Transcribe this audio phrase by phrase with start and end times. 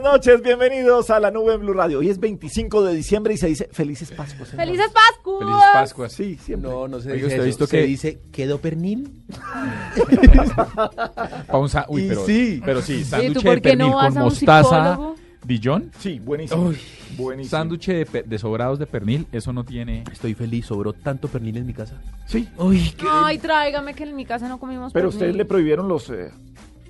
[0.00, 1.98] Buenas noches, bienvenidos a la nube en Blue Radio.
[1.98, 4.48] Hoy es 25 de diciembre y se dice Felices Pascuas.
[4.48, 4.64] señor.
[4.64, 5.38] ¡Felices Pascuas!
[5.40, 6.12] Felices Pascuas.
[6.12, 6.70] Sí, siempre.
[6.70, 7.46] No, no se Oiga, dice ¿usted ha eso.
[7.46, 9.10] visto Se que- dice, ¿quedó pernil?
[11.46, 12.62] Pa' un sa- Uy, Y pero sí.
[12.64, 14.90] pero sí, Oye, sándwich ¿tú de por qué no pernil vas con a un mostaza,
[14.92, 15.14] psicólogo?
[15.44, 16.68] Dijon, Sí, buenísimo.
[16.68, 16.78] Uy.
[17.16, 17.50] buenísimo.
[17.50, 20.04] sándwich de, pe- de sobrados de pernil, eso no tiene...
[20.12, 22.00] Estoy feliz, sobró tanto pernil en mi casa.
[22.26, 25.16] Sí, Uy, qué Ay, tráigame que en mi casa no comimos pero pernil.
[25.16, 26.30] ustedes le prohibieron los, eh,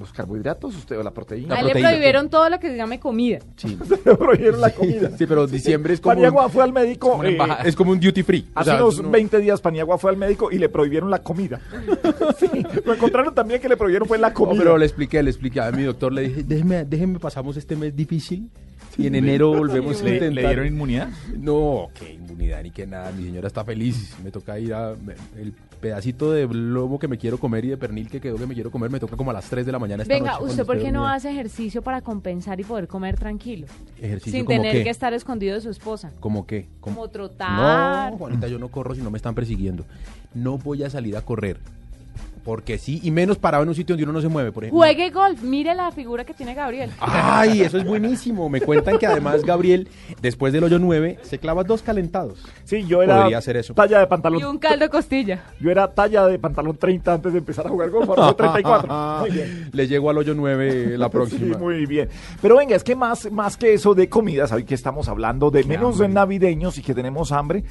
[0.00, 1.55] los carbohidratos, usted o la proteína.
[1.55, 1.91] A él le proteína.
[1.91, 3.38] prohibieron todo lo que se llame comida.
[3.56, 3.79] Sí.
[4.05, 5.11] Le prohibieron la comida.
[5.17, 7.23] Sí, pero diciembre es como, Paniagua un, fue al médico.
[7.23, 8.47] eh, es como un duty free.
[8.55, 11.23] O Hace sea, unos no- 20 días Paniagua fue al médico y le prohibieron la
[11.23, 11.61] comida.
[12.38, 12.49] sí,
[12.85, 14.58] lo encontraron también que le prohibieron fue la No, comida.
[14.58, 17.94] pero le expliqué, le expliqué a mi doctor, le dije, déjeme, déjeme pasamos este mes
[17.94, 18.50] difícil
[18.96, 20.32] y en enero volvemos a ¿Le, intentar.
[20.35, 21.08] le dieron inmunidad?
[21.37, 23.12] No, qué inmunidad ni que nada.
[23.12, 24.17] Mi señora está feliz.
[24.25, 24.94] Me toca ir a.
[25.05, 28.47] me- el pedacito de lomo que me quiero comer y de pernil que quedó que
[28.47, 30.03] me quiero comer me toca como a las 3 de la mañana.
[30.03, 33.67] Esta Venga, noche ¿usted por qué no hace ejercicio para compensar y poder comer tranquilo?
[33.99, 34.85] Ejercicio Sin tener qué?
[34.85, 36.12] que estar escondido de su esposa.
[36.21, 36.69] ¿Cómo qué?
[36.81, 38.12] Como trotar.
[38.12, 39.85] No, Juanita, yo no corro si no me están persiguiendo.
[40.35, 41.59] No voy a salir a correr.
[42.45, 44.79] Porque sí, y menos parado en un sitio donde uno no se mueve, por ejemplo.
[44.79, 45.43] Juegue golf.
[45.43, 46.91] Mire la figura que tiene Gabriel.
[46.99, 48.49] Ay, eso es buenísimo.
[48.49, 49.89] Me cuentan que además Gabriel,
[50.23, 52.43] después del hoyo 9, se clava dos calentados.
[52.65, 53.75] Sí, yo era Podría hacer eso.
[53.75, 54.45] talla de Y pantalón.
[54.45, 55.45] un caldo de costilla.
[55.61, 58.89] Yo era talla de pantalón 30 antes de empezar a jugar golf, ahora soy 34.
[59.21, 59.69] Muy bien.
[59.73, 61.55] Le llego al hoyo 9 la próxima.
[61.57, 62.09] Sí, muy bien.
[62.41, 65.65] Pero venga, es que más, más que eso de comidas, hoy que estamos hablando de
[65.65, 67.65] menos de navideños y que tenemos hambre,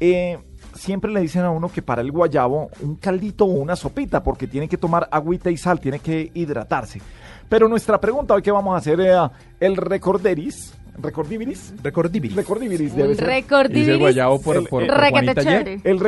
[0.00, 0.38] eh,
[0.76, 4.46] siempre le dicen a uno que para el guayabo un caldito o una sopita, porque
[4.46, 7.00] tiene que tomar agüita y sal, tiene que hidratarse.
[7.48, 9.16] Pero nuestra pregunta hoy que vamos a hacer es
[9.60, 12.36] el recorderis, recordiviris, Recordibiris.
[12.36, 13.26] recordiviris debe ser.
[13.26, 15.80] récord Dice el guayabo por, El- por, el- por Juanita ayer.
[15.84, 16.00] El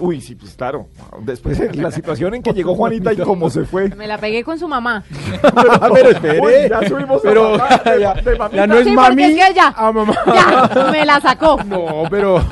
[0.00, 0.88] uy, sí, pues claro.
[1.20, 3.88] Después de la situación en que llegó Juanita y cómo se fue.
[3.90, 5.04] Me la pegué con su mamá.
[5.94, 6.40] pero espere.
[6.40, 8.56] Uy, ya subimos a pero mamá, de- ya, de mamita.
[8.56, 10.14] ya no es Sí, mami porque es que ya- a mamá.
[10.26, 11.58] Ya, me la sacó.
[11.64, 12.42] No, pero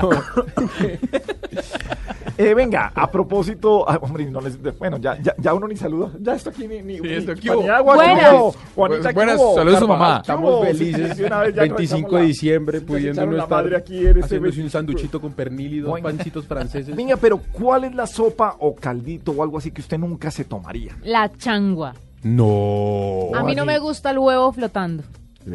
[2.43, 5.77] Eh, venga, a propósito, ah, hombre, no les, de- bueno, ya, ya, ya uno ni
[5.77, 7.59] saluda, ya esto aquí ni, ni, Sí, ni- esto, ¿qué hubo?
[7.61, 9.39] Paniagua, Buenas.
[9.55, 10.15] saludos a su mamá.
[10.17, 11.11] ¿qué estamos felices.
[11.17, 14.17] Sí, de una vez ya 25 echamos de diciembre, pudiendo no estar madre aquí en
[14.19, 16.09] este un sanduchito con pernil y dos Bueno.
[16.09, 16.97] pancitos franceses.
[16.97, 20.45] Venga, pero ¿cuál es la sopa o caldito o algo así que usted nunca se
[20.45, 20.97] tomaría?
[21.03, 21.95] La changua.
[22.23, 23.31] No.
[23.35, 25.03] A mí no me gusta el huevo flotando.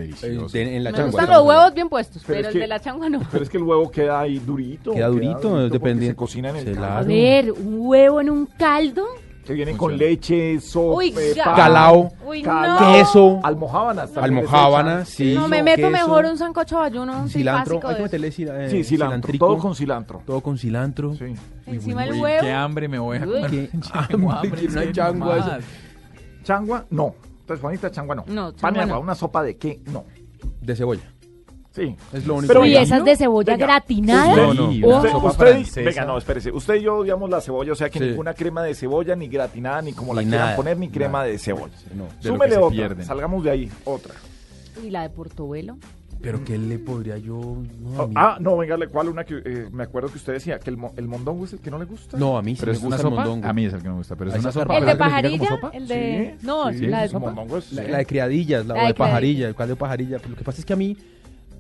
[0.04, 1.12] En, en la Me changua.
[1.12, 3.20] gustan los huevos bien puestos, Pero pero, el que- de la changua no.
[3.32, 4.92] Pero es que el huevo queda ahí durito.
[4.94, 6.12] Queda durito, porque dependiendo.
[6.14, 9.06] Se cocina en el caldo, A ver, un huevo en un caldo.
[9.46, 12.12] Que viene con leche, sopa, Uy, Calao.
[12.26, 12.94] Uy, calao, no.
[12.98, 13.40] Queso.
[13.44, 14.12] almojábanas.
[14.12, 15.36] también Almojábanas, sí.
[15.36, 17.80] No, me meto queso, mejor un sancocho ayuno, un Cilantro.
[17.84, 20.24] Hay de que meterle eh, Sí, cilantro, todo con cilantro.
[20.26, 21.14] Todo con cilantro.
[21.14, 21.36] Sí.
[21.68, 22.42] Encima del Uy, huevo.
[22.42, 23.28] qué hambre me voy a Uy.
[23.28, 23.52] comer.
[23.52, 25.60] Qué hambre, una sí, changua.
[26.44, 27.14] Changua, no.
[27.46, 28.26] Entonces, Juanita, changua no.
[28.28, 29.00] No.
[29.00, 30.04] una sopa de qué, no.
[30.62, 31.04] De cebolla.
[31.70, 31.96] Sí.
[32.12, 32.48] Es lo único.
[32.48, 34.36] Pero venga, esas de cebolla venga, gratinada.
[34.36, 34.64] No, no.
[34.88, 34.96] Oh.
[34.98, 35.82] Usted, sopa usted- francesa.
[35.82, 36.52] venga, no, espérese.
[36.52, 38.06] Usted y yo odiamos la cebolla, o sea que Sí.
[38.06, 41.26] ninguna crema de cebolla, ni gratinada, ni como la quieran poner, ni crema nada.
[41.26, 41.76] de cebolla.
[41.94, 42.06] No.
[42.06, 43.06] De Súmele otra, pierden.
[43.06, 44.16] salgamos de ahí, otra.
[44.84, 45.78] Y la de Portobelo.
[46.26, 47.38] Pero ¿qué le podría yo...?
[47.80, 50.18] No, a Oh, mí, ah, no, venga, ¿le- ¿cuál una que eh, me acuerdo que
[50.18, 50.58] usted decía?
[50.58, 52.18] Que el, mo- el mondongo es el que no le gusta.
[52.18, 53.24] no, a mí sí Pero me es una gusta el sopa.
[53.26, 53.48] mondongo.
[53.48, 54.78] A mí es el que me gusta, pero es Ahí una está sopa.
[54.80, 55.78] El de ¿Para que como pajarilla, sopa?
[55.78, 56.36] el de...
[56.42, 58.82] Sí, No, sí, la de el mondongo es- La, la de criadillas, la, La o
[58.84, 60.18] de de pajarilla, el cual de pajarilla.
[60.18, 60.98] Pero lo que pasa es que a mí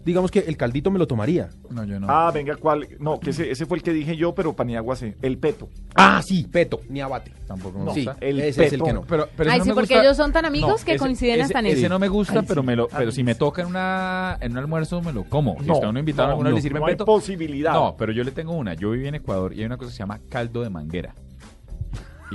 [0.05, 1.49] digamos que el caldito me lo tomaría.
[1.69, 2.07] No, yo no.
[2.09, 2.87] Ah, venga, ¿cuál?
[2.99, 5.13] No, que ese, ese fue el que dije yo, pero Paniagua sí.
[5.21, 5.67] El peto.
[5.95, 7.31] Ah, sí, peto, ni abate.
[7.47, 8.15] Tampoco me No, gusta.
[8.21, 8.83] el ese es el peto.
[8.85, 9.01] que no.
[9.01, 10.99] Pero, pero Ay, ese sí, no me porque gusta- ellos son tan amigos que ese-
[10.99, 11.89] coinciden ese- hasta en Ese eso.
[11.89, 12.67] no me gusta, Ay, pero sí.
[12.67, 15.59] me lo, pero si me toca en una en un almuerzo me lo como.
[15.61, 17.05] Si No, está uno invitado, no, alguno no, le sirve no hay peto.
[17.05, 17.73] posibilidad.
[17.73, 18.73] No, pero yo le tengo una.
[18.75, 21.13] Yo viví en Ecuador y hay una cosa que se llama caldo de manguera.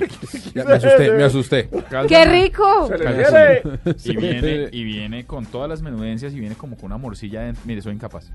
[0.54, 1.68] Ya me asusté, me asusté.
[2.08, 2.88] ¡Qué rico!
[2.88, 3.62] Se le viene.
[4.04, 7.62] Y viene, y viene con todas las menudencias y viene como con una morcilla dentro.
[7.66, 8.30] Mire, soy incapaz.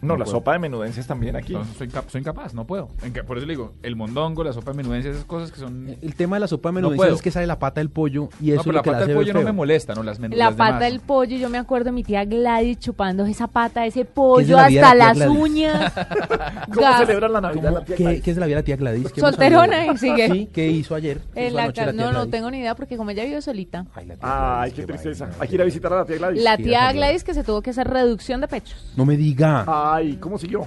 [0.00, 0.38] No, la puedo.
[0.38, 1.54] sopa de menudencias también aquí.
[1.54, 2.86] No, soy, incap- soy incapaz, no puedo.
[3.26, 5.96] Por eso le digo, el mondongo, la sopa de menudencias, esas cosas que son...
[6.00, 8.28] El tema de la sopa de No menudencias es que sale la pata del pollo
[8.40, 9.94] y No, eso pero es la lo que la pata del pollo no me molesta,
[9.96, 10.04] ¿no?
[10.04, 10.80] Las, men- La pata demás.
[10.82, 14.94] del pollo, yo me acuerdo de mi tía Gladys chupando esa pata, ese pollo hasta
[14.94, 15.92] la las uñas.
[16.72, 18.22] ¿Cómo celebran la Navidad la tía ¿Qué, Gladys?
[18.22, 19.12] qué es de la vida de la tía Gladys?
[19.12, 20.30] ¿Qué Solterona, sigue.
[20.30, 21.07] Sí, ¿qué hizo ayer?
[21.16, 23.10] ¿Qué En hizo la anoche ca- la tía no, no tengo ni idea porque como
[23.10, 23.86] ella vive solita.
[23.94, 25.24] Ay, la tía Ay, Gladys, qué tristeza.
[25.24, 25.38] vaina.
[25.42, 26.42] Hay que ir a visitar a la tía Gladys.
[26.42, 26.92] La tía.
[26.92, 28.92] Gladys que se tuvo que hacer reducción de pechos.
[28.96, 29.64] No me diga.
[29.66, 30.66] Ay, ¿cómo siguió?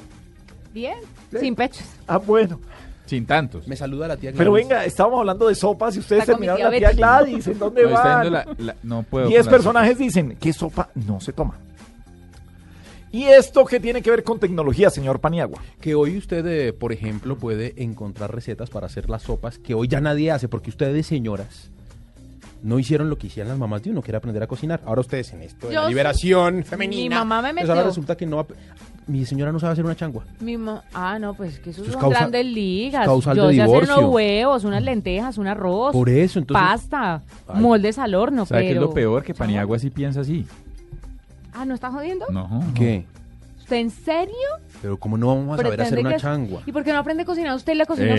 [0.74, 0.98] Bien,
[1.40, 1.86] sin pechos.
[2.08, 2.60] Ah, bueno.
[3.06, 3.68] Sin tantos.
[3.68, 4.38] Me saluda la tía Gladys.
[4.38, 6.92] Pero venga, estábamos hablando de sopas y ustedes Está con mi terminaron la tía.
[6.98, 7.48] Gladys.
[7.48, 8.22] ¿En dónde No, está van?
[8.22, 9.28] viendo la- la- no puedo.
[9.28, 11.58] Diez con personajes dicen que sopa no se toma.
[13.14, 15.60] ¿Y esto qué tiene que ver con tecnología, señor Paniagua?
[15.82, 19.88] Que hoy usted, eh, por ejemplo, puede encontrar recetas para hacer las sopas que hoy
[19.90, 21.70] ya nadie hace, porque ustedes, señoras,
[22.64, 24.82] no hicieron lo que hicieron las mamás de uno, que era aprender a cocinar.
[24.86, 27.16] Ahora ustedes en esto de Yo la liberación femenina.
[27.18, 27.90] Mi mamá me pues ahora metió.
[27.90, 28.40] resulta que no...
[28.40, 28.52] ap-
[29.08, 30.24] Mi señora no sabe hacer una changua.
[30.40, 33.04] Mi ma- ah, no, pues que eso Eso es son causa- grandes ligas.
[33.06, 33.98] causal Yo de sé hacer divorcio.
[34.00, 35.92] unos huevos, unas lentejas, un arroz.
[35.92, 36.64] Por eso, entonces...
[36.66, 37.60] Pasta, Ay.
[37.62, 38.82] moldes al horno, ¿Sabe qué es pero...
[38.88, 39.24] lo peor?
[39.24, 40.46] Que Paniagua sí piensa así.
[41.54, 42.26] Ah, ¿no está jodiendo?
[42.30, 42.64] No.
[42.76, 43.06] ¿Qué?
[43.60, 44.36] ¿Usted en serio?
[44.82, 46.62] Pero ¿cómo no vamos a saber hacer una changua?
[46.66, 47.56] ¿Y por qué no aprende a cocinar?
[47.56, 48.16] Usted le cocina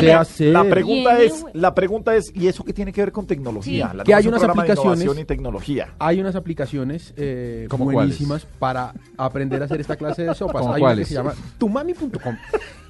[0.00, 0.52] Eh, hacer.
[0.52, 1.52] La pregunta Bien, es, güey.
[1.54, 3.90] la pregunta es, ¿y eso qué tiene que ver con tecnología?
[3.90, 3.96] Sí.
[3.98, 5.88] La Que hay unas aplicaciones- innovación y tecnología.
[5.98, 10.62] Hay unas aplicaciones eh, ¿Cómo buenísimas para aprender a hacer esta clase de sopas.
[10.62, 11.10] ¿Cómo Hay cuáles?
[11.10, 12.36] una que se llama tumami.com.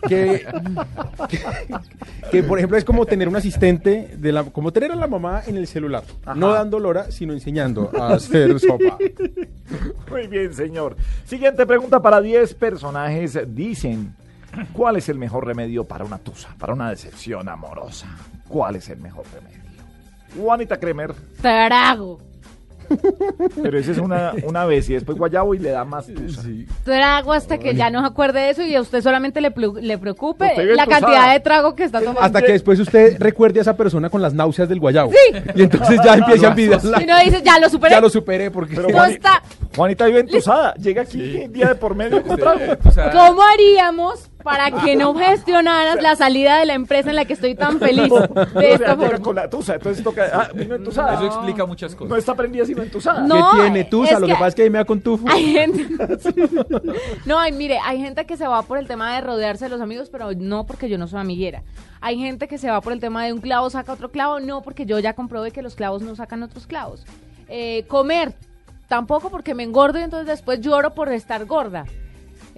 [0.09, 0.47] Que,
[1.29, 1.41] que,
[2.31, 5.43] que, por ejemplo, es como tener un asistente, de la, como tener a la mamá
[5.45, 6.05] en el celular.
[6.37, 8.97] No dando lora, sino enseñando a hacer sopa.
[10.09, 10.97] Muy bien, señor.
[11.25, 13.08] Siguiente pregunta para 10 personajes.
[13.47, 14.15] Dicen,
[14.73, 18.09] ¿cuál es el mejor remedio para una tusa, para una decepción amorosa?
[18.49, 19.59] ¿Cuál es el mejor remedio?
[20.37, 22.28] Juanita Kremer, Trago.
[23.63, 26.43] Pero esa es una, una vez y después guayabo y le da más tusa.
[26.85, 29.81] Trago hasta que ya no se acuerde de eso y a usted solamente le, plu-
[29.81, 32.21] le preocupe Usted vive la cantidad de trago que está tomando.
[32.21, 35.13] Hasta que después usted recuerde a esa persona con las náuseas del guayabo.
[35.55, 37.01] Y entonces ya empieza a envidiarla.
[37.01, 37.95] Y uno dice, ya lo superé.
[37.95, 38.75] Ya lo superé porque...
[38.77, 39.43] Pero No Juani- está.
[39.77, 40.75] Juanita vive entusada.
[40.75, 42.61] Llega aquí día de por medio con trago.
[43.13, 47.55] ¿Cómo haríamos para que no gestionaras la salida de la empresa en la que estoy
[47.55, 48.11] tan feliz?
[48.55, 49.19] De esta forma.
[49.21, 50.29] con la tusa, entonces toca.
[50.33, 51.15] Ah, vino entusada.
[51.15, 52.11] Eso explica muchas cosas.
[52.11, 53.21] No está prendida sino entusada.
[53.21, 53.51] No.
[53.53, 54.15] ¿Qué tiene tusa?
[54.15, 55.27] es Lo que que- pasa es que ahí me da con tufo.
[55.29, 55.87] Hay gente.
[57.27, 59.81] No, ay, mire, hay gente que se va por el tema de rodearse de los
[59.81, 61.63] amigos, pero no porque yo no soy amiguera.
[62.01, 64.63] Hay gente que se va por el tema de un clavo saca otro clavo, no
[64.63, 67.05] porque yo ya comprobé que los clavos no sacan otros clavos.
[67.49, 68.33] Eh, comer,
[68.89, 71.85] tampoco porque me engordo y entonces después lloro por estar gorda.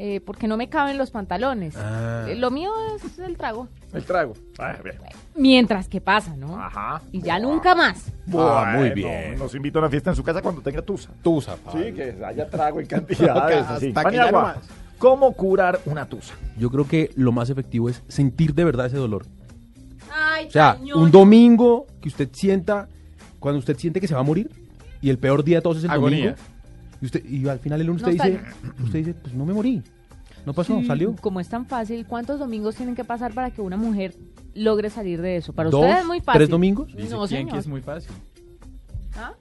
[0.02, 1.74] Eh, porque no me caben los pantalones.
[1.76, 2.24] Ah.
[2.26, 3.68] Eh, lo mío es el trago.
[3.92, 4.32] El trago.
[4.58, 4.96] Ah, bien.
[5.34, 6.58] Mientras que pasa, ¿no?
[6.58, 7.02] Ajá.
[7.12, 8.06] Y ya nunca más.
[8.32, 9.38] Ah, muy bien.
[9.38, 11.10] Nos invita a una fiesta en su casa cuando tenga tusa.
[11.22, 13.56] Tusa, Sí, que haya trago en cantidades.
[13.60, 13.86] Hasta así.
[13.88, 14.56] que ya Paniagua, no más.
[14.96, 16.32] ¿Cómo curar una tusa?
[16.56, 19.26] Yo creo que lo más efectivo es sentir de verdad ese dolor.
[20.10, 21.02] Ay, O sea, cañón.
[21.02, 22.88] un domingo que usted sienta,
[23.38, 24.50] cuando usted siente que se va a morir,
[25.02, 26.18] y el peor día de todos es el Agonía.
[26.36, 26.42] domingo,
[27.00, 28.40] y, usted, y al final el lunes usted dice,
[28.82, 29.82] usted dice, pues no me morí,
[30.46, 31.14] no pasó, Sí, salió.
[31.16, 34.14] Como es tan fácil, ¿cuántos domingos tienen que pasar para que una mujer
[34.54, 35.52] logre salir de eso?
[35.52, 36.38] Para ustedes es muy fácil.
[36.38, 36.94] ¿Tres domingos?
[36.94, 37.52] Dice No, quién señor.
[37.52, 38.12] que es muy fácil.
[39.16, 39.32] ¿Ah?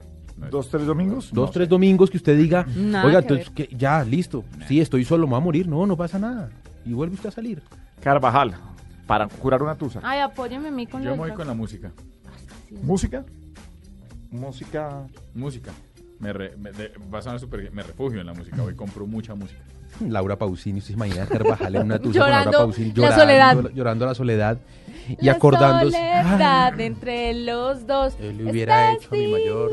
[0.50, 1.30] ¿Dos, tres domingos?
[1.32, 4.80] Dos, No tres domingos que usted diga, Nada oiga, que entonces que ya, listo, sí,
[4.80, 6.48] estoy solo, me voy a morir, no, no pasa nada.
[6.86, 7.62] Y vuelve usted a salir.
[8.02, 8.54] Carvajal,
[9.06, 10.00] para curar una tusa.
[10.02, 11.92] Ay, apóyeme a mí con Yo me voy con la música.
[12.82, 13.24] ¿Música?
[14.30, 15.06] Música.
[15.34, 15.72] Música.
[16.20, 17.74] Me, re- me- de- va a sonar súper bien.
[17.74, 18.62] Me refugio en la música.
[18.62, 19.60] Hoy compro mucha música.
[20.08, 23.70] Laura Pausini, usted se imagina Carvajal en una tusa Llorando con Laura Pausini, la soledad.
[23.74, 24.58] llorando la soledad
[25.18, 25.96] y La acordándose.
[25.96, 28.14] soledad Ah, entre los dos.
[28.20, 29.70] Él hubiera Este hecho mi mayor.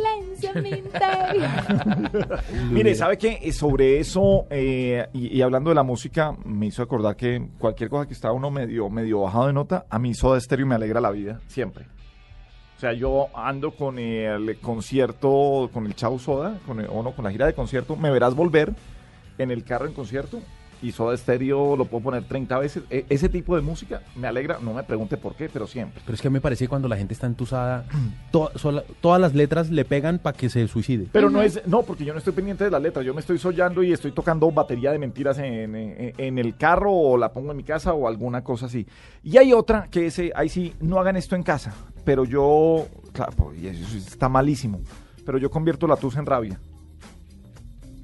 [0.63, 0.71] mi.
[2.71, 3.39] Mire, ¿sabe qué?
[3.41, 7.89] Eh, Sobre eso, eh, y, y hablando de la música, me hizo acordar que cualquier
[7.89, 11.01] cosa que está uno medio, medio bajado de nota, a mí Soda Stereo me alegra
[11.01, 11.85] la vida, siempre.
[12.77, 17.12] O sea, yo ando con el concierto, con el Chau Soda, con el- o no,
[17.12, 18.72] con la gira de concierto, me verás volver
[19.39, 20.39] en el carro en concierto
[20.81, 22.84] y Soda Stereo lo puedo poner 30 veces.
[22.89, 26.01] E- ese tipo de música me alegra, no me pregunte por qué, pero siempre.
[26.05, 27.86] Pero es que me parece que cuando la gente está entusada,
[28.31, 31.07] to- sola- todas las letras le pegan para que se suicide.
[31.12, 33.38] Pero no es, no, porque yo no estoy pendiente de las letras, yo me estoy
[33.38, 37.51] sollando y estoy tocando batería de mentiras en, en- en el carro o la pongo
[37.51, 38.86] en mi casa o alguna cosa así.
[39.24, 43.31] Y hay otra que ese, ahí sí, no hagan esto en casa, pero yo, claro,
[43.36, 44.79] pues, y eso está malísimo,
[45.25, 46.60] pero yo convierto la tusa en rabia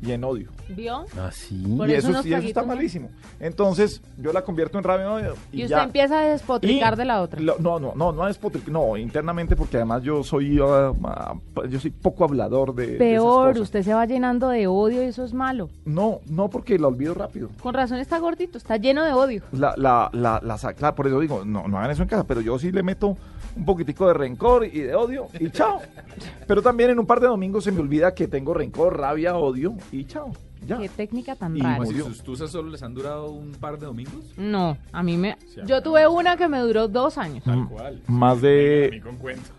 [0.06, 0.50] y en odio.
[0.70, 1.06] ¿Vio?
[1.22, 1.56] Así.
[1.78, 3.10] Por y eso y está malísimo.
[3.40, 5.34] Entonces, yo la convierto en rabia y odio.
[5.52, 5.84] Y, Y, usted ya.
[5.84, 7.40] empieza a despotricar Y de la otra.
[7.42, 11.36] lo- no, no, no, no es potric- no, internamente porque además yo soy, ah, ah,
[11.70, 13.62] yo soy poco hablador de, de esas Peor, cosas.
[13.62, 15.70] usted se va llenando de odio y eso es malo.
[15.86, 17.50] No, no porque la olvido rápido.
[17.62, 19.44] Con razón está gordito, está lleno de odio.
[19.52, 22.42] La, la, la, la, claro, por eso digo, no, no hagan eso en casa, pero
[22.42, 23.18] yo sí le meto
[23.56, 25.80] un poquitico de rencor y de odio y chao.
[26.48, 29.76] Pero también en un par de domingos se me olvida que tengo rencor, rabia, odio
[29.94, 30.32] y chao.
[30.66, 30.78] Ya.
[30.78, 31.76] Qué técnica tan Y rara.
[31.86, 32.06] Si murió.
[32.06, 34.24] sus tusas solo les han durado un par de domingos.
[34.38, 35.38] No, a mí me...
[35.54, 37.46] Sí, Yo tuve una que me duró dos años.
[37.46, 38.02] Mm, cual.
[38.08, 39.02] Más Ni de...
[39.04, 39.50] con cuento.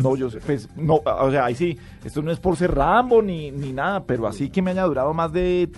[0.00, 3.22] No, yo sé, pues, no, o sea, ahí sí, esto no es por ser Rambo
[3.22, 5.70] ni, ni nada, pero así que me haya durado más de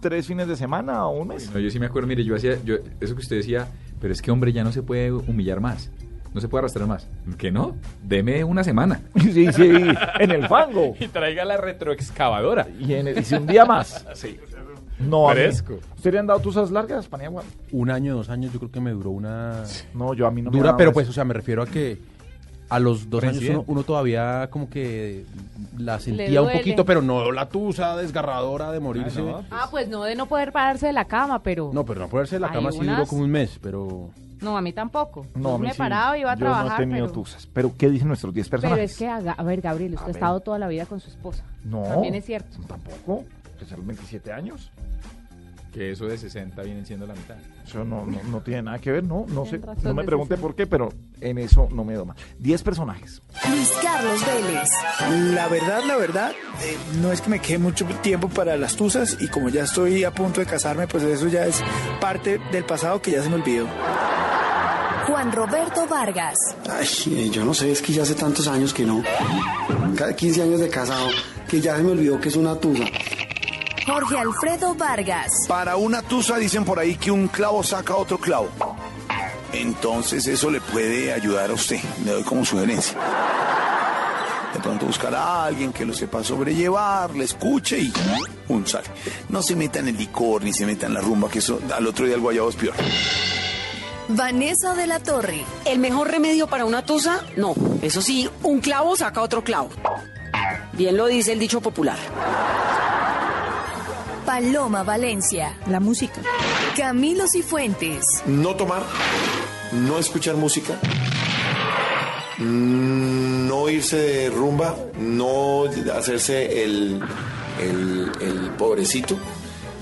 [0.00, 1.50] tres fines de semana o un mes.
[1.52, 3.68] No, yo sí me acuerdo, mire, yo hacía, yo, eso que usted decía,
[4.00, 5.90] pero es que hombre ya no se puede humillar más,
[6.34, 7.06] no se puede arrastrar más.
[7.38, 7.76] ¿Que no?
[8.02, 9.00] Deme una semana.
[9.20, 9.70] Sí, sí,
[10.20, 10.94] en el fango.
[11.00, 12.66] Y traiga la retroexcavadora.
[12.80, 14.04] Y, en el- y si un día más.
[14.14, 14.38] Sí.
[14.98, 15.78] No, a mí- Fresco.
[15.96, 17.42] ¿Usted le han dado tusas largas, Paniagua?
[17.72, 19.64] Un año, dos años, yo creo que me duró una...
[19.94, 20.94] No, yo a mí no Dura, pero eso.
[20.94, 21.98] pues, o sea, me refiero a que
[22.68, 25.24] a los dos años uno, uno todavía como que
[25.76, 29.20] la sentía un poquito, pero no la tusa desgarradora de morirse.
[29.20, 29.30] Ah, no.
[29.42, 29.44] no.
[29.50, 31.70] Ah, pues no de no poder pararse de la cama, pero...
[31.86, 34.10] pero no poderse de la Hay cama sí duró unas- como un mes, pero...
[34.42, 35.26] No, a mí tampoco.
[35.34, 35.78] No, a mí me sí.
[35.78, 37.12] paraba, iba a Yo trabajar, no he tenido pero...
[37.12, 37.46] tusas.
[37.46, 38.90] Pero ¿qué dicen nuestros 10 Pero personajes?
[38.92, 40.16] es que, haga- a ver, Gabriel, usted A ha ver.
[40.16, 41.44] estado toda la vida con su esposa.
[41.64, 41.82] No.
[41.82, 42.58] También es cierto.
[42.66, 43.24] Tampoco.
[43.58, 44.70] Que son los 27 años.
[45.72, 47.36] Que eso de 60 vienen siendo la mitad.
[47.66, 49.58] Eso no, no, no tiene nada que ver, no, no sé.
[49.82, 50.36] No me pregunte 60.
[50.36, 50.90] por qué, pero
[51.22, 52.14] en eso no me doma.
[52.40, 53.22] 10 personajes.
[53.48, 54.68] Luis Carlos Vélez.
[55.34, 56.32] La verdad, la verdad,
[56.62, 60.04] eh, no es que me quede mucho tiempo para las tusas y como ya estoy
[60.04, 61.62] a punto de casarme, pues eso ya es
[62.02, 63.66] parte del pasado que ya se me olvidó.
[65.06, 66.36] Juan Roberto Vargas.
[66.70, 69.02] Ay, eh, yo no sé, es que ya hace tantos años que no.
[69.96, 71.08] Cada 15 años de casado,
[71.48, 72.84] que ya se me olvidó que es una tusa.
[73.86, 75.32] Jorge Alfredo Vargas.
[75.48, 78.48] Para una tusa dicen por ahí que un clavo saca otro clavo.
[79.52, 81.80] Entonces eso le puede ayudar a usted.
[82.04, 82.96] Le doy como sugerencia.
[84.54, 87.92] De pronto buscar a alguien que lo sepa sobrellevar, le escuche y
[88.48, 88.86] un sale.
[89.30, 91.86] No se meta en el licor ni se meta en la rumba, que eso al
[91.86, 92.74] otro día el guayabo es peor.
[94.08, 95.44] Vanessa de la Torre.
[95.64, 97.24] ¿El mejor remedio para una tusa?
[97.36, 97.54] No.
[97.82, 99.70] Eso sí, un clavo saca otro clavo.
[100.72, 101.98] Bien lo dice el dicho popular.
[104.26, 105.56] Paloma Valencia.
[105.66, 106.20] La música.
[106.76, 108.04] Camilo Cifuentes.
[108.26, 108.82] No tomar,
[109.72, 110.78] no escuchar música,
[112.38, 117.00] mm, no irse de rumba, no hacerse el,
[117.60, 119.18] el, el pobrecito.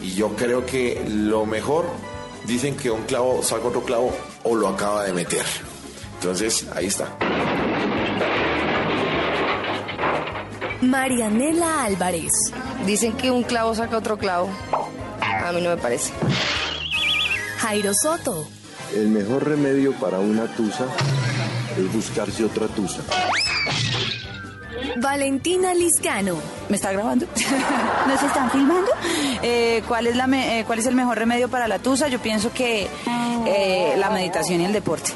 [0.03, 1.87] Y yo creo que lo mejor,
[2.47, 5.45] dicen que un clavo saca otro clavo o lo acaba de meter.
[6.15, 7.17] Entonces, ahí está.
[10.83, 12.33] Marianela Álvarez.
[12.87, 14.51] Dicen que un clavo saca otro clavo.
[15.21, 16.13] A mí no me parece.
[17.59, 18.47] Jairo Soto.
[18.95, 20.87] El mejor remedio para una tusa
[21.77, 23.03] es buscarse otra tusa.
[24.97, 26.37] Valentina Liscano.
[26.69, 27.27] ¿Me está grabando?
[28.07, 28.91] ¿Nos están filmando?
[29.43, 32.09] Eh, ¿cuál, es la me- eh, ¿Cuál es el mejor remedio para la tusa?
[32.09, 32.89] Yo pienso que
[33.47, 35.13] eh, la meditación y el deporte.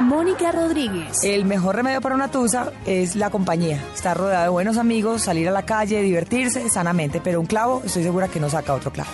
[0.00, 1.24] Mónica Rodríguez.
[1.24, 3.82] El mejor remedio para una tusa es la compañía.
[3.94, 7.20] Estar rodeado de buenos amigos, salir a la calle, divertirse sanamente.
[7.22, 9.10] Pero un clavo, estoy segura que no saca otro clavo.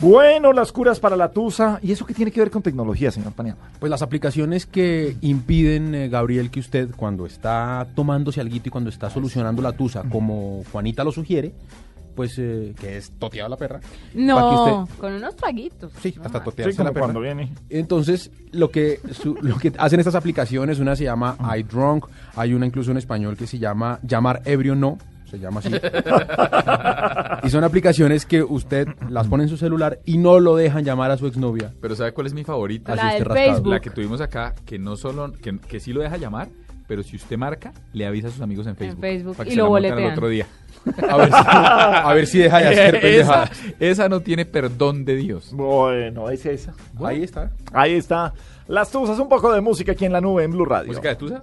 [0.00, 1.78] Bueno, las curas para la tusa.
[1.82, 3.68] ¿Y eso qué tiene que ver con tecnología, señor Paniagua?
[3.78, 8.90] Pues las aplicaciones que impiden, eh, Gabriel, que usted cuando está tomándose algo y cuando
[8.90, 11.54] está solucionando la tusa, como Juanita lo sugiere,
[12.16, 13.80] pues eh, que es toteada la perra.
[14.14, 15.92] No, usted- con unos traguitos.
[16.02, 17.06] Sí, hasta totearse Sí, como la perra.
[17.06, 17.52] cuando viene.
[17.70, 22.66] Entonces, lo que, su- lo que hacen estas aplicaciones, una se llama iDrunk, hay una
[22.66, 24.98] incluso en español que se llama Llamar Ebrio No,
[25.34, 25.70] se llama así.
[27.46, 31.10] y son aplicaciones que usted las pone en su celular y no lo dejan llamar
[31.10, 31.72] a su exnovia.
[31.80, 32.94] Pero ¿sabe cuál es mi favorita?
[32.96, 33.24] La del.
[33.24, 33.68] Facebook.
[33.68, 36.48] La que tuvimos acá, que no solo, que, que sí lo deja llamar,
[36.86, 39.00] pero si usted marca, le avisa a sus amigos en Facebook.
[39.00, 39.98] Facebook, para que y se lo boletean.
[40.04, 40.46] al otro día.
[41.08, 43.50] A ver si- a ver si deja de hacer esa, pendejadas.
[43.80, 45.50] esa no tiene perdón de Dios.
[45.54, 46.74] Bueno, es esa.
[47.02, 47.50] Ahí está.
[47.72, 48.34] Ahí está.
[48.68, 50.88] Las tusas, un poco de música aquí en la nube en Blue Radio.
[50.88, 51.42] ¿Música de Tusa?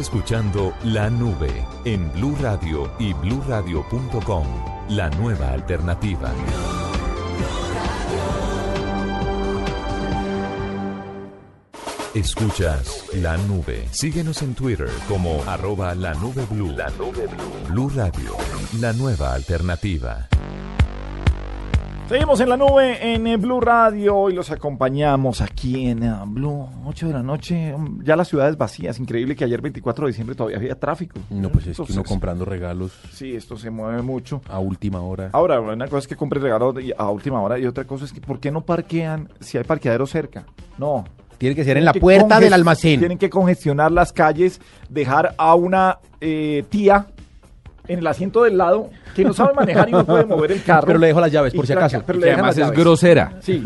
[0.00, 4.46] escuchando La Nube en Blue Radio y bluradio.com.
[4.88, 6.32] La nueva alternativa.
[12.14, 13.86] Escuchas La Nube.
[13.92, 16.72] Síguenos en Twitter como arroba la nube blue.
[16.72, 17.68] La nube blue.
[17.68, 18.36] Blue Radio,
[18.80, 20.29] la nueva alternativa.
[22.10, 26.68] Seguimos en la nube en eh, Blue Radio y los acompañamos aquí en eh, Blue,
[26.84, 27.72] 8 de la noche.
[27.72, 30.74] Mm, Ya la ciudad es vacía, es increíble que ayer 24 de diciembre todavía había
[30.74, 31.20] tráfico.
[31.30, 34.42] No, pues es que uno comprando regalos Sí, esto se mueve mucho.
[34.48, 35.30] a última hora.
[35.32, 38.20] Ahora, una cosa es que compre regalos a última hora y otra cosa es que
[38.20, 40.44] ¿por qué no parquean si hay parqueadero cerca?
[40.78, 41.04] No.
[41.38, 42.98] Tiene que ser en la puerta del almacén.
[42.98, 47.06] Tienen que congestionar las calles, dejar a una eh, tía
[47.92, 50.82] en el asiento del lado que no sabe manejar y no puede mover el carro.
[50.86, 52.04] Pero le dejo las llaves, por si tranca- acaso.
[52.06, 53.32] pero Y le que dejan además las es grosera.
[53.40, 53.62] Sí.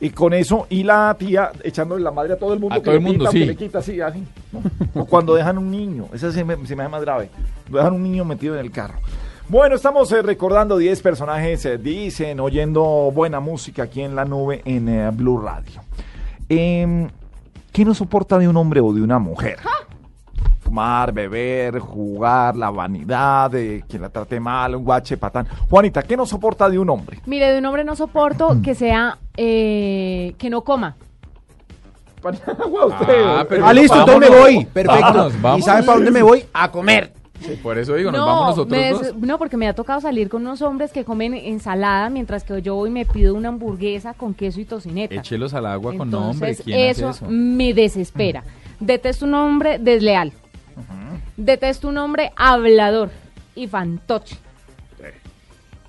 [0.00, 2.74] Y con eso, y la tía echándole la madre a todo el mundo.
[2.74, 3.38] A que todo le el mundo, quita sí.
[3.40, 4.24] Que le quita, así, así.
[4.52, 5.00] ¿no?
[5.00, 6.06] O cuando dejan un niño.
[6.12, 7.30] Esa se me, se me hace más grave.
[7.70, 8.98] Dejan un niño metido en el carro.
[9.48, 14.60] Bueno, estamos eh, recordando 10 personajes, eh, dicen, oyendo buena música aquí en la nube
[14.66, 15.80] en eh, Blue Radio.
[16.48, 17.08] Em,
[17.72, 19.56] ¿Qué no soporta de un hombre o de una mujer?
[20.68, 25.46] Fumar, beber, jugar, la vanidad, de que la trate mal, un guache, patán.
[25.70, 27.20] Juanita, ¿qué no soporta de un hombre?
[27.26, 30.96] Mire, de un hombre no soporto que sea, eh, que no coma.
[32.20, 34.64] Ah, pero Ah, listo, entonces me voy.
[34.66, 35.00] Perfecto.
[35.02, 35.58] Vámonos, vámonos.
[35.60, 36.44] ¿Y sabe para dónde me voy?
[36.52, 37.12] A comer.
[37.62, 39.00] Por eso digo, nos vamos nosotros me dos.
[39.02, 42.60] des- no, porque me ha tocado salir con unos hombres que comen ensalada mientras que
[42.60, 45.14] yo voy y me pido una hamburguesa con queso y tocineta.
[45.14, 46.56] Échelos al agua con nombre.
[46.56, 47.30] ¿Quién eso, hace eso?
[47.32, 48.42] me desespera.
[48.80, 50.32] Detesto un hombre desleal.
[51.36, 53.10] Detesto un hombre hablador
[53.54, 54.36] y fantoche.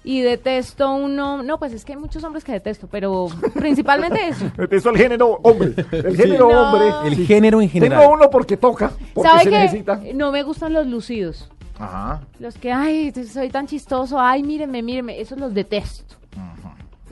[0.03, 1.45] Y detesto un hombre...
[1.45, 4.49] No, pues es que hay muchos hombres que detesto, pero principalmente eso.
[4.57, 5.73] Detesto el género hombre.
[5.91, 6.23] El Sí.
[6.23, 6.61] género No.
[6.71, 7.07] hombre.
[7.09, 7.99] El género en general.
[7.99, 9.59] Tengo uno porque toca, porque ¿Sabe se qué?
[9.59, 9.99] necesita.
[10.15, 11.49] No me gustan los lucidos.
[11.77, 12.21] Ajá.
[12.39, 16.15] Los que, ay, soy tan chistoso, ay, mírenme, mírenme, esos los detesto.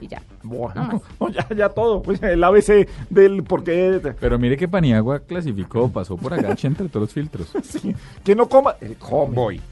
[0.00, 0.22] Y ya.
[0.42, 2.02] Bueno, ya, ya todo.
[2.02, 4.00] Pues el ABC del por qué.
[4.20, 7.48] Pero mire que Paniagua clasificó, pasó por agache entre todos los filtros.
[7.64, 8.76] Sí, que no coma.
[8.80, 9.34] Él come.
[9.34, 9.58] Voy.
[9.58, 9.64] ¿Qué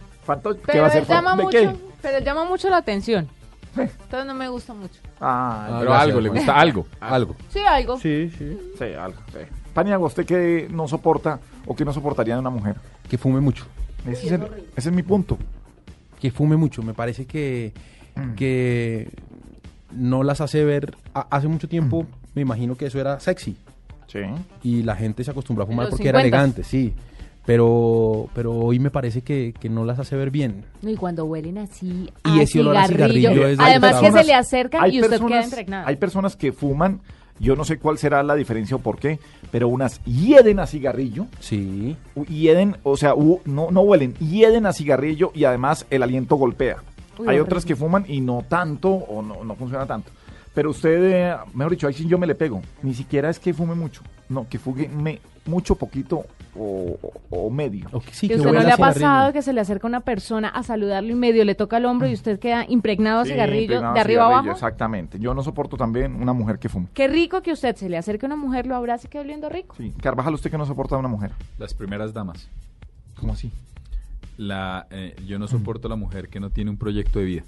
[0.67, 1.03] Pero va a hacer?
[1.03, 1.71] él llama ¿De mucho, qué?
[2.03, 3.29] pero él llama mucho la atención.
[3.77, 5.01] Entonces no me gusta mucho.
[5.21, 7.37] Ah, Pero algo, le gusta algo, algo.
[7.51, 7.99] Sí, algo.
[7.99, 8.59] Sí, sí.
[8.79, 9.21] Sí, algo.
[9.33, 9.39] Sí.
[9.75, 12.77] Paniagua, ¿usted qué no soporta o qué no soportaría de una mujer?
[13.09, 13.67] Que fume mucho.
[14.07, 15.37] Ese es, el- ese es mi punto.
[16.19, 16.83] Que fume mucho.
[16.83, 17.73] Me parece que,
[18.35, 19.11] que
[19.92, 20.94] no las hace ver.
[21.14, 23.57] hace mucho tiempo me imagino que eso era sexy.
[24.07, 24.20] Sí.
[24.62, 26.22] Y la gente se acostumbró a fumar porque era 50s.
[26.22, 26.94] elegante, sí.
[27.44, 30.64] Pero, pero hoy me parece que, que no las hace ver bien.
[30.83, 34.25] No, y cuando huelen así Y a ese olor a cigarrillo, es además que se
[34.25, 35.87] le acercan hay y usted personas- queda impregnado.
[35.88, 37.01] Hay personas que fuman,
[37.38, 39.20] yo no sé cuál será la diferencia o por qué,
[39.53, 41.27] pero unas hieden a cigarrillo.
[41.38, 41.96] Sí.
[42.29, 46.79] Hieden, o sea, no, no huelen, hieden a cigarrillo y además el aliento golpea.
[47.18, 50.11] Uy, hay otras que fuman y no tanto o no, no funciona tanto.
[50.55, 51.02] Pero usted,
[51.33, 52.62] eh, mejor dicho, ahí sí yo me le pego.
[52.83, 54.00] Ni siquiera es que fume mucho.
[54.29, 56.24] No, que fume mucho, poquito
[56.59, 57.87] o, o- o medio.
[58.11, 61.11] sí, que usted no le ha pasado que se le acerca una persona a saludarlo
[61.12, 64.00] y medio le toca el hombro y usted queda impregnado a Sí, cigarrillo impregnado de
[64.00, 64.50] arriba cigarrillo, abajo.
[64.52, 65.18] Exactamente.
[65.20, 66.87] Yo no soporto también una mujer que fume.
[66.94, 69.50] Qué rico que usted se le acerque a una mujer, lo abrace y quede oliendo
[69.50, 69.74] rico.
[69.76, 69.92] Sí.
[70.00, 71.33] Carvajal, ¿usted que no soporta a una mujer?
[71.59, 72.48] Las primeras damas.
[73.20, 73.52] ¿Cómo así?
[74.37, 77.42] La, eh, yo no soporto a la mujer que no tiene un proyecto de vida.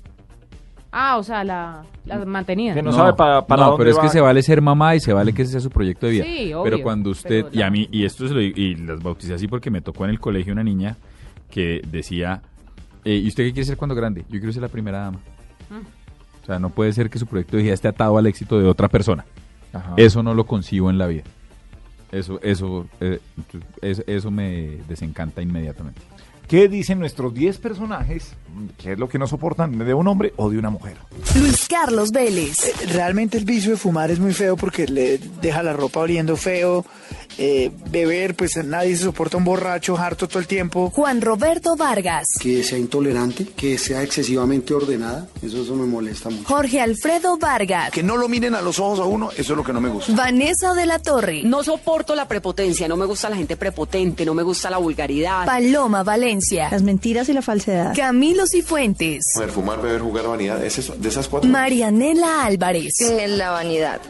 [0.91, 2.73] Ah, o sea, la, la mantenida.
[2.73, 5.01] Que no sabe pa- para no, dónde pero es que se vale ser mamá y
[5.01, 6.25] se vale que ese sea su proyecto de vida.
[6.25, 8.75] Sí, obvio, pero cuando usted, pero y a mí, y esto se lo digo- y
[8.77, 10.97] las bauticé así porque me tocó en el colegio una niña
[11.51, 12.41] que decía,
[13.05, 14.23] eh, ¿y usted qué quiere ser cuando grande?
[14.31, 15.19] Yo quiero ser la primera dama.
[15.69, 16.43] Mm.
[16.43, 18.67] O sea, no puede ser que su proyecto de vida esté atado al éxito de
[18.67, 19.27] otra persona.
[19.75, 19.93] Ajá.
[19.99, 21.25] Eso no lo concibo en la vida.
[22.11, 23.21] Eso, eso, eh,
[23.83, 26.01] eso, eso me desencanta inmediatamente.
[26.49, 28.33] ¿Qué dicen nuestros 10 personajes?
[28.79, 30.97] ¿Qué es lo que no soportan de un hombre o de una mujer?
[31.39, 32.65] Luis Carlos Vélez.
[32.65, 36.39] Eh, Realmente el vicio de fumar es muy feo porque le deja la ropa oliendo
[36.39, 36.87] feo.
[37.39, 40.91] Eh, beber, pues nadie se soporta un borracho harto todo el tiempo.
[40.91, 42.27] Juan Roberto Vargas.
[42.41, 46.45] Que sea intolerante, que sea excesivamente ordenada, eso, eso me molesta mucho.
[46.49, 47.93] Jorge Alfredo Vargas.
[47.93, 49.89] Que no lo miren a los ojos a uno, eso es lo que no me
[49.89, 50.13] gusta.
[50.15, 51.43] Vanessa de la Torre.
[51.45, 55.47] No soporto la prepotencia, no me gusta la gente prepotente, no me gusta la vulgaridad.
[55.47, 56.69] Paloma Valencia.
[56.71, 57.95] Las mentiras y la falsedad.
[57.95, 59.25] Camilo Cifuentes.
[59.39, 60.95] Ver, fumar, beber, jugar, vanidad, ¿es eso?
[60.99, 61.49] de esas cuatro.
[61.49, 62.95] Marianela Álvarez.
[63.29, 64.01] La vanidad.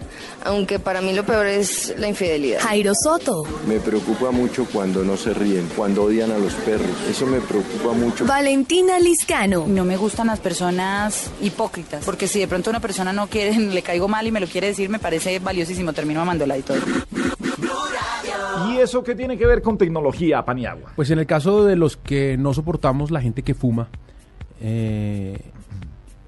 [0.45, 2.61] Aunque para mí lo peor es la infidelidad.
[2.61, 3.18] Jairo Soto.
[3.67, 6.91] Me preocupa mucho cuando no se ríen, cuando odian a los perros.
[7.09, 8.27] Eso me preocupa mucho.
[8.27, 9.67] Valentina Liscano.
[9.67, 13.83] No me gustan las personas hipócritas, porque si de pronto una persona no quiere, le
[13.83, 16.79] caigo mal y me lo quiere decir, me parece valiosísimo, termino amándola y todo.
[18.71, 20.93] ¿Y eso qué tiene que ver con tecnología, Paniagua?
[20.97, 23.89] Pues en el caso de los que no soportamos la gente que fuma,
[24.61, 25.39] eh,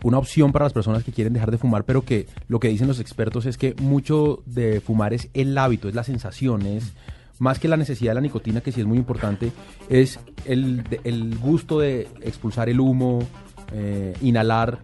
[0.02, 2.88] una opción para las personas que quieren dejar de fumar, pero que lo que dicen
[2.88, 6.92] los expertos es que mucho de fumar es el hábito, es la sensación, es
[7.38, 9.52] más que la necesidad de la nicotina, que sí es muy importante,
[9.88, 13.20] es el, el gusto de expulsar el humo,
[13.72, 14.78] eh, inhalar.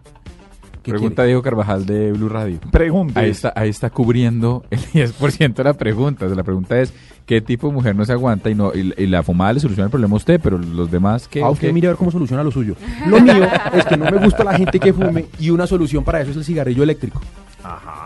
[0.91, 2.59] Pregunta quiere- Diego Carvajal de Blue Radio.
[2.71, 3.19] Pregunta.
[3.19, 6.25] Ahí está, ahí está cubriendo el 10% de la pregunta.
[6.25, 6.93] O sea, la pregunta es,
[7.25, 8.49] ¿qué tipo de mujer no se aguanta?
[8.49, 11.27] Y, no, y, y la fumada le soluciona el problema a usted, pero los demás,
[11.27, 11.41] ¿qué?
[11.43, 12.75] Ah, usted mire a ver cómo soluciona lo suyo.
[13.05, 16.21] Lo mío es que no me gusta la gente que fume y una solución para
[16.21, 17.21] eso es el cigarrillo eléctrico.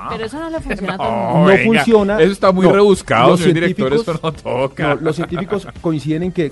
[0.10, 1.40] Pero eso no le funciona a todo el No, mundo.
[1.40, 2.20] no venga, funciona.
[2.22, 4.88] eso está muy No, rebuscado, los señor director, científicos- eso no toca.
[4.96, 6.52] no, los científicos coinciden en que,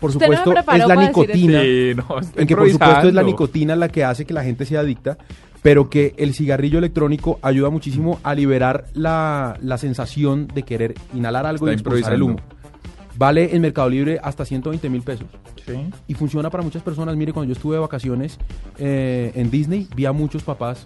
[0.00, 1.60] por no supuesto, es la nicotina.
[1.62, 4.64] Sí, no, en que, por supuesto, es la nicotina la que hace que la gente
[4.64, 5.18] sea adicta,
[5.66, 11.44] pero que el cigarrillo electrónico ayuda muchísimo a liberar la, la sensación de querer inhalar
[11.44, 12.36] algo Está y expulsar el humo.
[13.16, 15.26] Vale en Mercado Libre hasta 120 mil pesos.
[15.66, 15.72] Sí.
[16.06, 17.16] Y funciona para muchas personas.
[17.16, 18.38] Mire, cuando yo estuve de vacaciones
[18.78, 20.84] eh, en Disney, vi a muchos papás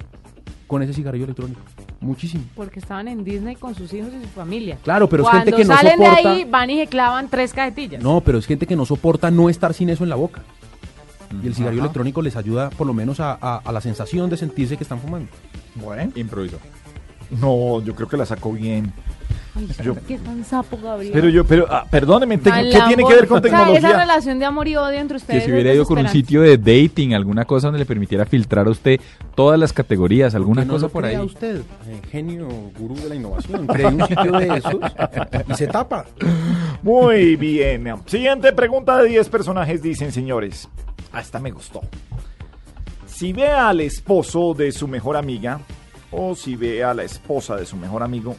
[0.67, 1.61] con ese cigarrillo electrónico.
[2.01, 2.45] Muchísimo.
[2.57, 4.79] Porque estaban en Disney con sus hijos y su familia.
[4.83, 7.29] Claro, pero es Cuando gente que no salen soporta- de ahí, van y se clavan
[7.29, 8.03] tres cajetillas.
[8.03, 10.41] No, pero es gente que no soporta no estar sin eso en la boca.
[11.43, 11.87] Y el cigarrillo Ajá.
[11.87, 14.99] electrónico les ayuda por lo menos a, a- a la sensación de sentirse que están
[15.01, 15.29] fumando.
[15.77, 16.13] Bueno.
[16.17, 16.59] Improviso.
[17.41, 18.93] No, yo creo que la sacó bien.
[19.55, 21.13] Ay, Yo- qué tan sapo, Gabriel.
[21.13, 22.51] Pero yo, pero, ah, perdóneme, ¿qué
[22.87, 23.79] tiene que ver con O sea, tecnología?
[23.79, 25.45] esa relación de amor y odio entre Que ustedes.
[25.45, 28.71] si hubiera ido con un sitio de dating, alguna cosa donde le permitiera filtrar a
[28.71, 29.01] usted
[29.35, 31.15] todas las categorías, alguna Que no cosa por ahí.
[31.15, 31.57] crea usted,
[31.89, 32.47] eh, genio,
[32.79, 33.67] gurú de la innovación.
[33.67, 34.75] Cree un sitio de esos
[35.49, 36.07] y se tapa.
[36.83, 37.93] Muy bien.
[38.07, 40.69] Siguiente pregunta de 10 personajes dicen, señores.
[41.19, 41.81] Esta me gustó.
[43.07, 45.61] Si ve al esposo de su mejor amiga
[46.11, 48.37] o si ve a la esposa de su mejor amigo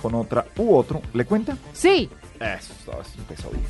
[0.00, 1.56] con otra u otro, ¿le cuenta?
[1.72, 3.64] Sí, Eso, eso empezó bien.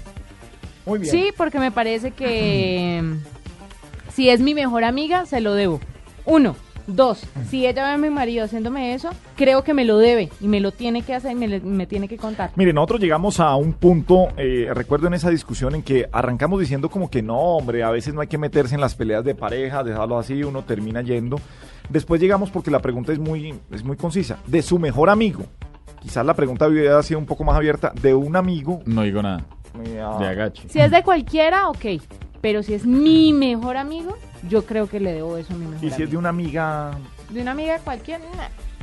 [0.87, 1.11] Muy bien.
[1.11, 5.81] sí, porque me parece que mm, si es mi mejor amiga, se lo debo.
[6.25, 6.57] Uno.
[6.95, 10.49] Dos, si ella ve a mi marido haciéndome eso, creo que me lo debe y
[10.49, 12.51] me lo tiene que hacer y me, le- me tiene que contar.
[12.57, 16.89] Mire, nosotros llegamos a un punto, eh, recuerdo en esa discusión en que arrancamos diciendo
[16.91, 19.83] como que no, hombre, a veces no hay que meterse en las peleas de pareja,
[19.85, 21.37] dejarlo así, uno termina yendo.
[21.89, 24.39] Después llegamos porque la pregunta es muy, es muy concisa.
[24.47, 25.45] De su mejor amigo.
[26.01, 27.93] Quizás la pregunta hubiera sido un poco más abierta.
[28.01, 28.81] De un amigo.
[28.87, 29.45] No digo nada.
[29.79, 30.17] Mira.
[30.19, 30.69] De agache.
[30.69, 31.85] Si es de cualquiera, ok.
[32.41, 34.17] Pero si es mi mejor amigo,
[34.49, 36.11] yo creo que le debo eso a mi mejor Y si es amigo.
[36.11, 36.91] de una amiga.
[37.29, 38.21] De una amiga cualquiera,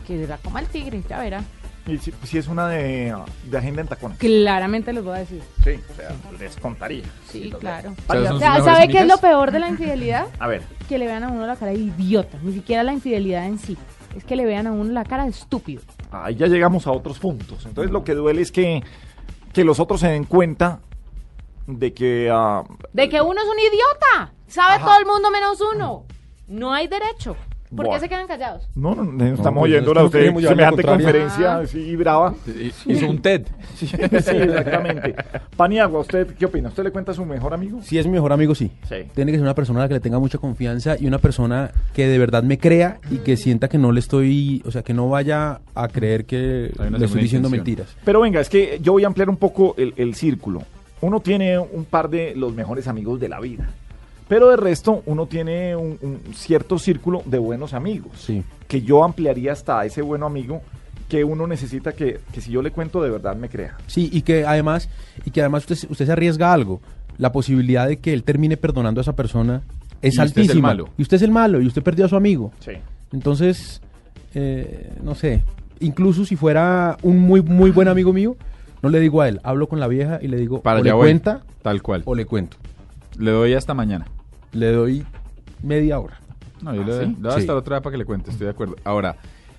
[0.05, 1.43] que la coma el tigre, ya verá.
[1.87, 3.15] Y si, si es una de,
[3.45, 4.17] de agenda en tacones.
[4.17, 5.41] Claramente les voy a decir.
[5.63, 7.05] Sí, o sea, les contaría.
[7.29, 7.93] Sí, claro.
[8.07, 10.27] O sea, ¿son O sea, ¿Sabe qué es lo peor de la infidelidad?
[10.39, 10.63] A ver.
[10.89, 12.37] Que le vean a uno la cara de idiota.
[12.43, 13.77] Ni siquiera la infidelidad en sí.
[14.17, 15.81] Es que le vean a uno la cara de estúpido.
[16.11, 17.65] Ahí ya llegamos a otros puntos.
[17.65, 18.83] Entonces lo que duele es que,
[19.53, 20.79] que los otros se den cuenta
[21.67, 22.29] de que...
[22.31, 24.33] ah, De que uno es un idiota.
[24.47, 26.05] Sabe todo el mundo menos uno.
[26.47, 27.35] No hay derecho.
[27.75, 28.65] ¿Por qué se quedan callados?
[28.75, 31.21] no, no, no, estamos pues, no usted queremos llevar la semejante contraria.
[31.25, 31.59] conferencia Ah.
[31.59, 32.33] así brava.
[32.85, 33.45] Hizo un TED.
[33.75, 35.15] Sí, sí, exactamente.
[35.57, 36.69] Paniagua, ¿usted qué opina?
[36.69, 37.81] ¿Usted le cuenta a su mejor amigo?
[37.81, 38.71] Si es mi mejor amigo, sí.
[38.87, 38.95] Sí.
[39.13, 41.71] Tiene que ser una persona a la que le tenga mucha confianza y una persona
[41.93, 44.93] que de verdad me crea y que sienta que no le estoy, o sea, que
[44.93, 47.51] no vaya a creer que le estoy diciendo intención.
[47.51, 47.87] mentiras.
[48.05, 50.61] Pero venga, es que yo voy a ampliar un poco el, el círculo.
[51.01, 53.69] Uno tiene un par de los mejores amigos de la vida.
[54.27, 58.11] Pero de resto, uno tiene un, un cierto círculo de buenos amigos.
[58.17, 58.43] Sí.
[58.67, 60.61] Que yo ampliaría hasta ese bueno amigo
[61.07, 63.77] que uno necesita que, que si yo le cuento de verdad me crea.
[63.87, 64.89] Sí, y que además,
[65.23, 66.81] y que además usted, usted se arriesga a algo.
[67.17, 69.61] La posibilidad de que él termine perdonando a esa persona
[70.01, 70.67] es Y usted es el altísima.
[70.67, 70.89] malo.
[70.97, 72.51] Y usted es el malo, y usted perdió a su amigo.
[72.59, 72.73] Sí.
[73.13, 73.81] Entonces,
[74.35, 75.41] eh, no sé,
[75.79, 78.35] incluso si fuera un muy, muy buen amigo mío,
[78.81, 80.91] no le digo a él, hablo con la vieja y le digo, Para o allá
[80.91, 81.01] le voy.
[81.07, 82.03] cuenta Tal cual.
[82.05, 82.57] o le cuento.
[83.17, 84.05] Le doy hasta mañana.
[84.53, 85.05] Le doy
[85.63, 86.19] media hora.
[86.61, 87.11] No, yo ¿Ah, le doy, sí?
[87.15, 87.39] le doy Sí.
[87.39, 88.75] hasta la otra vez para que le cuente, estoy de acuerdo.
[88.83, 89.15] Ahora,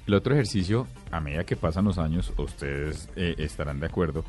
[0.07, 4.24] el otro ejercicio, a medida que pasan los años, ustedes eh, estarán de acuerdo,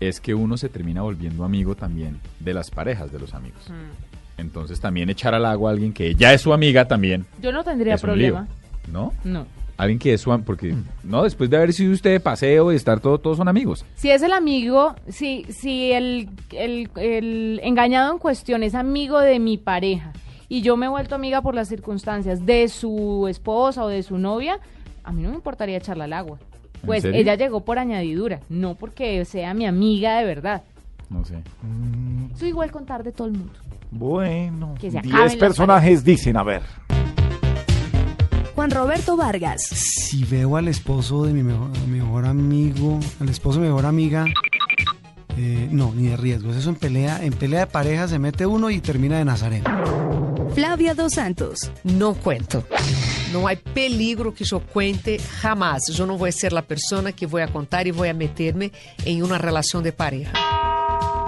[0.00, 3.70] es que uno se termina volviendo amigo también de las parejas de los amigos.
[4.36, 7.24] Entonces también echar al agua a alguien que ya es su amiga también.
[7.40, 8.48] Yo no tendría problema.
[8.90, 9.12] ¿No?
[9.22, 9.46] No.
[9.76, 13.00] Alguien que es su porque no, después de haber sido usted de paseo y estar
[13.00, 13.84] todo, todos son amigos.
[13.96, 19.40] Si es el amigo, si, si el, el, el engañado en cuestión es amigo de
[19.40, 20.12] mi pareja
[20.48, 24.18] y yo me he vuelto amiga por las circunstancias de su esposa o de su
[24.18, 24.60] novia,
[25.02, 26.38] a mí no me importaría echarla al agua.
[26.40, 30.62] ¿En Pues ella llegó por añadidura, no porque sea mi amiga de verdad.
[31.10, 31.42] No sé.
[32.36, 33.52] Soy igual contar de todo el mundo.
[33.90, 36.62] Bueno, Que se acaben 10 las personajes dicen, a ver.
[38.54, 43.58] Juan Roberto Vargas, Si veo al esposo de mi mejor, mi mejor amigo, al esposo
[43.58, 44.26] de mi mejor amiga,
[45.36, 46.56] eh, no, ni de riesgos.
[46.56, 49.64] Eso en pelea, en pelea de pareja se mete uno y termina de nazareno.
[50.54, 52.64] Flavia Dos Santos, Não cuento.
[53.32, 55.82] Não há peligro que eu cuente jamais.
[55.98, 58.70] Eu não vou ser a pessoa que vou a contar e vou a meter-me
[59.04, 60.30] em uma relação de pareja.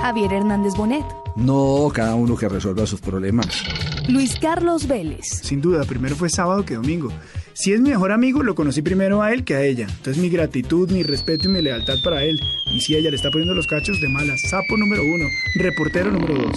[0.00, 1.04] Javier Hernández Bonet,
[1.36, 3.64] No, cada uno que resuelva sus problemas.
[4.08, 7.10] Luis Carlos Vélez, Sin duda, primero fue sábado que domingo.
[7.54, 9.86] Si es mi mejor amigo, lo conocí primero a él que a ella.
[9.88, 12.38] Entonces mi gratitud, mi respeto y mi lealtad para él.
[12.72, 15.24] Y si ella le está poniendo los cachos de malas, sapo número uno,
[15.56, 16.56] reportero número dos.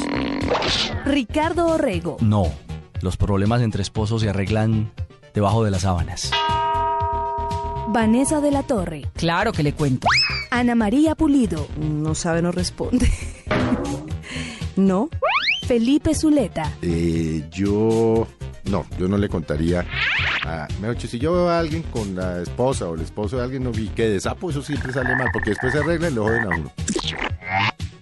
[1.06, 2.52] Ricardo Orrego, No,
[3.02, 4.92] los problemas entre esposos se arreglan
[5.34, 6.32] debajo de las sábanas.
[7.92, 10.08] Vanessa de la Torre, Claro que le cuento.
[10.52, 13.10] Ana María Pulido, No sabe, no responde.
[14.76, 15.10] ¿No?
[15.70, 18.26] Felipe Zuleta, Eh, yo
[18.72, 19.86] no, yo no le contaría.
[20.44, 23.44] A, mejor dicho, si yo veo a alguien con la esposa o el esposo de
[23.44, 26.14] alguien, no vi que de sapo, eso siempre sale mal, porque después se arregla y
[26.16, 26.72] lo joden a uno.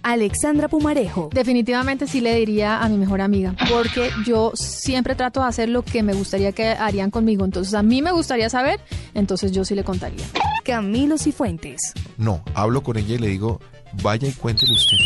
[0.02, 1.28] Alexandra Pumarejo.
[1.30, 5.82] Definitivamente sí le diría a mi mejor amiga, porque yo siempre trato de hacer lo
[5.82, 7.44] que me gustaría que harían conmigo.
[7.44, 8.80] Entonces a mí me gustaría saber,
[9.12, 10.24] entonces yo sí le contaría.
[10.64, 11.92] Camilo Cifuentes.
[12.16, 13.60] No, hablo con ella y le digo,
[14.02, 14.96] vaya y cuéntele usted.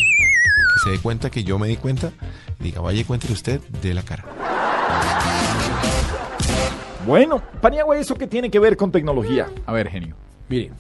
[0.75, 2.13] Que se dé cuenta que yo me di cuenta.
[2.61, 4.25] y Diga, vaya y cuéntele usted de la cara.
[7.07, 9.49] Bueno, Paniagua, ¿eso qué tiene que ver con tecnología?
[9.67, 10.15] A ver, genio.
[10.49, 10.71] Mire,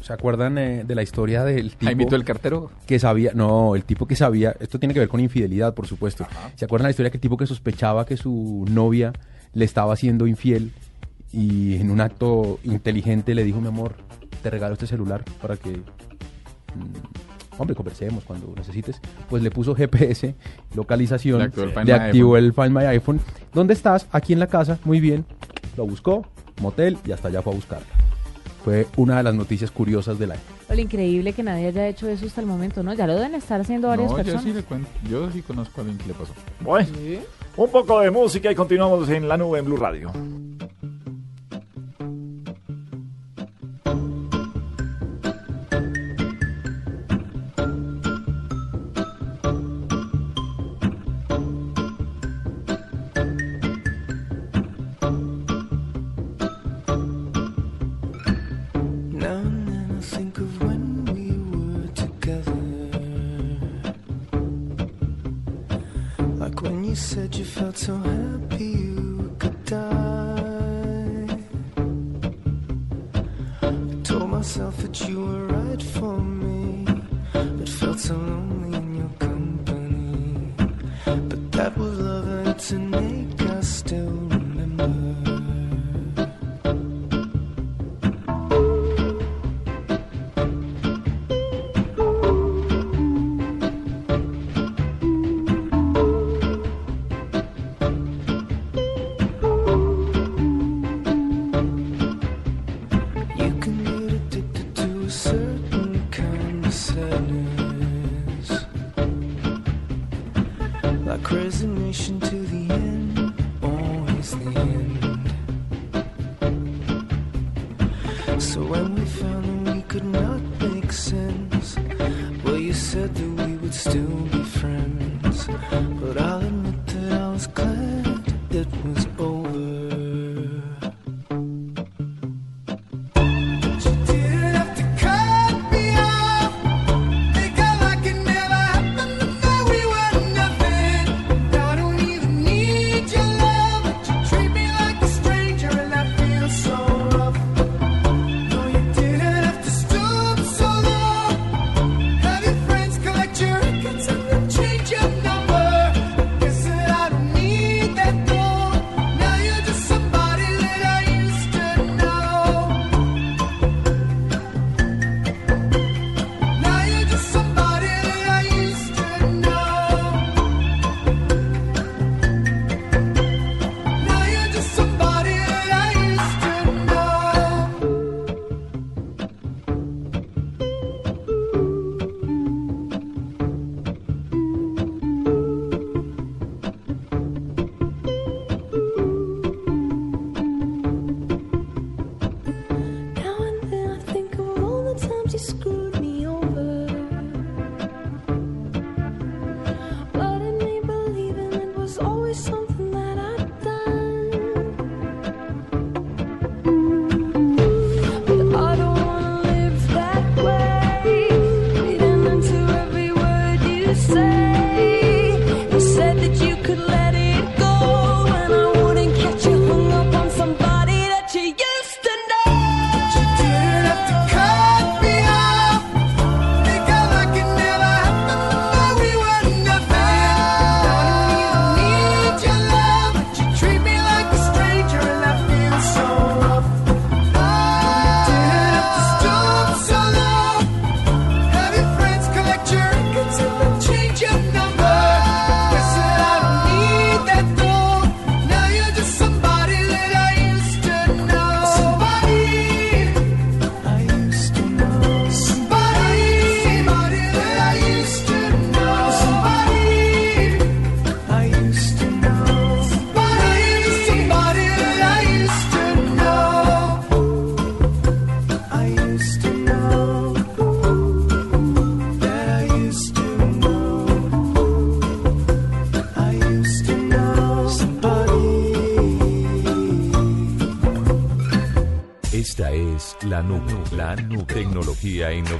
[0.00, 2.70] ¿se acuerdan eh, de la historia del tipo Jaimito el cartero?
[2.86, 6.26] que sabía, no, el tipo que sabía, esto tiene que ver con infidelidad, por supuesto.
[6.54, 9.12] ¿Se acuerdan la historia que el tipo que sospechaba que su novia
[9.52, 10.72] le estaba siendo infiel
[11.32, 13.96] y en un acto inteligente le dijo, mi amor,
[14.42, 15.82] te regalo este celular para que, mm,
[17.58, 19.00] hombre, conversemos cuando necesites?
[19.28, 20.34] Pues le puso GPS,
[20.74, 22.44] localización, Le activó el Find le My activó iPhone.
[22.46, 23.20] el Find My iPhone.
[23.52, 24.06] ¿Dónde estás?
[24.12, 25.24] Aquí en la casa, muy bien.
[25.76, 26.26] Lo buscó,
[26.60, 27.86] motel y hasta allá fue a buscarla.
[28.64, 30.40] Fue una de las noticias curiosas del año.
[30.68, 32.92] Lo increíble que nadie haya hecho eso hasta el momento, ¿no?
[32.94, 34.44] Ya lo deben estar haciendo varias No, yo personas.
[34.44, 34.88] sí le cuento.
[35.08, 36.32] Yo sí conozco a alguien que le pasó.
[36.60, 36.88] Bueno,
[37.56, 40.10] un poco de música y continuamos en la nube en Blue Radio.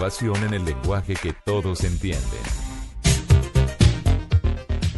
[0.06, 2.22] En el lenguaje que todos entienden.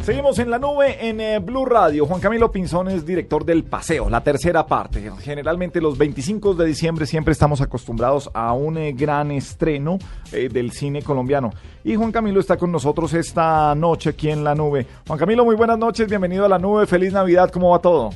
[0.03, 2.05] Seguimos en la nube en eh, Blue Radio.
[2.05, 5.11] Juan Camilo Pinzón es director del Paseo, la tercera parte.
[5.21, 9.97] Generalmente los 25 de diciembre siempre estamos acostumbrados a un eh, gran estreno
[10.31, 11.49] eh, del cine colombiano.
[11.83, 14.85] Y Juan Camilo está con nosotros esta noche aquí en la nube.
[15.07, 18.11] Juan Camilo, muy buenas noches, bienvenido a la nube, feliz Navidad, ¿cómo va todo?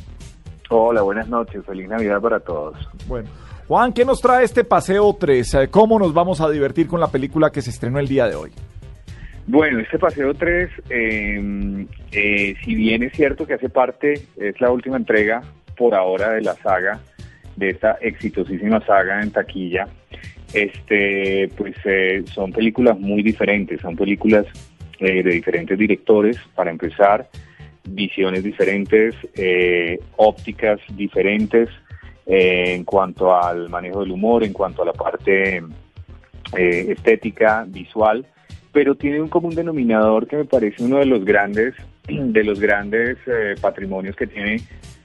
[0.70, 2.76] Hola, buenas noches, feliz Navidad para todos.
[3.08, 3.30] Bueno,
[3.68, 5.54] Juan, ¿qué nos trae este Paseo 3?
[5.54, 8.36] Eh, ¿Cómo nos vamos a divertir con la película que se estrenó el día de
[8.36, 8.52] hoy?
[9.48, 14.72] Bueno, este Paseo 3, eh, eh, si bien es cierto que hace parte, es la
[14.72, 15.42] última entrega
[15.76, 17.00] por ahora de la saga,
[17.56, 19.88] de esta exitosísima saga en taquilla,
[20.54, 24.46] este, pues eh, son películas muy diferentes, son películas
[25.00, 27.28] eh, de diferentes directores, para empezar,
[27.86, 31.70] visiones diferentes, eh, ópticas diferentes
[32.26, 35.58] eh, en cuanto al manejo del humor, en cuanto a la parte
[36.58, 38.26] eh, estética, visual,
[38.72, 41.76] pero tiene un común denominador que me parece uno de los grandes,
[42.08, 44.62] de los grandes eh, patrimonios que tiene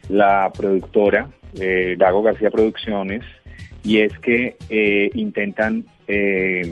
[0.09, 1.29] la productora,
[1.61, 3.23] eh, Dago García Producciones,
[3.85, 6.63] y es que eh, intentan eh,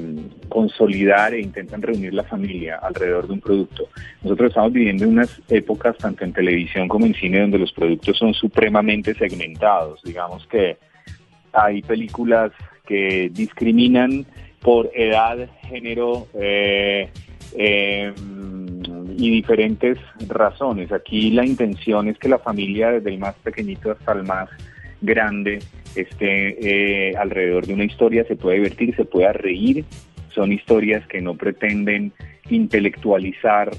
[0.49, 3.89] consolidar e intentan reunir la familia alrededor de un producto.
[4.23, 8.33] Nosotros estamos viviendo unas épocas, tanto en televisión como en cine, donde los productos son
[8.33, 10.03] supremamente segmentados.
[10.03, 10.79] Digamos que
[11.53, 12.51] hay películas
[12.87, 14.25] que discriminan
[14.61, 17.11] por edad, género eh,
[17.59, 18.13] eh,
[19.19, 20.91] y diferentes razones.
[20.93, 24.49] Aquí la intención es que la familia, desde el más pequeñito hasta el más
[25.03, 25.59] grande,
[25.97, 29.85] esté eh, alrededor de una historia, se pueda divertir, se pueda reír.
[30.35, 32.13] Son historias que no pretenden
[32.51, 33.71] intelectualizar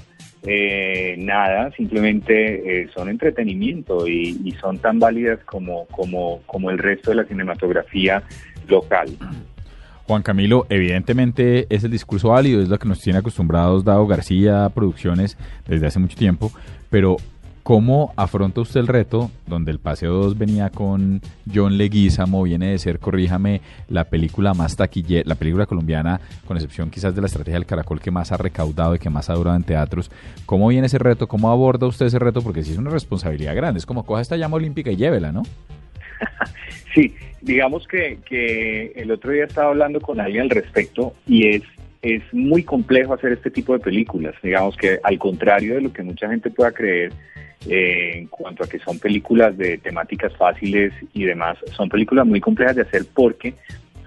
[0.42, 7.10] eh, nada, simplemente eh, son entretenimiento y, son tan válidas como, como, como el resto
[7.10, 8.22] de la cinematografía
[8.68, 9.08] local.
[10.06, 14.70] Juan Camilo, evidentemente es el discurso válido, es lo que nos tiene acostumbrados Dado García
[14.74, 16.50] Producciones desde hace mucho tiempo,
[16.88, 17.16] pero
[17.68, 21.20] ¿cómo afronta usted el reto donde el Paseo 2 venía con
[21.54, 23.60] John Leguizamo, viene de ser, corríjame,
[23.90, 28.00] la película más taquillera, la película colombiana, con excepción quizás de la estrategia del caracol
[28.00, 30.10] que más ha recaudado y que más ha durado en teatros?
[30.46, 31.28] ¿Cómo viene ese reto?
[31.28, 32.40] ¿Cómo aborda usted ese reto?
[32.40, 35.42] Porque sí es una responsabilidad grande, es como coja esta llama olímpica y llévela, ¿no?
[36.94, 41.62] Sí, digamos que, que el otro día estaba hablando con alguien al respecto y es,
[42.00, 44.34] es muy complejo hacer este tipo de películas.
[44.42, 47.12] Digamos que al contrario de lo que mucha gente pueda creer
[47.66, 52.40] eh, en cuanto a que son películas de temáticas fáciles y demás, son películas muy
[52.40, 53.54] complejas de hacer porque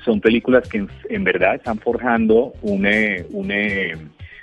[0.05, 3.95] son películas que en, verdad están forjando un, eh, un, eh,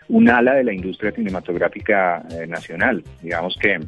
[0.08, 3.02] un ala de la industria cinematográfica eh, nacional.
[3.22, 3.80] Digamos que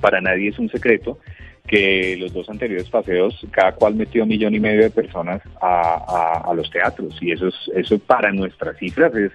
[0.00, 1.18] para nadie es un secreto
[1.66, 6.42] que los dos anteriores paseos, cada cual metió un millón y medio de personas a,
[6.44, 9.30] a- a los teatros y eso es, eso para nuestras cifras es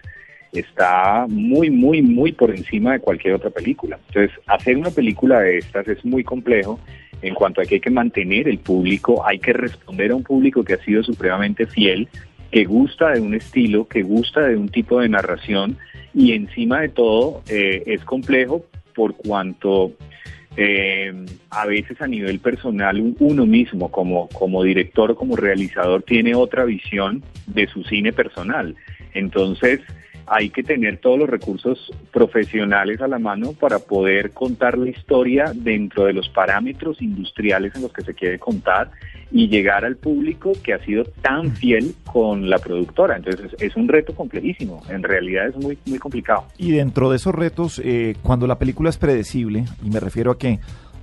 [0.59, 3.99] está muy, muy, muy por encima de cualquier otra película.
[4.07, 6.79] Entonces, hacer una película de estas es muy complejo
[7.21, 10.63] en cuanto a que hay que mantener el público, hay que responder a un público
[10.63, 12.07] que ha sido supremamente fiel,
[12.51, 15.77] que gusta de un estilo, que gusta de un tipo de narración
[16.13, 19.91] y encima de todo eh, es complejo por cuanto
[20.57, 21.13] eh,
[21.49, 26.33] a veces a nivel personal un- uno mismo como, como director o como realizador tiene
[26.35, 28.75] otra visión de su cine personal.
[29.13, 29.81] Entonces
[30.27, 35.51] hay que tener todos los recursos profesionales a la mano para poder contar la historia
[35.53, 38.91] dentro de los parámetros industriales en los que se quiere contar
[39.31, 43.17] y llegar al público que ha sido tan fiel con la productora.
[43.17, 46.45] Entonces es, un reto complejísimo, en realidad es muy, muy complicado.
[46.57, 50.37] Y dentro de esos retos, eh, cuando la película es predecible, y me refiero a
[50.37, 50.59] que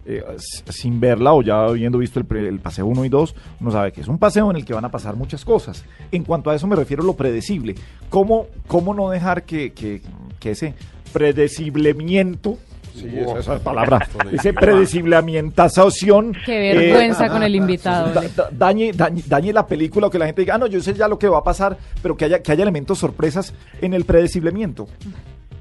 [0.07, 0.23] eh,
[0.69, 3.93] sin verla o ya habiendo visto el, pre- el paseo 1 y 2, uno sabe
[3.93, 5.85] que es un paseo en el que van a pasar muchas cosas.
[6.11, 7.75] En cuanto a eso me refiero a lo predecible.
[8.11, 10.03] ¿Cómo, cómo no dejar que, que,
[10.41, 10.75] que ese
[11.13, 12.59] predeciblemiento...
[12.95, 16.35] Sí, esa, esa palabra, ese predeciblamientación.
[16.45, 18.13] Qué vergüenza eh, con el invitado.
[18.13, 20.79] da- da- dañe, dañe, dañe la película o que la gente diga, ah, no, yo
[20.83, 23.95] sé ya lo que va a pasar, pero que haya, que haya elementos sorpresas en
[23.95, 24.89] el predeciblemiento.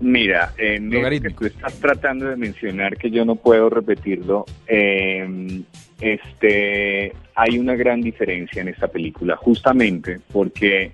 [0.02, 5.64] Mira, en eso que tú estás tratando de mencionar que yo no puedo repetirlo, eh,
[6.02, 10.92] este, hay una gran diferencia en esta película, justamente porque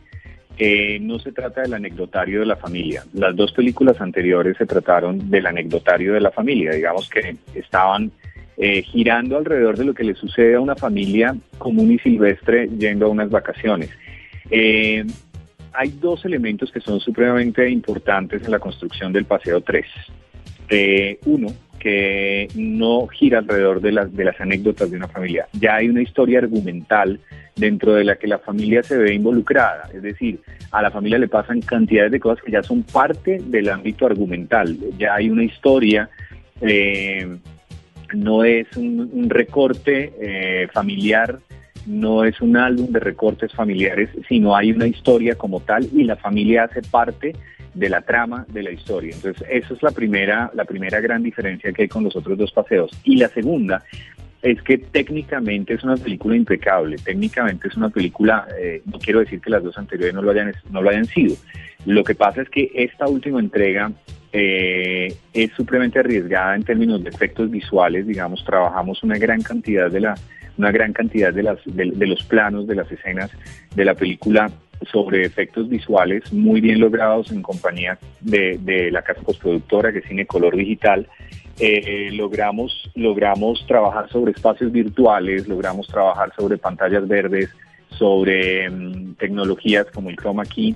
[0.57, 3.03] eh, no se trata del anecdotario de la familia.
[3.13, 8.11] Las dos películas anteriores se trataron del anecdotario de la familia, digamos que estaban
[8.57, 13.05] eh, girando alrededor de lo que le sucede a una familia común y silvestre yendo
[13.05, 13.89] a unas vacaciones.
[14.49, 15.05] Eh,
[15.77, 19.85] hay dos elementos que son supremamente importantes en la construcción del Paseo 3.
[20.69, 21.47] Eh, uno
[21.79, 25.47] que no gira alrededor de las, de las anécdotas de una familia.
[25.53, 27.19] Ya hay una historia argumental
[27.55, 29.89] dentro de la que la familia se ve involucrada.
[29.93, 33.69] Es decir, a la familia le pasan cantidades de cosas que ya son parte del
[33.69, 34.75] ámbito argumental.
[34.97, 36.09] Ya hay una historia,
[36.61, 37.37] eh,
[38.15, 41.37] no es un, recorte eh, familiar,
[41.87, 46.17] no es un álbum de recortes familiares, sino hay una historia como tal y la
[46.17, 47.33] familia hace parte
[47.73, 49.15] de la trama de la historia.
[49.15, 52.51] Entonces, esa es la primera, la primera gran diferencia que hay con los otros dos
[52.51, 52.91] paseos.
[53.03, 53.83] Y la segunda
[54.41, 59.39] es que técnicamente es una película impecable, técnicamente es una película, eh, no quiero decir
[59.39, 61.35] que las dos anteriores no lo hayan, no lo hayan sido.
[61.85, 63.91] Lo que pasa es que esta última entrega
[64.33, 70.01] eh, es supremamente arriesgada en términos de efectos visuales, digamos, trabajamos una gran cantidad de
[70.01, 70.15] la
[70.57, 73.31] una gran cantidad de, las, de, de los planos, de las escenas
[73.75, 74.51] de la película
[74.91, 80.25] sobre efectos visuales muy bien logrados en compañía de, la casa postproductora que es Cine
[80.25, 81.07] Color Digital.
[81.59, 87.49] Eh, logramos, logramos trabajar sobre espacios virtuales, logramos trabajar sobre pantallas verdes,
[87.89, 90.75] sobre mm, tecnologías como el chroma key,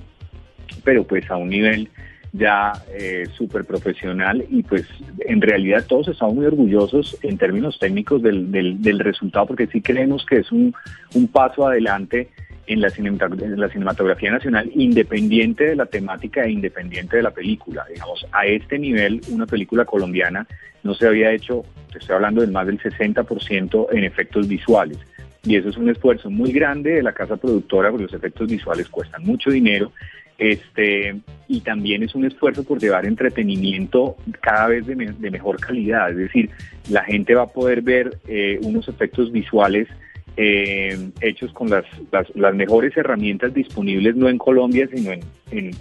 [0.82, 1.88] pero pues a un nivel
[2.32, 4.86] ya eh, súper profesional y pues
[5.20, 10.24] en realidad todos estamos muy orgullosos en términos técnicos del, del, resultado porque sí creemos
[10.24, 10.74] que es un,
[11.14, 12.30] un paso adelante
[12.66, 17.84] en la, en la cinematografía nacional independiente de la temática e independiente de la película.
[17.92, 20.46] Digamos, a este nivel una película colombiana
[20.82, 24.98] no se había hecho, te estoy hablando del más del 60% en efectos visuales.
[25.44, 28.88] Y eso es un esfuerzo muy grande de la casa productora porque los efectos visuales
[28.88, 29.92] cuestan mucho dinero
[30.38, 36.10] este y también es un esfuerzo por llevar entretenimiento cada vez de, de mejor calidad,
[36.10, 36.50] es decir,
[36.88, 39.88] la gente va a poder ver eh, unos efectos visuales
[40.36, 45.20] eh, hechos con las, las, las mejores herramientas disponibles no en Colombia sino en,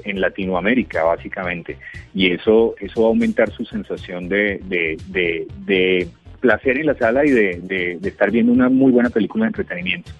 [0.03, 1.77] en, Latinoamérica básicamente
[2.13, 6.09] y eso eso va a aumentar su sensación de, de, de, de
[6.41, 10.11] placer en la sala y de estar viendo una muy buena película de entretenimiento.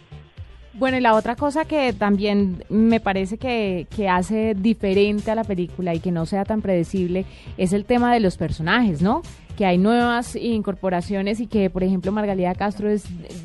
[0.73, 5.43] Bueno, y la otra cosa que también me parece que, que hace diferente a la
[5.43, 7.25] película y que no sea tan predecible
[7.57, 9.21] es el tema de los personajes, ¿no?
[9.57, 13.03] Que hay nuevas incorporaciones y que, por ejemplo, Margalida Castro es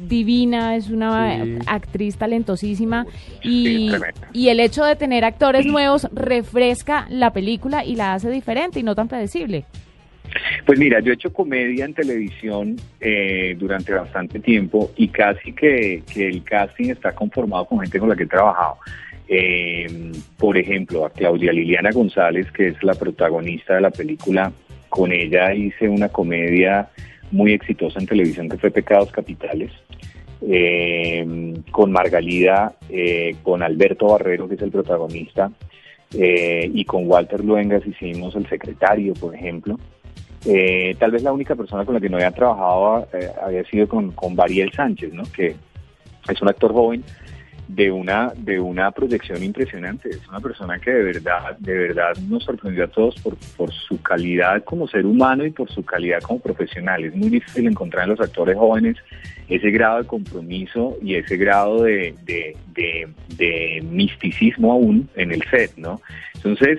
[0.09, 1.59] divina, es una Sí.
[1.66, 3.07] actriz talentosísima
[3.43, 3.91] y
[4.49, 8.95] el hecho de tener actores nuevos refresca la película y la hace diferente y no
[8.95, 9.64] tan predecible.
[10.64, 16.03] Pues mira, yo he hecho comedia en televisión eh, durante bastante tiempo y casi que,
[16.12, 18.79] que el casting está conformado con gente con la que he trabajado.
[19.29, 24.53] Eh, por ejemplo, a Claudia Liliana González, que es la protagonista de la película,
[24.89, 26.89] con ella hice una comedia
[27.33, 29.72] muy exitosa en televisión que fue Pecados Capitales.
[30.43, 35.51] Eh, con Margalida, eh, con Alberto Barrero, que es el protagonista,
[36.12, 39.77] y con Walter Luengas hicimos El Secretario, por ejemplo.
[40.49, 43.88] Eh, tal vez la única persona con la que no había trabajado eh, había sido
[43.88, 45.24] con, con Bariel Sánchez, ¿no?
[45.24, 45.57] que
[46.28, 47.03] es un actor joven
[47.68, 50.11] de una de una proyección impresionante.
[50.11, 54.01] Es una persona que de verdad de verdad nos sorprendió a todos por, por su
[54.03, 57.05] calidad como ser humano y por su calidad como profesional.
[57.05, 58.97] Es muy difícil encontrar en los actores jóvenes
[59.49, 65.42] ese grado de compromiso y ese grado de, de, de, de misticismo aún en el
[65.51, 66.01] set, ¿no?
[66.34, 66.78] Entonces,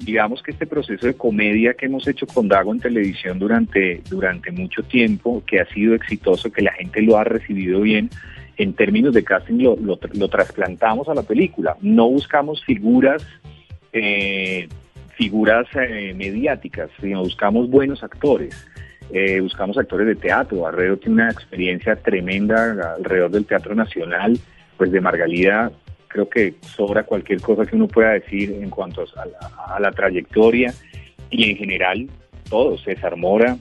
[0.00, 4.50] digamos que este proceso de comedia que hemos hecho con Dago en televisión durante, durante
[4.50, 8.10] mucho tiempo, que ha sido exitoso, que la gente lo ha recibido bien,
[8.56, 11.76] en términos de casting lo, lo, lo trasplantamos a la película.
[11.80, 13.26] No buscamos figuras,
[13.92, 14.68] eh,
[15.16, 18.66] figuras eh, mediáticas, sino buscamos buenos actores.
[19.12, 20.60] Eh, buscamos actores de teatro.
[20.60, 24.38] Barrero tiene una experiencia tremenda alrededor del Teatro Nacional,
[24.76, 25.72] pues de Margalida
[26.10, 29.92] creo que sobra cualquier cosa que uno pueda decir en cuanto a la, a la
[29.92, 30.74] trayectoria
[31.30, 32.08] y en general
[32.48, 33.56] todos, César Mora,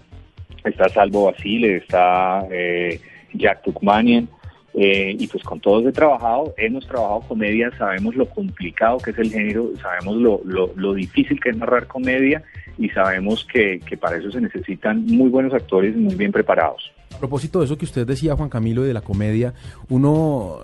[0.63, 2.99] está Salvo Basile, está eh,
[3.33, 4.27] Jack Tukmanian,
[4.73, 9.17] eh, y pues con todos he trabajado, hemos trabajado comedia, sabemos lo complicado que es
[9.19, 12.43] el género, sabemos lo, lo, lo difícil que es narrar comedia
[12.77, 16.91] y sabemos que, que para eso se necesitan muy buenos actores muy bien preparados.
[17.14, 19.53] A propósito de eso que usted decía, Juan Camilo, de la comedia,
[19.89, 20.60] uno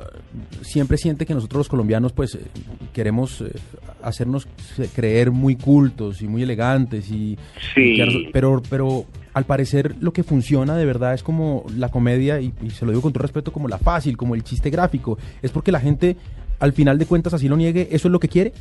[0.62, 2.42] siempre siente que nosotros los colombianos pues eh,
[2.94, 3.52] queremos eh,
[4.04, 7.38] hacernos eh, creer muy cultos y muy elegantes y,
[7.74, 8.02] Sí.
[8.02, 12.54] y pero pero al parecer lo que funciona de verdad es como la comedia y,
[12.62, 15.52] y se lo digo con todo respeto como la fácil, como el chiste gráfico, es
[15.52, 16.16] porque la gente
[16.60, 18.54] al final de cuentas así lo niegue, eso es lo que quiere.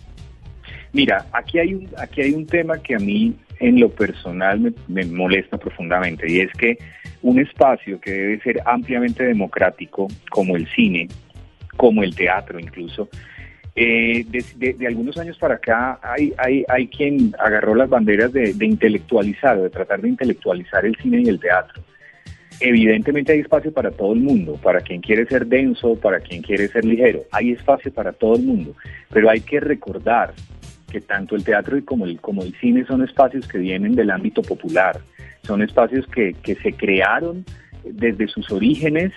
[0.93, 4.73] Mira, aquí hay un, aquí hay un tema que a mí en lo personal me,
[4.89, 6.79] me molesta profundamente y es que
[7.25, 11.09] un espacio que debe ser ampliamente democrático, como el cine,
[11.77, 13.09] como el teatro incluso,
[13.77, 18.67] Eh, de, algunos años para acá hay, hay, hay quien agarró las banderas de, de
[18.67, 21.83] intelectualizar, de tratar de intelectualizar el cine y el teatro.
[22.61, 26.69] Evidentemente hay espacio para todo el mundo, para quien quiere ser denso, para quien quiere
[26.69, 28.77] ser ligero, hay espacio para todo el mundo,
[29.13, 30.35] pero hay que recordar
[30.93, 34.11] que tanto el teatro y como el, como el cine son espacios que vienen del
[34.11, 35.01] ámbito popular,
[35.45, 37.45] son espacios que, que se crearon
[37.85, 39.13] desde sus orígenes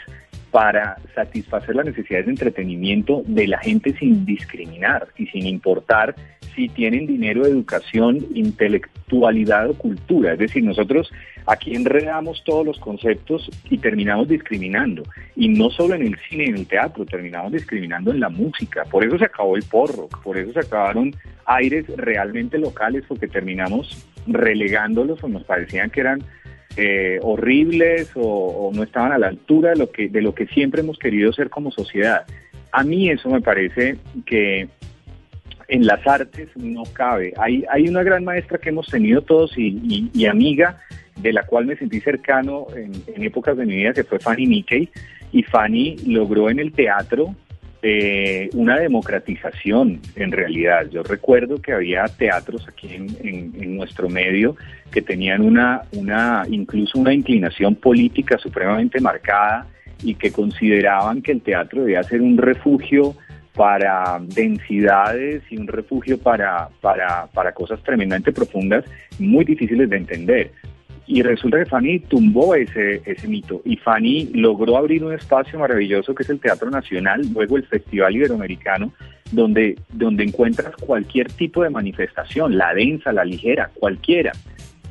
[0.52, 6.16] para satisfacer las necesidades de entretenimiento de la gente sin discriminar y sin importar
[6.56, 10.34] si tienen dinero, educación, intelectualidad o cultura.
[10.34, 11.12] Es decir, nosotros
[11.46, 15.04] aquí enredamos todos los conceptos y terminamos discriminando.
[15.36, 18.84] Y no solo en el cine y en el teatro, terminamos discriminando en la música.
[18.86, 21.16] Por eso se acabó el porro, por eso se acabaron
[21.46, 26.24] aires realmente locales, porque terminamos relegándolos o nos parecían que eran
[26.76, 30.82] eh, horribles o, no estaban a la altura de lo que de lo que siempre
[30.82, 32.26] hemos querido ser como sociedad.
[32.72, 34.68] A mí eso me parece que
[35.70, 37.34] en las artes no cabe.
[37.38, 40.80] Hay, hay una gran maestra que hemos tenido todos y, y- y amiga,
[41.18, 44.46] de la cual me sentí cercano en, en épocas de mi vida, que fue Fanny
[44.46, 44.90] Mickey.
[45.32, 47.36] Y Fanny logró en el teatro
[47.82, 50.88] eh, una democratización, en realidad.
[50.90, 54.56] Yo recuerdo que había teatros aquí en, en- nuestro medio
[54.92, 59.68] que tenían una, una, incluso una inclinación política supremamente marcada
[60.04, 63.16] y que consideraban que el teatro debía ser un refugio
[63.56, 68.86] para densidades y un refugio para, para, para cosas tremendamente profundas,
[69.20, 70.52] muy difíciles de entender.
[71.08, 76.14] Y resulta que Fanny tumbó ese, ese mito y Fanny logró abrir un espacio maravilloso
[76.14, 78.92] que es el Teatro Nacional, luego el Festival Iberoamericano,
[79.32, 84.34] donde, donde encuentras cualquier tipo de manifestación, la densa, la ligera, cualquiera.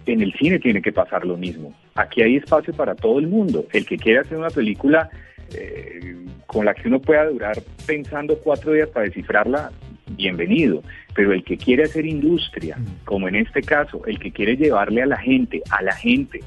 [0.07, 1.75] En el cine tiene que pasar lo mismo.
[1.95, 3.67] Aquí hay espacio para todo el mundo.
[3.73, 5.11] El que quiera hacer una película
[5.53, 9.71] eh, con la que uno pueda durar pensando cuatro días para descifrarla,
[10.17, 10.83] bienvenido.
[11.15, 15.07] Pero el que quiere hacer industria, como en este caso, el que quiere llevarle a
[15.07, 16.41] la gente, a la gente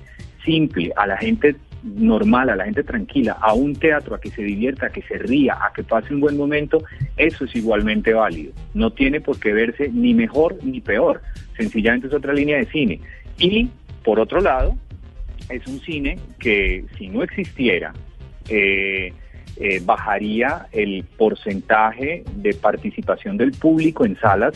[0.44, 4.42] simple, a la gente normal, a la gente tranquila, a un teatro, a que se
[4.42, 6.84] divierta, a que se ría, a que pase un buen momento,
[7.18, 8.54] eso es igualmente válido.
[8.74, 11.22] No tiene por qué verse ni mejor ni peor.
[11.58, 13.00] Sencillamente es otra línea de cine.
[13.38, 13.70] Y,
[14.04, 14.78] por otro lado,
[15.50, 17.94] es un cine que si no existiera,
[18.50, 19.14] eh,
[19.60, 24.54] eh, bajaría el porcentaje de participación del público en salas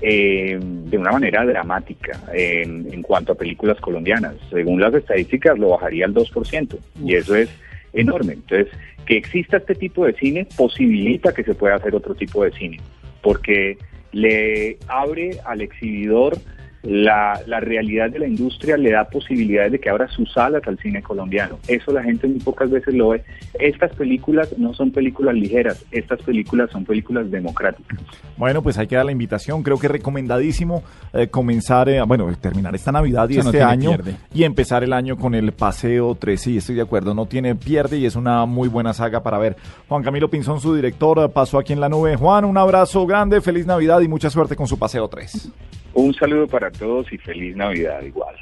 [0.00, 4.34] eh, de una manera dramática en, en cuanto a películas colombianas.
[4.50, 7.48] Según las estadísticas, lo bajaría al 2%, y eso es
[7.92, 8.34] enorme.
[8.34, 8.68] Entonces,
[9.06, 12.80] que exista este tipo de cine posibilita que se pueda hacer otro tipo de cine,
[13.22, 13.78] porque
[14.12, 16.38] le abre al exhibidor
[16.84, 20.78] la, la realidad de la industria, le da posibilidades de que abra sus salas al
[20.78, 21.58] cine colombiano.
[21.66, 23.24] Eso la gente muy pocas veces lo ve.
[23.58, 27.98] Estas películas no son películas ligeras, estas películas son películas democráticas.
[28.36, 29.62] Bueno, pues hay que dar la invitación.
[29.62, 30.82] Creo que es recomendadísimo
[31.12, 34.16] eh, comenzar, eh, bueno, terminar esta Navidad y este año pierde.
[34.34, 36.50] y empezar el año con el Paseo 13.
[36.50, 39.56] Y estoy de acuerdo, no tiene pierde y es una muy buena saga para ver.
[39.88, 42.16] Juan Camilo Pinzón, su director, pasó aquí en la nube.
[42.16, 45.52] Juan, un abrazo grande, feliz Navidad y mucha suerte con su Paseo 3.
[45.94, 48.34] Un saludo para todos y feliz Navidad igual.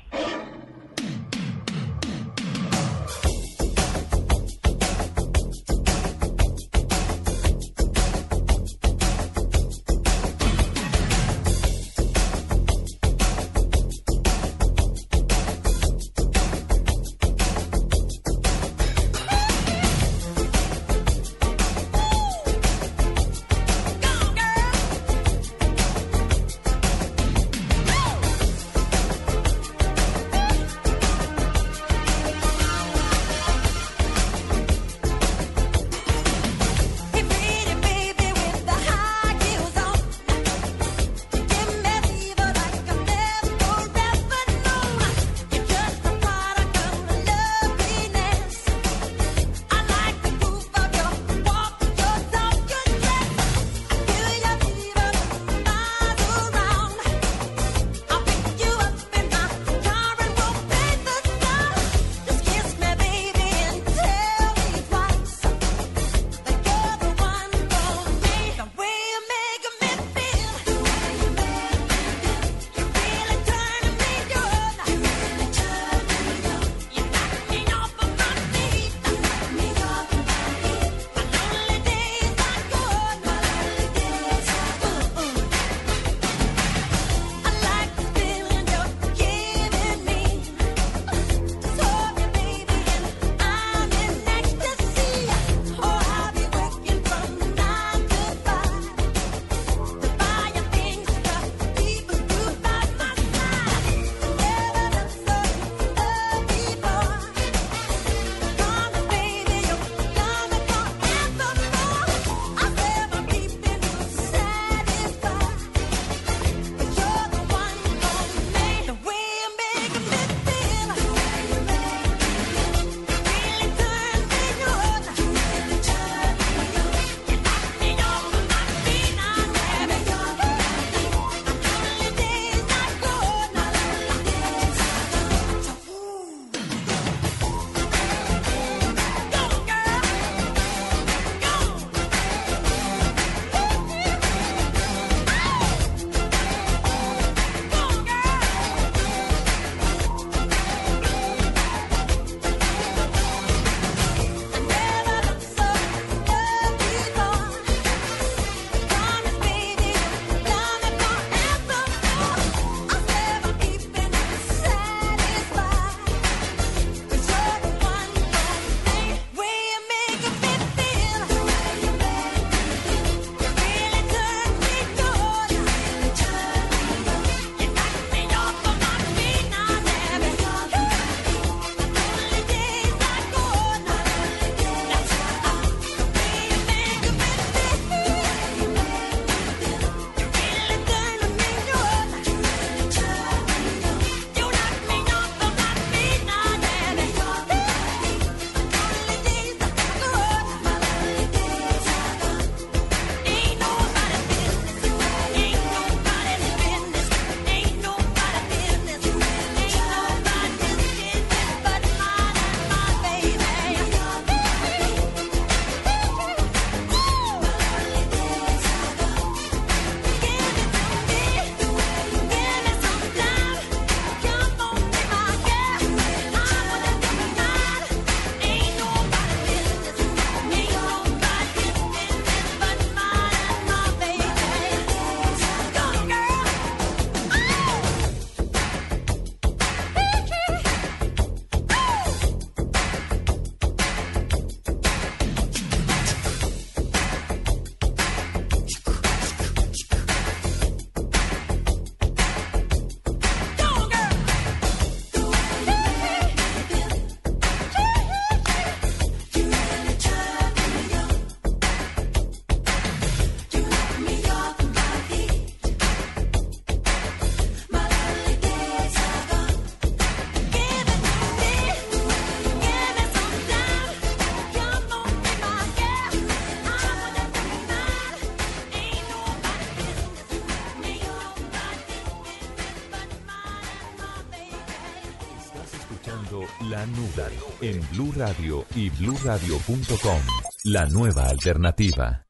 [287.62, 290.18] En Blue Radio y bluradio.com.
[290.64, 292.26] La nueva alternativa.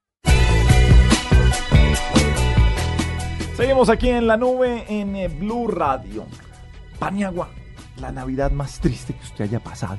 [3.56, 6.26] Seguimos aquí en la nube en eh, Blue Radio.
[6.98, 7.48] Paniagua,
[7.98, 9.98] la Navidad más triste que usted haya pasado.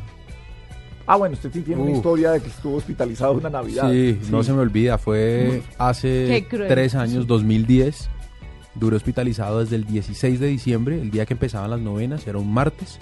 [1.08, 3.90] Ah, bueno, usted sí tiene una historia de que estuvo hospitalizado una Navidad.
[3.92, 7.28] Sí, no se me olvida, fue hace tres años, Sí.
[7.28, 8.10] 2010.
[8.76, 12.54] Duré hospitalizado desde el 16 de diciembre, el día que empezaban las novenas, era un
[12.54, 13.00] martes.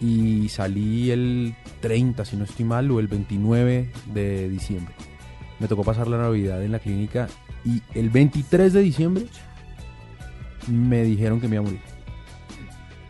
[0.00, 4.94] Y salí el 30, si no estoy mal, o el 29 de diciembre.
[5.58, 7.28] Me tocó pasar la Navidad en la clínica
[7.64, 9.26] y el 23 de diciembre
[10.68, 11.80] me dijeron que me iba a morir.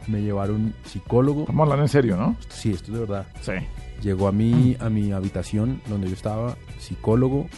[0.06, 1.40] Me llevaron psicólogo.
[1.42, 2.36] Estamos hablando en serio, ¿no?
[2.48, 3.26] Sí, esto es de verdad.
[3.42, 3.52] Sí.
[4.02, 7.48] Llegó a mi, a mi habitación donde yo estaba, psicólogo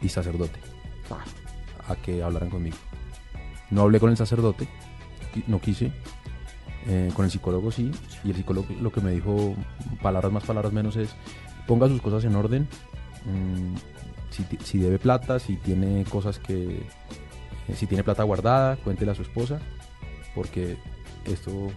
[0.00, 0.58] y sacerdote,
[1.86, 2.76] a que hablaran conmigo.
[3.70, 4.66] No hablé con el sacerdote,
[5.46, 5.92] no quise.
[6.86, 7.90] Eh, con el psicólogo sí,
[8.24, 9.54] y el psicólogo lo que me dijo,
[10.02, 11.10] palabras más, palabras menos, es
[11.66, 12.68] ponga sus cosas en orden.
[13.24, 13.74] mm,
[14.30, 16.82] si, si debe plata, si tiene cosas que.
[17.68, 19.60] eh, si tiene plata guardada, cuéntele a su esposa,
[20.34, 20.76] porque
[21.24, 21.70] esto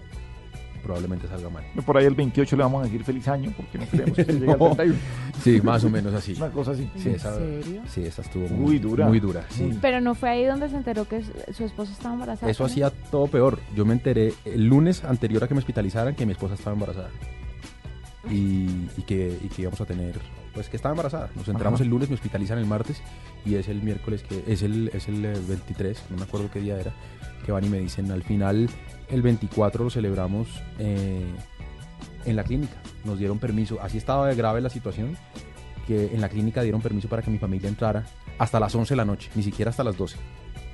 [0.88, 1.66] probablemente salga mal.
[1.86, 4.52] Por ahí el 28 le vamos a decir feliz año porque no queremos que llegue
[4.52, 4.76] al No.
[4.76, 4.96] 31.
[5.44, 6.34] Sí, más o menos así.
[6.38, 6.90] Una cosa así.
[6.96, 7.82] Sí, ¿En esa, serio?
[7.88, 9.06] sí, esa estuvo Muy muy, dura.
[9.06, 9.78] Muy dura, sí.
[9.82, 11.22] Pero no fue ahí donde se enteró que
[11.52, 12.50] su, esposa estaba embarazada.
[12.50, 13.60] Eso hacía todo peor.
[13.76, 17.10] Yo me enteré el lunes anterior a que me hospitalizaran que mi esposa estaba embarazada.
[18.32, 20.16] Y, y que, y que íbamos a tener,
[20.58, 21.30] pues que estaba embarazada.
[21.36, 21.84] Nos enteramos Ajá.
[21.84, 23.00] el lunes, me hospitalizan el martes
[23.46, 26.60] y es el miércoles, que es el, es el eh, 23, no me acuerdo qué
[26.60, 26.94] día era,
[27.46, 28.68] que van y me dicen, al final
[29.08, 30.48] el 24 lo celebramos
[30.80, 31.28] eh,
[32.26, 32.74] en la clínica.
[33.06, 35.16] Nos dieron permiso, así estaba de grave la situación,
[35.86, 38.04] que en la clínica dieron permiso para que mi familia entrara
[38.40, 40.18] hasta las 11 de la noche, ni siquiera hasta las 12,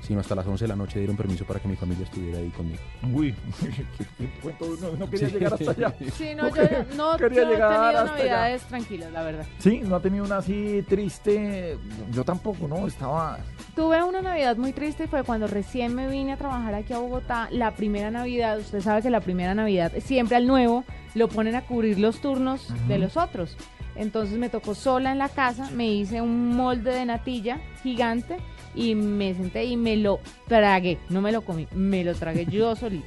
[0.06, 2.50] sino hasta las 11 de la noche dieron permiso para que mi familia estuviera ahí
[2.50, 2.80] conmigo.
[3.12, 3.34] Uy,
[4.18, 5.94] qué cuento, no, no quería llegar hasta allá.
[6.14, 6.62] Sí, no, yo
[6.96, 8.04] no, quería yo he llegar tenido hasta allá.
[8.04, 9.46] navidades tranquilas, la verdad.
[9.58, 11.78] Sí, no ha tenido una así triste.
[12.12, 12.86] Yo tampoco, ¿no?
[12.86, 13.38] Estaba.
[13.74, 17.48] Tuve una Navidad muy triste fue cuando recién me vine a trabajar aquí a Bogotá.
[17.50, 20.84] La primera Navidad, usted sabe que la primera Navidad siempre al nuevo
[21.14, 23.56] lo ponen a cubrir los turnos de los otros.
[23.96, 28.38] Entonces me tocó sola en la casa, me hice un molde de natilla gigante
[28.74, 30.98] y me senté y me lo tragué.
[31.08, 33.06] No me lo comí, me lo tragué yo solita.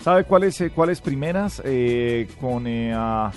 [0.00, 3.30] ¿Sabe cuáles eh, cuáles primeras eh, con eh, a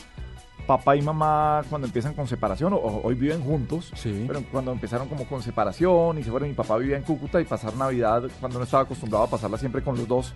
[0.65, 2.73] papá y mamá cuando empiezan con separación?
[2.73, 3.93] O, o- hoy viven juntos,
[4.27, 7.45] pero cuando empezaron como con separación y se fueron, mi papá vivía en Cúcuta y
[7.45, 10.33] pasar Navidad cuando no estaba acostumbrado a pasarla siempre con los dos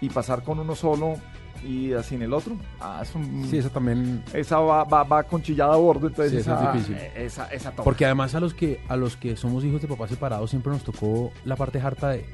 [0.00, 1.16] y pasar con uno solo
[1.64, 2.56] y así en el otro.
[2.80, 4.22] Ah, es un- Sí, eso también...
[4.32, 6.96] Esa va, va, va conchillada a bordo, entonces Sí, eso esa, es difícil.
[6.96, 7.82] eh, esa, esa toca.
[7.84, 10.82] Porque además a los que a los que somos hijos de papás separados siempre nos
[10.84, 12.26] tocó la parte harta de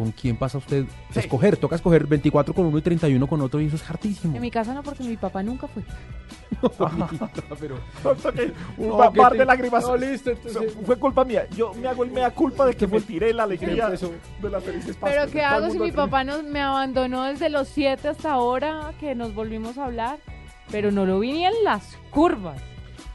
[0.00, 3.66] con quién pasa usted escoger, toca escoger 24 con uno y 31 con otro y
[3.66, 4.34] eso es hartísimo.
[4.34, 5.82] En mi casa no, porque mi papá nunca fue.
[7.60, 7.78] pero
[8.78, 9.84] Un No, que bar te- de lágrimas.
[9.84, 11.46] No, listo, entonces- Fue culpa mía.
[11.54, 14.10] Yo me hago el mea culpa de que me tiré la alegría Empezó.
[14.40, 15.30] de las felices Pero Pascuas.
[15.32, 19.34] ¿qué hago si mi papá nos, me abandonó desde los 7 hasta ahora que nos
[19.34, 20.18] volvimos a hablar?
[20.70, 22.58] Pero no lo vi ni en las curvas.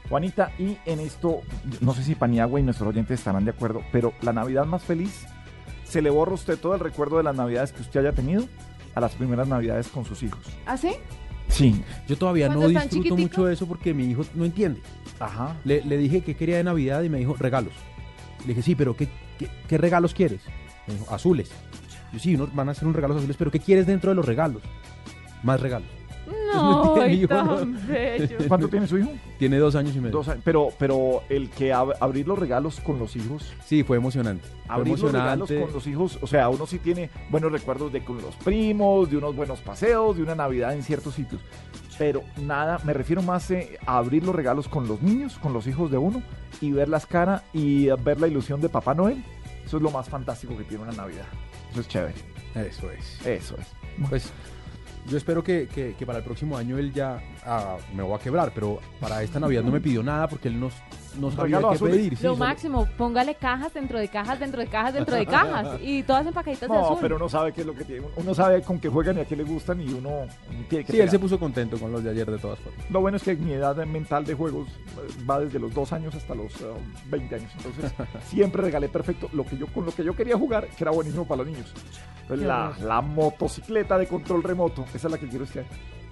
[0.08, 1.40] Juanita, y en esto,
[1.80, 5.26] no sé si Paniagua y nuestros oyentes estarán de acuerdo, pero la Navidad más feliz,
[5.86, 8.44] ¿se le borra a usted todo el recuerdo de las Navidades que usted haya tenido
[8.94, 10.40] a las primeras Navidades con sus hijos?
[10.66, 10.92] ¿Ah, sí?
[11.48, 11.82] Sí.
[12.08, 14.80] Yo todavía no ¿Cuando están disfruto mucho eso porque mi hijo no entiende.
[15.20, 15.56] Ajá.
[15.64, 17.72] Le, le dije que quería de Navidad y me dijo regalos.
[18.40, 19.08] Le dije, sí, pero ¿qué,
[19.38, 20.42] qué, qué regalos quieres?
[20.86, 21.50] Me dijo, azules.
[22.12, 24.26] Yo, sí, unos van a hacer unos regalos azules, pero ¿qué quieres dentro de los
[24.26, 24.62] regalos?
[25.42, 25.88] Más regalos.
[26.54, 28.36] No, hijo tan bello.
[28.48, 29.10] ¿Cuánto tiene su hijo?
[29.38, 30.12] Tiene dos años y medio.
[30.12, 30.42] Dos años.
[30.44, 34.46] Pero, pero el que ab- abrir los regalos con los hijos, Sí, fue emocionante.
[34.66, 38.04] Fue abrir los regalos con los hijos, o sea, uno sí tiene buenos recuerdos de
[38.04, 41.40] con los primos, de unos buenos paseos, de una Navidad en ciertos sitios.
[41.98, 45.66] Pero nada, me refiero más eh, a abrir los regalos con los niños, con los
[45.66, 46.22] hijos de uno,
[46.60, 49.22] y ver las caras y ver la ilusión de Papá Noel.
[49.64, 51.24] Eso es lo más fantástico que tiene una Navidad.
[51.72, 52.14] Eso es chévere.
[52.54, 53.26] Eso es.
[53.26, 53.66] Eso es.
[54.08, 54.30] Pues
[55.08, 58.18] yo espero que, que- que para el próximo año él ya ah, me va a
[58.20, 60.70] quebrar, pero para esta Navidad no me pidió nada porque él no,
[61.18, 61.90] no sabía qué azul.
[61.90, 62.16] pedir.
[62.16, 65.80] sí, Lo solo- máximo, póngale cajas dentro de cajas, dentro de cajas, dentro de cajas.
[65.82, 66.98] Y todas empacaditas de No, azul.
[67.00, 68.06] pero uno sabe qué es lo que tiene.
[68.16, 70.26] Uno sabe con qué juegan y a qué le gustan y uno
[70.68, 71.10] tiene que Sí, él pegar.
[71.10, 72.90] se puso contento con los de ayer de todas formas.
[72.90, 76.14] Lo bueno es que mi edad mental de juegos eh, va desde los 2 años
[76.14, 76.64] hasta los eh,
[77.06, 77.52] 20 años.
[77.56, 77.92] Entonces,
[78.28, 81.26] siempre regalé perfecto lo que yo con lo que yo quería jugar, que era buenísimo
[81.26, 81.72] para los niños.
[82.22, 85.68] Entonces, Qué la, la motocicleta de control remoto, esa es la que quiero este año.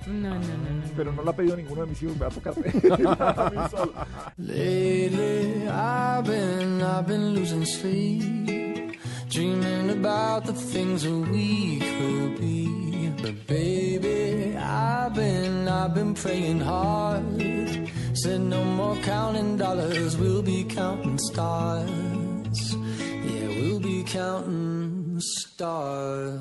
[0.07, 0.83] No, no, no, no.
[0.97, 3.93] Pero no la ha pedido ninguno de mis hijos, me va a tocar a solo.
[4.37, 8.99] Lately, I've been, I've been losing sleep,
[9.31, 13.13] dreaming about the things that we could be.
[13.23, 17.25] But baby, I've been, I've been praying hard.
[18.15, 21.89] Said no more counting dollars, we'll be counting stars.
[22.77, 26.41] Yeah, we'll be counting stars.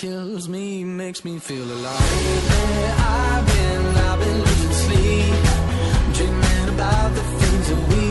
[0.00, 2.00] kills me makes me feel alive.
[3.00, 5.34] I've been, I've been losing sleep,
[6.14, 8.09] dreaming about the things that we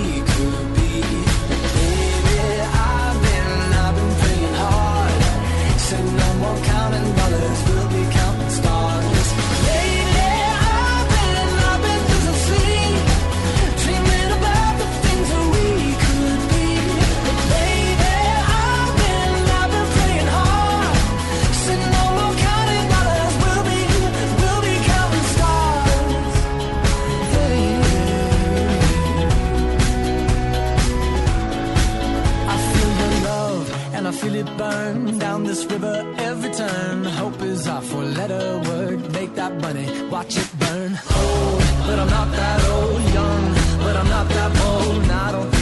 [34.39, 37.03] it burn down this river every turn.
[37.03, 39.11] Hope is our four-letter word.
[39.11, 40.91] Make that money, watch it burn.
[41.17, 43.01] Old, but I'm not that old.
[43.19, 43.45] Young,
[43.83, 45.11] but I'm not that bold.
[45.25, 45.58] I don't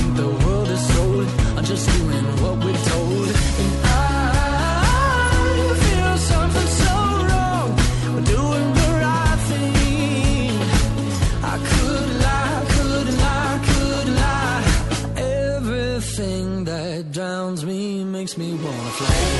[18.28, 19.36] makes me wanna fly.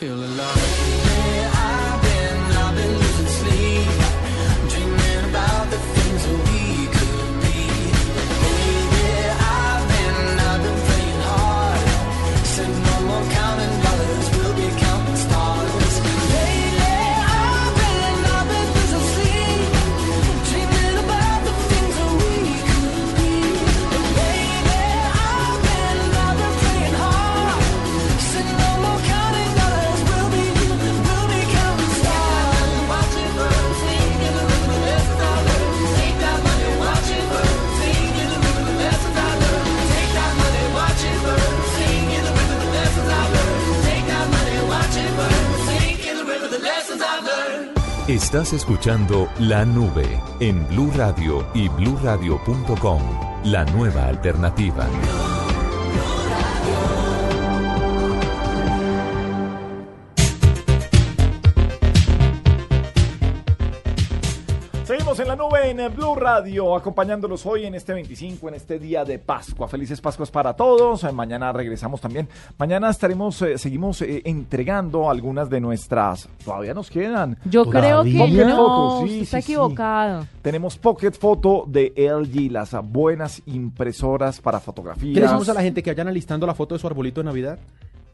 [0.00, 1.49] Feel alive.
[48.52, 53.00] Escuchando La Nube en Blue Radio y bluradio.com,
[53.44, 54.88] la nueva alternativa.
[65.86, 69.66] En Blue Radio, acompañándolos hoy en este 25, en este día de Pascua.
[69.68, 71.04] Felices Pascuas para todos.
[71.04, 72.28] Eh, Mañana regresamos también.
[72.58, 76.28] Mañana estaremos, eh, seguimos eh, entregando algunas de nuestras.
[76.44, 77.38] Todavía nos quedan.
[77.44, 79.52] Yo creo que Pocket no, sí, está sí, sí.
[79.52, 80.26] equivocado.
[80.42, 85.14] Tenemos Pocket Photo de LG, las buenas impresoras para fotografías.
[85.14, 87.24] ¿Qué le decimos a la gente que vayan alistando la foto de su arbolito de
[87.24, 87.58] Navidad?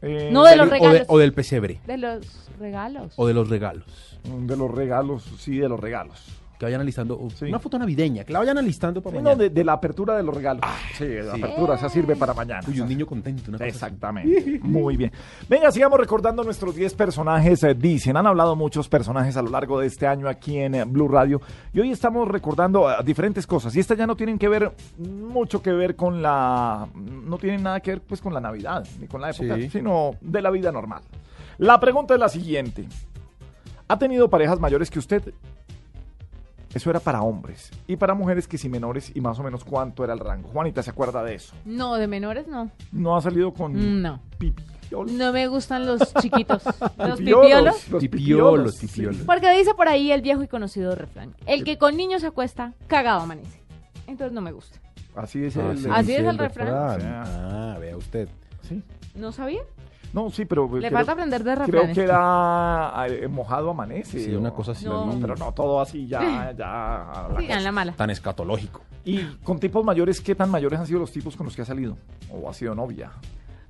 [0.01, 1.01] Eh, No, de los o, de- regalos.
[1.09, 1.81] o del pesebre.
[1.87, 3.13] De los regalos.
[3.17, 3.83] O de los regalos.
[4.23, 6.23] De los regalos, sí, de los regalos.
[6.57, 9.35] Que vayan uh, una foto navideña, que la vayan alistando para Sí, mañana.
[9.35, 10.63] no, de, de la apertura de los regalos.
[10.97, 11.41] sí, de la sí.
[11.43, 12.61] apertura, esa sirve para mañana.
[12.67, 13.51] Uy, un niño contento.
[13.51, 13.63] Una.
[13.65, 14.59] Exactamente.
[14.63, 15.11] Muy bien.
[15.47, 17.63] Venga, sigamos recordando nuestros 10 personajes.
[17.63, 20.83] eh, dicen, han hablado muchos personajes a lo largo de este año aquí en eh,
[20.83, 21.41] Blue Radio.
[21.73, 23.75] Y hoy estamos recordando eh, diferentes cosas.
[23.75, 26.87] Y estas ya no tienen que ver mucho que ver con la.
[26.95, 30.41] No tienen nada que ver pues con la Navidad, ni con la época, sino de
[30.41, 31.03] la vida normal.
[31.59, 32.87] La pregunta es la siguiente.
[33.87, 35.33] ¿Ha tenido parejas mayores que usted?
[36.77, 37.71] Eso era para hombres.
[37.87, 40.47] Y para mujeres que sí menores y más o menos cuánto era el rango.
[40.49, 41.55] Juanita, ¿se acuerda de eso?
[41.65, 42.69] No, de menores no.
[42.91, 44.19] ¿No ha salido con Mm, No.
[44.37, 45.11] pipiolos?
[45.13, 46.61] No me gustan los chiquitos.
[46.99, 47.89] los Pipiolos, pipiolos.
[47.89, 48.85] los Pipiolos, sí.
[48.87, 49.21] pipiolos.
[49.25, 51.33] Porque dice por ahí el viejo y conocido refrán.
[51.47, 53.59] El que con niños se acuesta, cagado amanece.
[54.05, 54.79] Entonces no me gusta.
[55.15, 56.67] Así es Ah, el, sí, Así sí, es el refrán.
[56.71, 58.29] Ah, vea usted.
[58.69, 58.83] Sí.
[59.15, 59.61] ¿No sabía?
[60.17, 60.63] No, sí, pero...
[60.73, 61.95] Le creo- falta aprender de Creo refranes.
[61.95, 64.19] que era eh, mojado amanece.
[64.19, 64.83] Sí, una cosa así.
[64.85, 65.15] No.
[65.21, 66.51] Pero no todo así ya...
[66.57, 66.65] ya
[67.29, 67.91] la Sí, en la mala.
[67.93, 68.81] Tan escatológico.
[69.05, 71.65] Y con tipos mayores, ¿qué tan mayores han sido los tipos con los que ha
[71.65, 71.97] salido?
[72.31, 73.11] ¿O ha sido novia?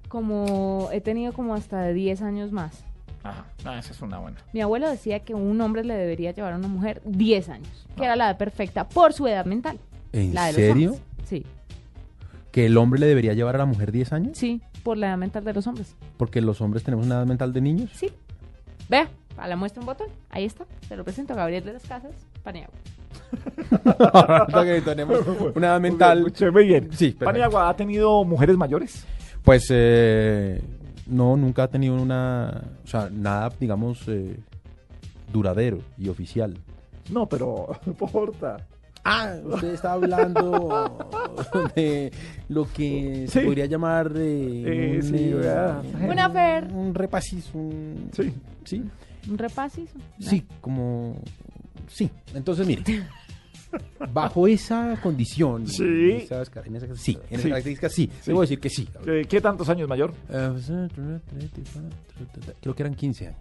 [0.07, 2.85] Como he tenido como hasta de 10 años más.
[3.23, 4.37] Ajá, ah, esa es una buena.
[4.53, 8.05] Mi abuelo decía que un hombre le debería llevar a una mujer 10 años, que
[8.05, 9.79] era la edad perfecta por su edad mental.
[10.13, 10.95] ¿En la de los serio?
[11.25, 11.45] Sí,
[12.53, 14.37] ¿Que el hombre le debería llevar a la mujer 10 años?
[14.37, 15.97] sí, por la edad mental de los hombres.
[16.15, 17.89] Porque los hombres tenemos una edad mental de niños.
[17.93, 18.09] Sí.
[18.87, 20.07] Vea, a la muestra un botón.
[20.29, 20.65] Ahí está.
[20.87, 22.73] Se lo presento a Gabriel de las Casas, Paniagua.
[24.13, 25.19] Ahorita que tenemos
[25.53, 26.19] una edad mental.
[26.19, 26.83] Escúcheme bien.
[26.93, 27.25] Sí, perfecto.
[27.25, 29.05] ¿Paniagua ha tenido mujeres mayores?
[29.43, 30.61] Pues eh,
[31.05, 32.63] no, nunca ha tenido una.
[32.85, 34.39] O sea, nada, digamos, eh,
[35.33, 36.57] duradero y oficial.
[37.11, 38.65] No, pero no importa.
[39.09, 41.07] Ah, usted está hablando
[41.75, 42.11] de
[42.49, 45.81] lo que se podría llamar eh, Eh, sí, vea.
[46.09, 46.65] Una afer.
[46.73, 48.33] un repasis, un Sí.
[48.65, 48.83] sí,
[49.29, 49.89] Un repasis.
[50.19, 51.15] sí, como
[51.87, 52.09] sí.
[52.33, 52.83] Entonces, mire,
[54.11, 55.83] bajo esa condición, Sí.
[55.83, 57.49] en esas, en esas- sí, en Sí.
[57.49, 58.27] características, sí, Sí.
[58.27, 58.89] debo decir que sí.
[59.05, 60.13] Eh, ¿Qué tantos años mayor?
[60.29, 60.49] Eh,
[62.61, 63.39] Creo que eran 15 años.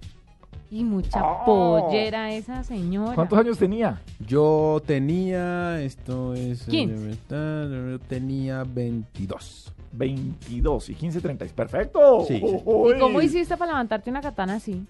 [0.71, 1.45] Y mucha Oh.
[1.45, 3.15] pollera esa señora.
[3.15, 4.01] ¿Cuántos años tenía?
[4.27, 6.63] Yo tenía, esto es...
[6.69, 7.19] eh, 15.
[7.31, 9.73] Yo tenía 22.
[9.93, 11.47] 22 y 15, 30.
[11.55, 12.25] ¡Perfecto!
[12.27, 12.45] Sí, sí.
[12.45, 14.85] ¿Y cómo hiciste para levantarte una katana así?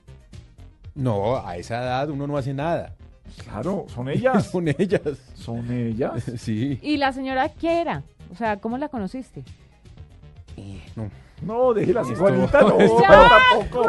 [0.95, 2.95] No, a esa edad uno no hace nada.
[3.45, 4.47] Claro, son ellas.
[4.51, 5.03] Son ellas.
[5.35, 6.25] son ellas.
[6.39, 6.79] Sí.
[6.83, 8.03] ¿Y la señora qué era?
[8.33, 9.45] O sea, ¿cómo la conociste?
[10.97, 11.11] No.
[11.43, 13.89] No, déjela así, Esto- Juanita, no, pero tampoco.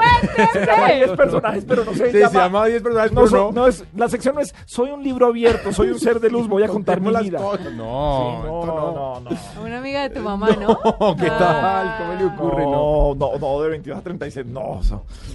[0.53, 2.29] Se llama 10 personajes, pero no se Sí, llama...
[2.31, 3.51] se llama 10 personajes, no, pero no.
[3.53, 6.47] no es, la sección no es soy un libro abierto, soy un ser de luz,
[6.47, 7.39] voy a contar mi vida.
[7.39, 7.71] cosas.
[7.73, 8.91] No, Sí, no, no, no.
[8.91, 9.61] no, no.
[9.63, 10.77] Una amiga de tu mamá, ¿no?
[11.15, 11.37] ¿Qué Ah.
[11.39, 11.97] tal?
[11.97, 12.63] ¿Cómo le ocurre?
[12.65, 13.15] No.
[13.15, 14.81] No, no, no, de 22 a 36, no.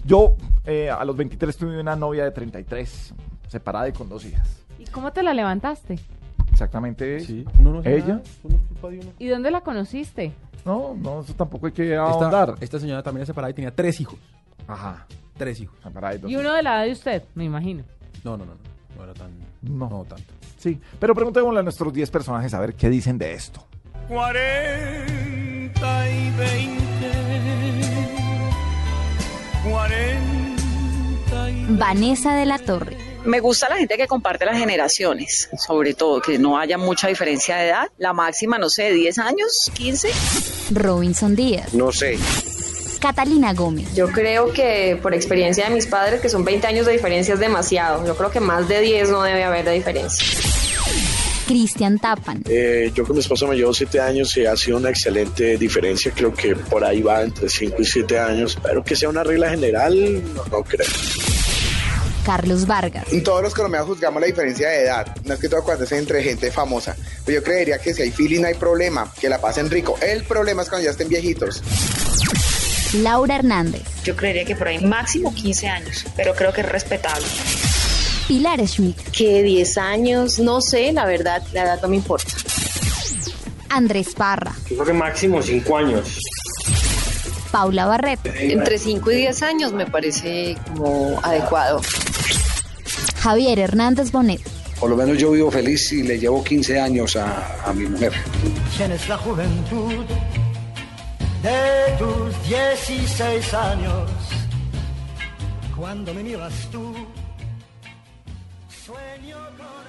[0.05, 0.35] Yo
[0.67, 3.15] eh, a los 23 tuve una novia de 33,
[3.49, 4.49] separada y con dos hijas.
[4.79, 5.99] ¿Y cómo te la levantaste?
[6.53, 7.21] Exactamente.
[7.21, 8.07] Sí, uno no ¿Ella?
[8.07, 9.11] nada, uno es culpa de uno.
[9.19, 10.33] ¿Y dónde la conociste?
[10.65, 12.55] No, no, eso tampoco hay que Esta, ahondar.
[12.61, 14.19] esta señora también era separada y tenía tres hijos.
[14.69, 15.07] Ajá.
[15.37, 15.77] Tres hijos.
[15.83, 17.83] Separada y dos Y uno de la edad de usted, me imagino.
[18.23, 18.53] No, no, no.
[18.53, 18.59] No,
[18.99, 19.31] no era tan.
[19.63, 19.89] No.
[19.89, 20.25] No, tanto.
[20.59, 23.65] Sí, pero preguntémosle a nuestros 10 personajes a ver qué dicen de esto.
[24.09, 26.83] 40 y 20.
[29.71, 32.97] 40 y Vanessa de la Torre.
[33.25, 37.57] Me gusta la gente que comparte las generaciones, sobre todo, que no haya mucha diferencia
[37.57, 37.89] de edad.
[37.99, 40.11] La máxima, no sé, 10 años, 15.
[40.73, 41.73] Robinson Díaz.
[41.73, 42.19] No sé.
[43.01, 43.95] Catalina Gómez.
[43.95, 47.41] Yo creo que por experiencia de mis padres, que son 20 años de diferencia es
[47.41, 48.05] demasiado.
[48.07, 50.27] Yo creo que más de 10 no debe haber de diferencia.
[51.47, 52.43] Cristian Tapan.
[52.49, 56.13] Eh, yo con mi esposa me llevo siete años y ha sido una excelente diferencia.
[56.15, 58.59] Creo que por ahí va entre 5 y 7 años.
[58.63, 60.87] Pero que sea una regla general, no, no creo.
[62.25, 63.07] Carlos Vargas.
[63.25, 66.23] Todos los colombianos juzgamos la diferencia de edad, no es que todo cuando es entre
[66.23, 66.97] gente famosa.
[67.25, 69.97] Pero yo creería que si hay feeling no hay problema, que la pasen rico.
[70.01, 71.63] El problema es cuando ya estén viejitos.
[72.95, 73.83] Laura Hernández.
[74.05, 77.27] Yo creería que por ahí máximo 15 años, pero creo que es respetable.
[78.29, 78.99] Pilar Schmidt.
[79.11, 82.33] Que 10 años, no sé, la verdad, la edad no me importa.
[83.69, 84.53] Andrés Parra.
[84.69, 86.19] Yo creo que máximo 5 años.
[87.51, 88.21] Paula Barret.
[88.25, 91.81] Entre 5 y 10 años me parece como adecuado.
[93.23, 94.41] Javier Hernández Bonet.
[94.81, 98.13] Por lo menos yo vivo feliz y le llevo 15 años a, a mi mujer.
[98.77, 100.05] Tienes la juventud
[101.41, 104.11] de tus 16 años.
[105.77, 106.93] Cuando me miras tú,
[108.85, 109.82] sueño con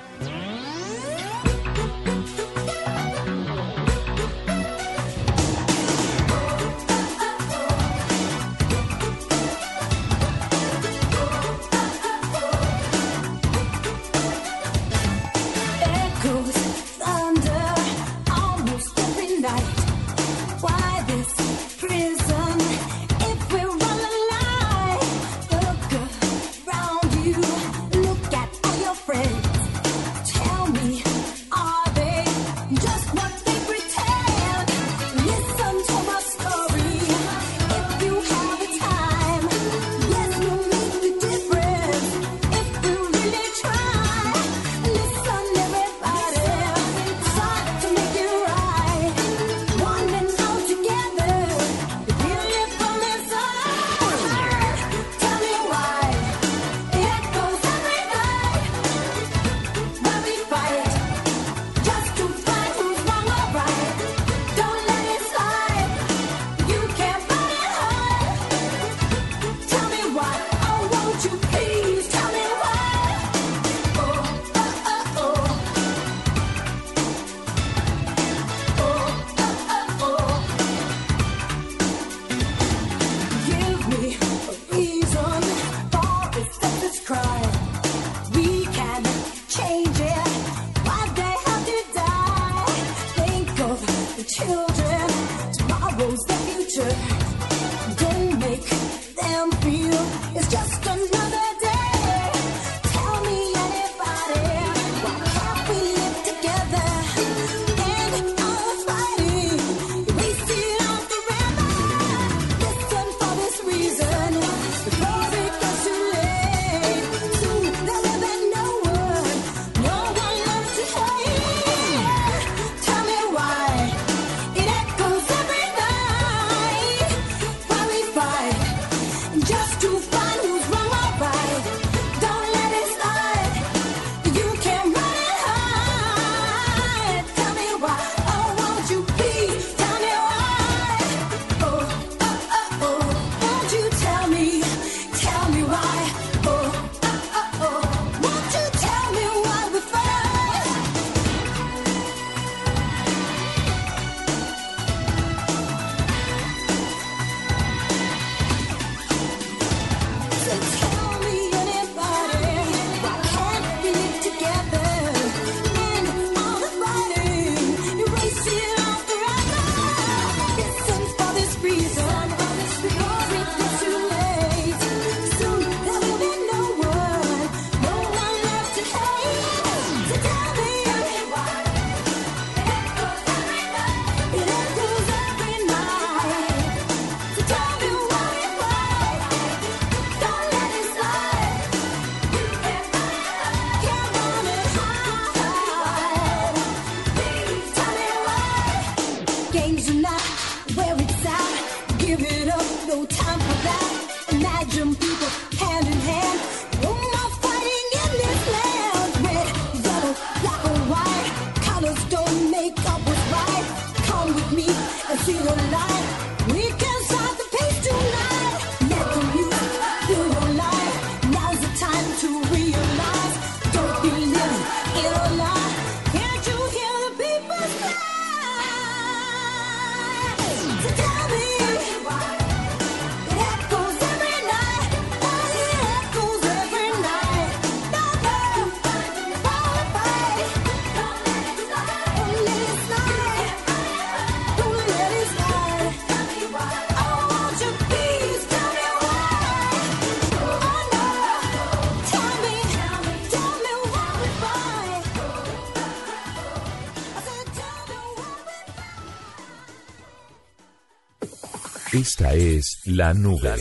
[262.85, 263.55] La Nube,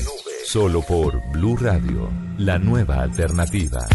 [0.44, 3.86] solo por Blue Radio, la nueva alternativa.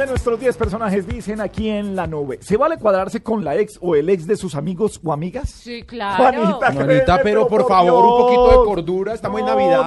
[0.00, 2.38] De nuestros 10 personajes dicen aquí en la nube.
[2.40, 5.50] ¿Se vale cuadrarse con la ex o el ex de sus amigos o amigas?
[5.50, 6.16] Sí, claro.
[6.16, 9.12] Juanita, Juanita, pero por favor, un poquito de cordura.
[9.12, 9.82] Estamos en Navidad.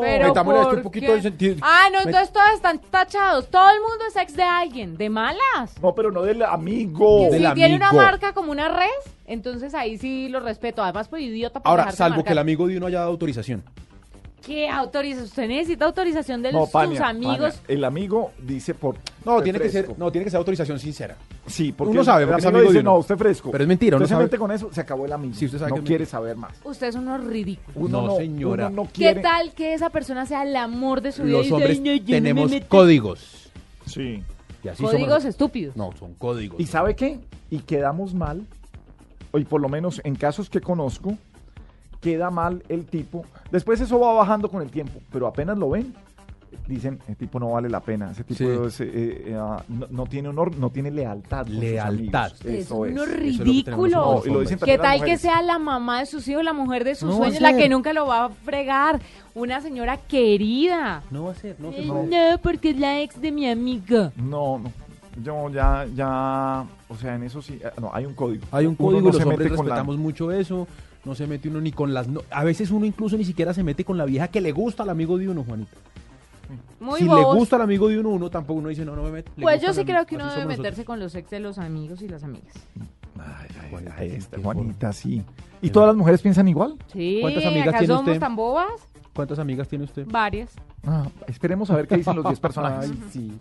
[0.00, 1.56] Pero Metámosle esto ¿por un poquito de sentido.
[1.60, 3.48] Ah, no, entonces todos están tachados.
[3.48, 4.96] Todo el mundo es ex de alguien.
[4.96, 5.82] ¿De malas?
[5.82, 7.28] No, pero no del amigo.
[7.32, 8.86] si tiene una marca como una red,
[9.26, 10.84] entonces ahí sí lo respeto.
[10.84, 13.64] Además, por idiota por Ahora, salvo que el amigo de uno haya dado autorización.
[14.44, 15.22] ¿Qué autoriza?
[15.24, 17.38] ¿Usted necesita autorización de No, sus Pania, amigos?
[17.56, 18.96] Pania, El amigo dice por.
[19.24, 21.16] No, usted tiene que ser, no, tiene que ser autorización sincera.
[21.46, 22.90] Sí, porque uno el- sabe, el porque es amigo amigo dice, uno.
[22.92, 23.50] no, usted fresco.
[23.50, 24.24] Pero es mentira, Usted uno se sabe.
[24.24, 25.34] mete con eso, se acabó el amigo.
[25.34, 26.10] Sí, usted sabe no que quiere mentira.
[26.10, 26.52] saber más.
[26.64, 27.72] Usted es uno ridículo.
[27.86, 28.66] Uno No, no, señora.
[28.68, 29.20] uno no ¿Qué quiere.
[29.20, 31.38] tal que esa persona sea el amor de su vida?
[31.38, 32.66] y Los hombres "Ay, no, yo no me tenemos meto"?
[32.68, 33.50] códigos.
[33.86, 34.22] Sí.
[34.64, 35.24] Y así Códigos somos.
[35.24, 35.76] estúpidos.
[35.76, 36.58] No, son códigos.
[36.60, 37.18] ¿Y sabe qué?
[37.50, 38.44] Y quedamos mal,
[39.34, 41.14] y por lo menos en casos que conozco,
[42.00, 43.24] queda mal el tipo.
[43.50, 45.94] Después eso va bajando con el tiempo, pero apenas lo ven,
[46.66, 48.44] dicen, el tipo no vale la pena, ese tipo Sí.
[48.46, 48.90] es, eh,
[49.30, 51.46] eh, ah, no, no tiene honor, no tiene lealtad.
[51.46, 52.32] Lealtad.
[52.44, 53.12] Es Eso uno es.
[53.16, 54.20] ridículo.
[54.20, 56.84] No, y lo dicen ¿Qué tal que sea la mamá de sus hijos, la mujer
[56.84, 59.00] de sus No sueños, la que nunca lo va a fregar?
[59.34, 61.02] Una señora querida.
[61.10, 64.12] No va a ser, no Eh, No, porque es la ex de mi amiga.
[64.16, 64.72] No, no.
[65.22, 68.44] Yo ya, ya, o sea, en eso sí, eh, no, hay un código.
[68.52, 70.68] Hay un Uno código, no los se hombres mete con la- respetamos mucho eso.
[71.04, 72.08] No se mete uno ni con las...
[72.08, 74.82] no- a veces uno incluso ni siquiera se mete con la vieja que le gusta
[74.82, 75.72] al amigo de uno, Juanita.
[76.80, 77.34] Muy si bobos.
[77.34, 79.32] le gusta al amigo de uno, uno tampoco uno dice, no, no me meto.
[79.40, 80.86] Pues yo sí creo que uno debe meterse nosotros.
[80.86, 82.54] con los ex de los amigos y las amigas.
[83.96, 85.22] Ahí está, Juanita, sí.
[85.60, 86.76] ¿Y todas las mujeres piensan igual?
[86.92, 88.20] Sí, ¿Cuántas amigas ¿acá tiene somos usted?
[88.20, 88.68] tan bobas?
[89.12, 90.06] ¿Cuántas amigas tiene usted?
[90.08, 90.52] Varias.
[90.86, 92.90] Ah, esperemos a ver qué dicen los 10 personajes.
[92.90, 93.32] Ay, sí.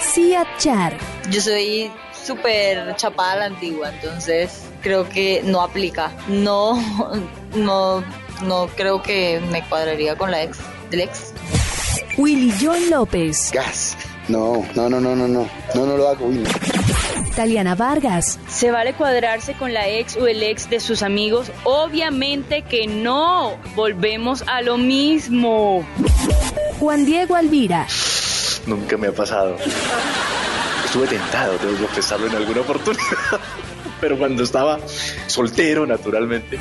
[0.00, 0.94] Cia Char.
[1.30, 1.90] Yo soy
[2.28, 6.12] súper chapada a la antigua, entonces creo que no aplica.
[6.28, 6.78] No,
[7.56, 8.04] no,
[8.42, 10.58] no creo que me cuadraría con la ex
[10.90, 11.32] del ex.
[12.18, 13.50] Willy John López.
[13.52, 13.96] Gas.
[14.28, 15.48] No, no, no, no, no, no.
[15.74, 16.28] No, no lo hago.
[16.28, 16.46] No.
[17.34, 18.38] Taliana Vargas.
[18.46, 21.50] ¿Se vale cuadrarse con la ex o el ex de sus amigos?
[21.64, 23.56] Obviamente que no.
[23.74, 25.82] Volvemos a lo mismo.
[26.78, 27.86] Juan Diego Alvira.
[28.66, 29.56] Nunca me ha pasado.
[30.88, 33.04] Estuve tentado de confesarlo en alguna oportunidad,
[34.00, 34.78] pero cuando estaba
[35.26, 36.58] soltero, naturalmente.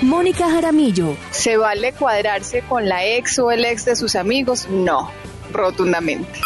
[0.00, 1.16] Mónica Jaramillo.
[1.32, 4.68] ¿Se vale cuadrarse con la ex o el ex de sus amigos?
[4.70, 5.10] No,
[5.52, 6.38] rotundamente.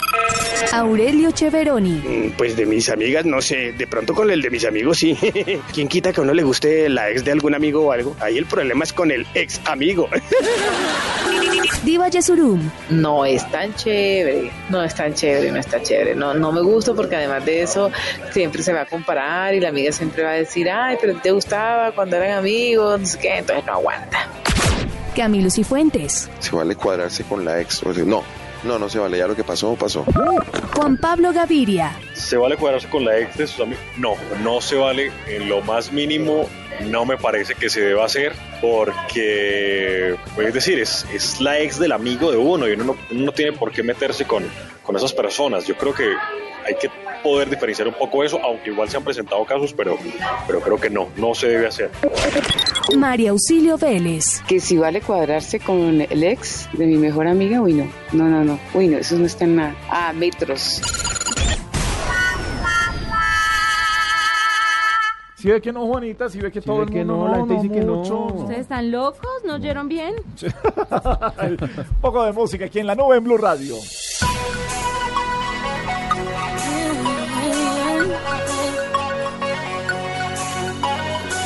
[0.72, 1.90] Aurelio Cheveroni.
[1.92, 5.16] Mm, Pues de mis amigas, no sé, de pronto con el de mis amigos sí.
[5.74, 8.16] ¿Quién quita que a uno le guste la ex de algún amigo o algo?
[8.20, 10.08] Ahí el problema es con el ex amigo.
[11.84, 12.70] Diva Yesurum.
[12.90, 16.14] No es tan chévere, no es tan chévere, no está chévere.
[16.14, 17.90] No, no me gusta porque además de eso
[18.32, 21.30] siempre se va a comparar y la amiga siempre va a decir, ay, pero te
[21.30, 24.28] gustaba cuando eran amigos, no sé qué, entonces no aguanta.
[25.16, 26.30] Camilo Cifuentes.
[26.38, 27.82] Se vale cuadrarse con la ex.
[27.82, 28.22] O sea, no,
[28.64, 29.18] no, no se vale.
[29.18, 30.04] Ya lo que pasó, pasó.
[30.74, 31.92] Juan Pablo Gaviria.
[32.14, 33.82] ¿Se vale cuadrarse con la ex de sus amigos?
[33.96, 36.48] No, no se vale en lo más mínimo.
[36.88, 41.78] No me parece que se deba hacer porque, pues, es decir, es, es la ex
[41.78, 44.44] del amigo de uno y uno no, uno no tiene por qué meterse con,
[44.82, 45.66] con esas personas.
[45.66, 46.14] Yo creo que
[46.66, 46.90] hay que
[47.22, 49.98] poder diferenciar un poco eso, aunque igual se han presentado casos, pero,
[50.46, 51.90] pero creo que no, no se debe hacer.
[52.96, 54.42] María Auxilio Vélez.
[54.46, 58.44] Que si vale cuadrarse con el ex de mi mejor amiga, uy no, no, no,
[58.44, 59.76] no, uy no, eso no está en nada.
[59.88, 60.80] Ah, metros.
[65.40, 67.36] Si ve que no, Juanita, si ve que todo ve el que mundo no, la
[67.38, 67.94] gente dice que no.
[67.94, 68.26] mucho.
[68.26, 69.30] ¿Ustedes están locos?
[69.46, 70.14] ¿No oyeron bien?
[70.42, 73.76] Un poco de música aquí en la nube en Blue Radio.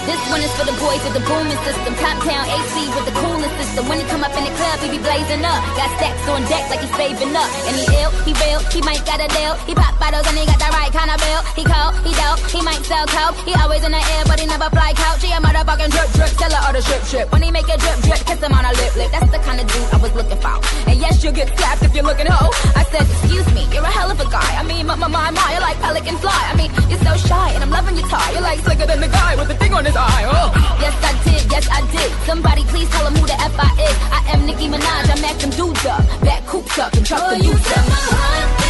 [0.05, 1.97] This one is for the boys with the booming system.
[1.97, 3.89] Top town AC with the coolest system.
[3.89, 5.61] When he come up in the club, he be blazing up.
[5.81, 7.49] Got stacks on deck like he's saving up.
[7.65, 9.57] And he ill, he real, he might got a deal.
[9.65, 11.41] He pop bottles and he got the right kind of bill.
[11.57, 13.33] He cold, he dope, he might sell coke.
[13.49, 15.25] He always in the air, but he never fly couch.
[15.25, 17.33] He a motherfucking drip drip, seller or the drip strip.
[17.33, 19.09] When he make a drip drip, kiss him on a lip lip.
[19.09, 20.61] That's the kind of dude I was looking for.
[20.85, 22.53] And yes, you'll get slapped if you're looking hoe.
[22.77, 24.53] I said, excuse me, you're a hell of a guy.
[24.61, 26.37] I mean, my, my, my, my, you're like pelican fly.
[26.53, 28.33] I mean, you're so shy, and I'm loving your tie.
[28.37, 30.25] You're like slicker than the guy with the thing on his eye.
[30.27, 30.53] Oh.
[30.81, 32.11] Yes, I did, yes, I did.
[32.27, 33.97] Somebody please tell him who the F I is.
[34.11, 36.03] I am Nicki Minaj, I mack them dudes up.
[36.21, 37.85] Back coops up and truck the youth up.
[38.59, 38.64] This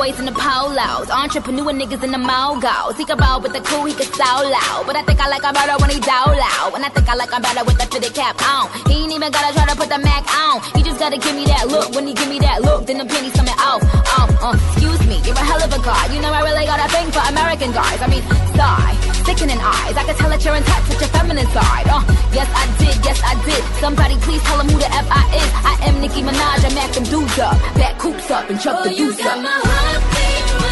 [0.00, 2.96] poison a pie the boys in the polos, entrepreneur niggas in the mogos.
[2.96, 4.84] He can roll with the cool, he can so loud.
[4.86, 6.74] But I think I like him better when he down loud.
[6.74, 8.68] And I think I like him better with the fitted cap on.
[8.88, 10.62] He ain't even gotta try to put the Mac on.
[10.74, 11.94] He just gotta give me that look.
[11.94, 13.82] When he give me that look, then the pennies coming off.
[14.16, 16.12] Oh, uh, excuse me, you're a hell of a guy.
[16.12, 18.00] You know I really got a thing for American guys.
[18.00, 18.24] I mean,
[18.56, 19.96] sigh, sickening eyes.
[19.96, 21.86] I can tell that you're in touch with your feminine side.
[21.88, 23.62] Uh, yes I did, yes I did.
[23.80, 25.50] Somebody please tell him who the F I is.
[25.64, 27.56] I am Nicki Minaj, I'm them dudes up.
[27.74, 29.38] Back coops up and chuck the deuce up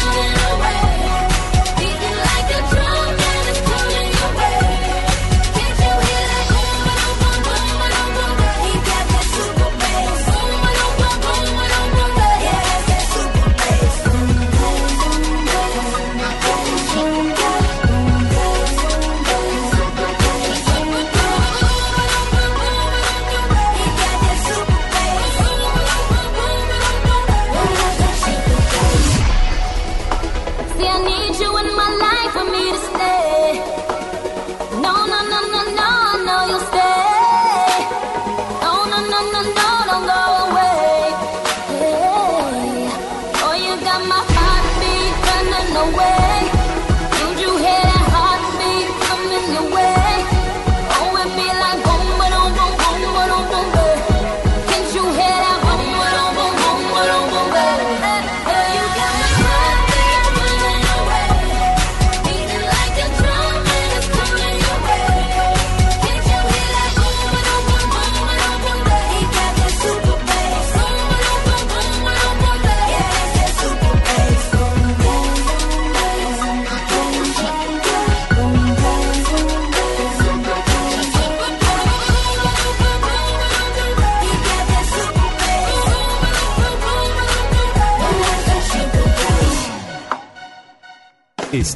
[0.09, 0.78] wasting away.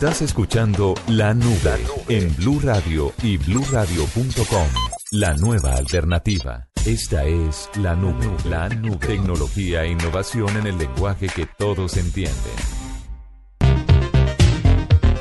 [0.03, 4.67] Estás escuchando La Nube en Blue Radio y bluradio.com.
[5.11, 6.67] La nueva alternativa.
[6.85, 8.27] Esta es La Nube.
[8.49, 8.97] La Nube.
[8.97, 12.33] Tecnología e innovación en el lenguaje que todos entienden.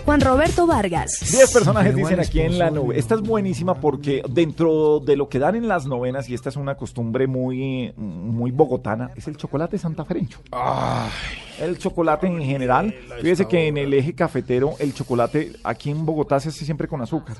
[0.04, 1.30] Juan Roberto Vargas.
[1.30, 2.98] Diez personajes dicen aquí en la nube.
[2.98, 6.56] Esta es buenísima porque dentro de lo que dan en las novenas, y esta es
[6.56, 10.38] una costumbre muy, muy bogotana, es el chocolate santafereño.
[11.62, 12.94] El chocolate en general.
[13.20, 17.00] Fíjese que en el eje cafetero, el chocolate aquí en Bogotá se hace siempre con
[17.00, 17.36] azúcar.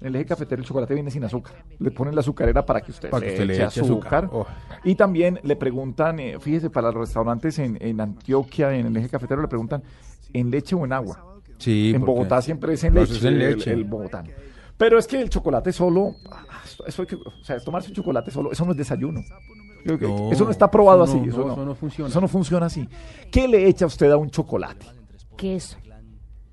[0.00, 1.54] En el eje cafetero el chocolate viene sin azúcar.
[1.78, 4.24] Le ponen la azucarera para que usted, Para que le, le eche azúcar.
[4.24, 4.28] azúcar.
[4.32, 4.46] Oh.
[4.82, 9.08] Y también le preguntan, eh, fíjese, para los restaurantes en, en Antioquia, en el eje
[9.08, 9.82] cafetero, le preguntan,
[10.32, 11.24] ¿en leche o en agua?
[11.58, 13.72] Sí, en Bogotá siempre es en leche, eso es en el- leche.
[13.72, 14.28] el bogotano.
[14.76, 16.44] Pero es que el chocolate solo, ah,
[16.84, 19.20] eso hay que, o sea, tomarse un chocolate solo, eso no es desayuno.
[19.84, 21.28] Yo creo que No, eso no está probado eso no, así.
[21.30, 22.08] Eso no, no, eso no funciona.
[22.10, 22.88] Eso no funciona así.
[23.30, 24.86] ¿Qué le echa usted a un chocolate?
[25.36, 25.76] Queso.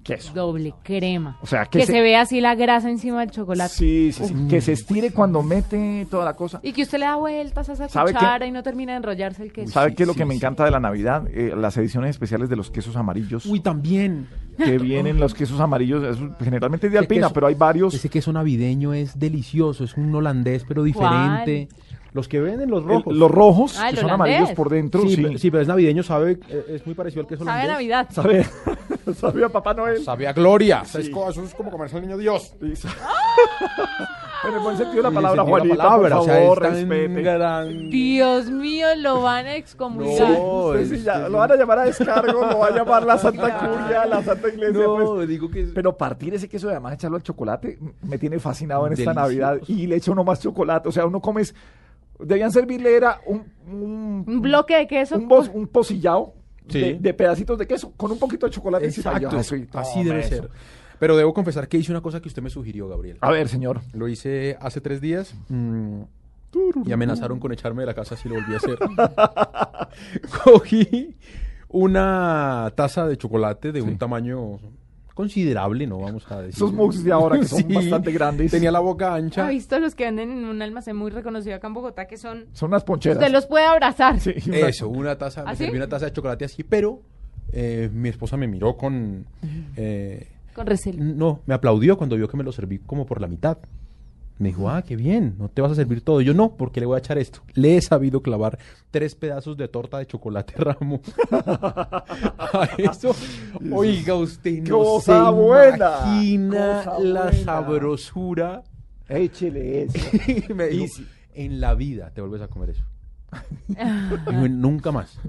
[0.02, 0.34] Queso.
[0.34, 1.38] Doble crema.
[1.42, 1.92] O sea, que que se...
[1.92, 3.72] se- ve así la grasa encima del chocolate.
[3.76, 4.34] Sí, sí, sí.
[4.50, 6.60] Que se estire cuando mete toda la cosa.
[6.64, 8.18] Y que usted le da vueltas a esa ¿Sabe qué?
[8.18, 9.72] cuchara y no termina de enrollarse el queso.
[9.72, 11.28] ¿Sabe qué es lo que me encanta de la Navidad?
[11.32, 13.46] Eh, las ediciones especiales de los quesos amarillos.
[13.46, 14.28] Uy, también.
[14.58, 17.94] Que vienen los quesos amarillos, eso generalmente es de Alpina, queso- pero hay varios.
[17.94, 21.68] Ese queso navideño es delicioso, es un holandés, pero diferente.
[22.14, 23.16] Los que venden los rojos.
[23.16, 24.14] los rojos, Ah, que son holandés.
[24.36, 25.22] amarillos por dentro, Sí, sí.
[25.24, 27.74] pero, sí, pero es navideño, sabe, eh, es muy parecido al queso Sabe a holandés.
[27.76, 28.08] Navidad.
[28.12, 28.46] Sabe,
[29.16, 30.04] sabe a Papá Noel.
[30.04, 30.84] Sabe a gloria.
[30.86, 30.98] Sí.
[31.02, 32.56] Es Eso es como comerse al niño Dios.
[34.48, 36.58] En el buen sentido de la palabra, de la Juanita, palabra, por o sea, favor,
[36.58, 37.22] es tan respete.
[37.24, 40.30] gran- Dios mío, lo van a excomulgar.
[40.32, 43.18] No, Sí, sí, ya, lo van a llamar a descargo, lo va a llamar la
[43.18, 44.80] Santa Curia, la Santa Iglesia.
[44.82, 45.28] No, pues.
[45.28, 48.94] digo que Pero partir ese queso y además echarlo al chocolate me tiene fascinado en
[48.94, 49.14] esta.
[49.14, 49.58] Navidad.
[49.68, 50.88] Y le echa uno más chocolate.
[50.88, 51.54] O sea, uno comes.
[52.20, 53.44] Debían servirle era un.
[53.72, 55.16] Un, Un bloque de queso.
[55.16, 56.34] un, bos- un pocillado
[56.68, 56.80] Sí.
[56.82, 58.86] de, de pedacitos de queso con un poquito de chocolate.
[58.86, 60.30] Exacto, sí, así tome debe eso.
[60.30, 60.50] ser.
[61.00, 63.18] Pero debo confesar que hice una cosa que usted me sugirió, Gabriel.
[63.22, 63.82] A ver, señor.
[63.94, 66.02] Lo hice hace tres días mm,
[66.86, 68.78] y amenazaron con echarme de la casa si lo volví a hacer.
[70.44, 71.16] Cogí
[71.70, 74.60] una taza de chocolate de un tamaño
[75.20, 76.56] considerable, no vamos a decir.
[76.56, 78.52] Esos mugs de ahora que son Sí, bastante grandes.
[78.52, 79.48] Tenía la boca ¿Ha ancha.
[79.50, 82.46] visto los que venden en un almacén muy reconocido acá en Bogotá que son...
[82.54, 83.18] Son unas poncheras.
[83.18, 84.18] Usted los puede abrazar.
[84.22, 85.66] Sí, una- Eso, una taza, me ¿Ah, sí?
[85.66, 87.02] serví una taza de chocolate así, pero
[87.52, 89.26] eh, mi esposa me miró con...
[89.76, 91.04] eh, Con recelo.
[91.04, 93.58] No, me aplaudió cuando vio que me lo serví como por la mitad.
[94.40, 96.22] Me dijo, ah, qué bien, no te vas a servir todo.
[96.22, 97.42] Yo no, porque le voy a echar esto.
[97.56, 98.58] Le he sabido clavar
[98.90, 101.02] tres pedazos de torta de chocolate ramo.
[101.32, 103.14] a eso,
[103.72, 105.76] oiga, usted no Cosa se buena,
[106.06, 107.44] imagina cosa la buena.
[107.44, 108.64] sabrosura.
[109.10, 110.00] Échele eso.
[110.50, 112.84] Y me dijo, Y si- en la vida te vuelves a comer eso.
[114.50, 115.20] Nunca más.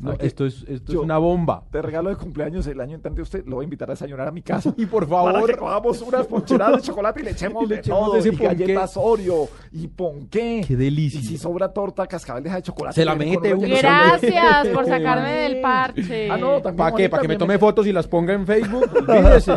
[0.00, 1.62] No, esto es, esto yo- es una bomba.
[1.70, 4.30] De regalo de cumpleaños el año entrante usted lo voy a invitar a desayunar a
[4.30, 4.72] mi casa.
[4.78, 7.74] Y por Para favor, que cojamos unas poncheradas de chocolate y le echemos Y le
[7.74, 8.46] de echemos todo, de ese y ponqué.
[8.46, 10.64] galletas Oreo, y ponqué.
[10.66, 11.20] Qué delicia.
[11.20, 12.94] Y si sobra torta, cascabel de chocolate.
[12.94, 13.68] Se la mete uno.
[13.76, 16.30] Gracias por sacarme del parche.
[16.30, 17.08] Ah, no, también ¿Para qué?
[17.10, 18.88] ¿Para que me tome fotos y las ponga en Facebook?
[19.06, 19.52] Olvídese.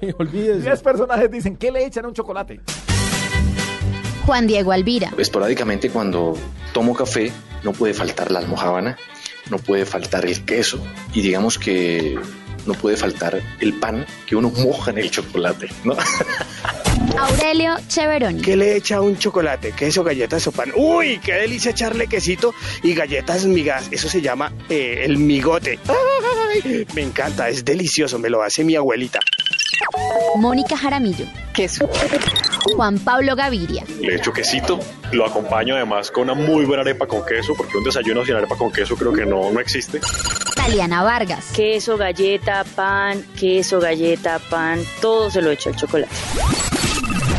[0.00, 0.60] Sí, olvídese.
[0.62, 2.60] Diez personajes dicen, ¿qué le echan a un chocolate?
[4.26, 5.12] Juan Diego Alvira.
[5.16, 6.34] Esporádicamente cuando
[6.72, 7.32] tomo café
[7.64, 8.96] no puede faltar la almojábana,
[9.50, 10.84] no puede faltar el queso
[11.14, 12.18] y digamos que
[12.66, 15.96] no puede faltar el pan que uno moja en el chocolate, ¿no?
[17.16, 18.42] Aurelio Cheveroni.
[18.42, 19.72] ¿Qué le echa un chocolate?
[19.72, 20.72] Queso, galletas o pan.
[20.74, 21.18] ¡Uy!
[21.18, 23.88] ¡Qué delicia echarle quesito y galletas migas!
[23.90, 25.78] Eso se llama eh, el migote.
[25.88, 26.86] ¡Ay!
[26.94, 29.20] Me encanta, es delicioso, me lo hace mi abuelita.
[30.36, 31.26] Mónica Jaramillo.
[31.54, 31.88] Queso.
[32.74, 33.84] Juan Pablo Gaviria.
[34.00, 34.78] Le echo quesito,
[35.12, 38.56] lo acompaño además con una muy buena arepa con queso, porque un desayuno sin arepa
[38.56, 40.00] con queso creo que no, no existe.
[40.54, 41.52] Taliana Vargas.
[41.54, 46.14] Queso, galleta, pan, queso, galleta, pan, todo se lo echo al chocolate.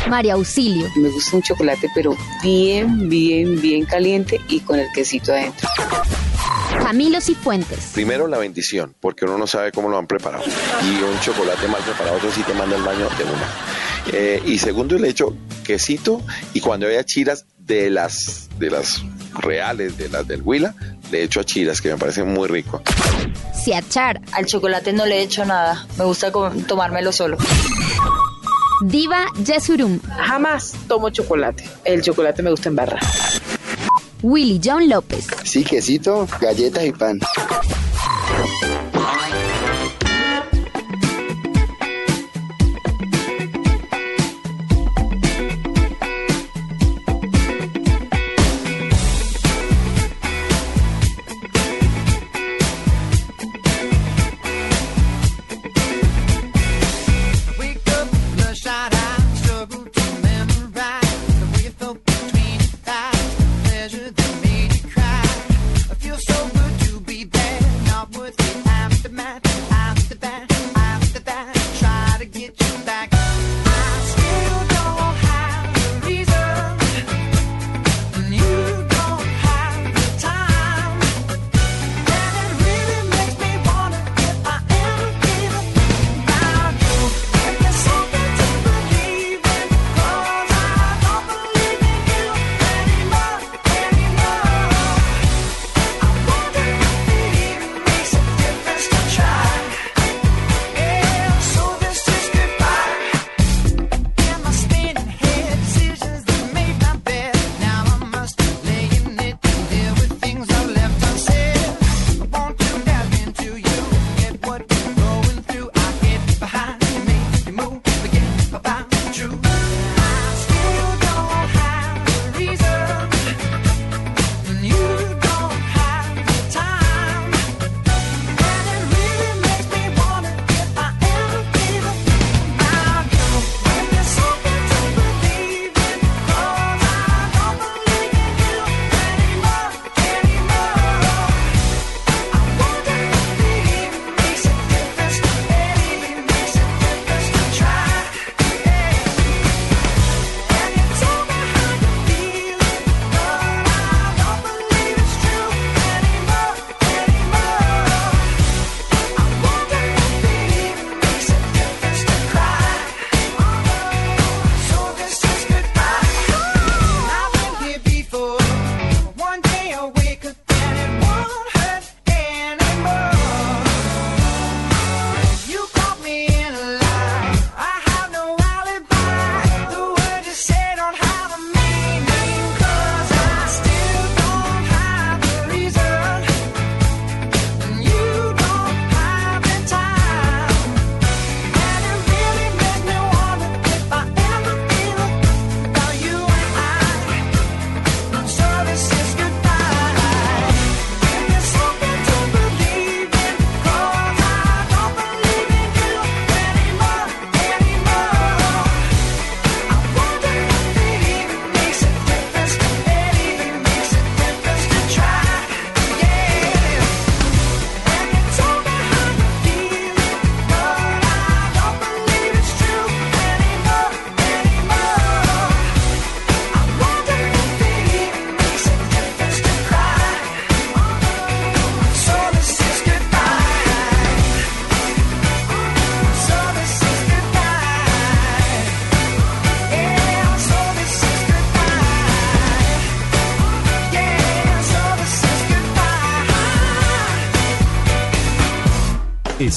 [0.07, 0.87] María Auxilio.
[0.95, 5.67] Me gusta un chocolate, pero bien, bien, bien caliente y con el quesito adentro.
[6.83, 7.91] Camilo Cifuentes.
[7.93, 10.43] Primero la bendición, porque uno no sabe cómo lo han preparado.
[10.83, 13.49] Y un chocolate mal preparado, eso sí te manda al baño de una.
[14.11, 16.21] Eh, y segundo le echo quesito
[16.53, 19.03] y cuando haya chiras de las de las
[19.35, 20.73] reales, de las del Huila,
[21.11, 22.81] le echo a chiras que me parecen muy rico.
[23.53, 24.21] Siachar.
[24.31, 25.85] Al chocolate no le echo nada.
[25.97, 26.31] Me gusta
[26.67, 27.37] tomármelo solo.
[28.81, 29.99] Diva Yesurum.
[30.25, 31.63] Jamás tomo chocolate.
[31.83, 32.99] El chocolate me gusta en barra.
[34.21, 35.27] Willy John López.
[35.43, 37.19] Sí, quesito, galletas y pan.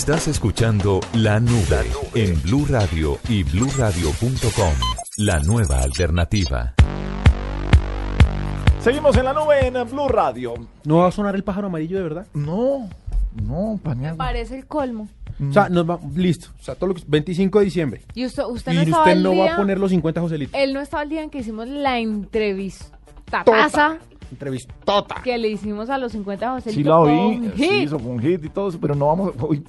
[0.02, 4.72] Estás escuchando La Nube en Blue Radio y bluradio.com.
[5.18, 6.74] La nueva alternativa.
[8.80, 10.54] Seguimos en la nube en Blue Radio.
[10.82, 12.26] ¿No va a sonar el pájaro amarillo de verdad?
[12.34, 12.90] No,
[13.44, 14.16] no, pañal.
[14.16, 15.06] Parece el colmo.
[15.48, 16.48] O sea, nos va, listo.
[16.60, 18.00] O sea, todo lo que, 25 de diciembre.
[18.12, 20.58] Y usted, usted y no estaba usted no día, va a poner los 50 Joselito.
[20.58, 22.98] Él no estaba el día en que hicimos la entrevista
[23.30, 23.44] Tota.
[23.44, 23.98] taza
[24.32, 25.16] Entrevistota.
[25.22, 26.80] que le hicimos a los 50 Joselito.
[26.80, 27.82] Sí la oí, con sí, hit.
[27.84, 29.62] hizo un hit y todo eso, pero no vamos a hoy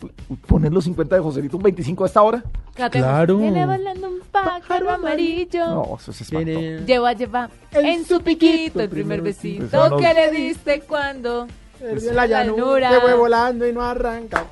[0.47, 2.43] poner los 50 de Joselito, un 25 a esta hora.
[2.73, 3.37] Claro.
[3.37, 5.65] Viene volando un pájaro amarillo.
[5.67, 6.51] No, eso es espanto.
[6.85, 11.45] Lleva, lleva en su piquito el primer besito no- que le diste cuando
[11.81, 14.45] En la llanura, que fue volando y no arranca.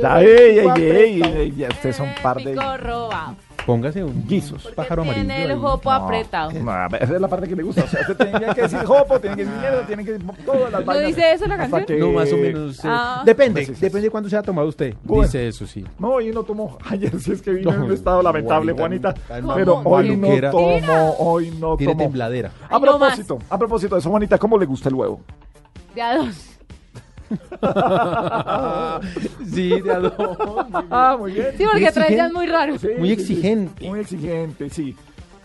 [0.00, 3.36] Ya, ey, ey, ey, ey, ya ustedes son par de pico robado.
[3.68, 4.66] Póngase un guisos.
[4.74, 5.26] pájaro amarillo.
[5.26, 5.58] Tiene el ahí.
[5.60, 6.50] jopo apretado.
[6.52, 7.84] No, a ver, esa es la parte que le gusta.
[7.84, 10.72] O sea, usted tenía que decir jopo, tiene que decir mierda, tiene que decir todas
[10.72, 11.06] las ¿No vainas.
[11.08, 11.84] dice eso la canción?
[11.84, 12.78] que- No, más o menos.
[12.78, 13.22] eh, Ah.
[13.26, 13.80] Depende, Sí, sí, sí.
[13.82, 14.94] depende de cuándo se ha tomado usted.
[15.04, 15.24] Bueno.
[15.24, 15.84] Dice eso, sí.
[15.98, 16.78] No, y no tomó.
[16.90, 19.48] Ayer sí es que vino en un estado lamentable, Juanita, Pero
[19.84, 22.02] hoy no tomó, hoy no Tiene tomó.
[22.04, 22.50] tembladera.
[22.70, 25.20] A propósito, a propósito de eso, Juanita, ¿cómo le gusta el huevo?
[25.94, 26.57] De a dos.
[29.52, 30.12] sí, de a dos.
[30.90, 31.48] Ah, muy bien.
[31.56, 32.78] Sí, porque trae ya es muy raro.
[32.78, 33.32] Sí, Muy sí, sí.
[33.32, 33.88] exigente.
[33.88, 34.96] Muy exigente, sí.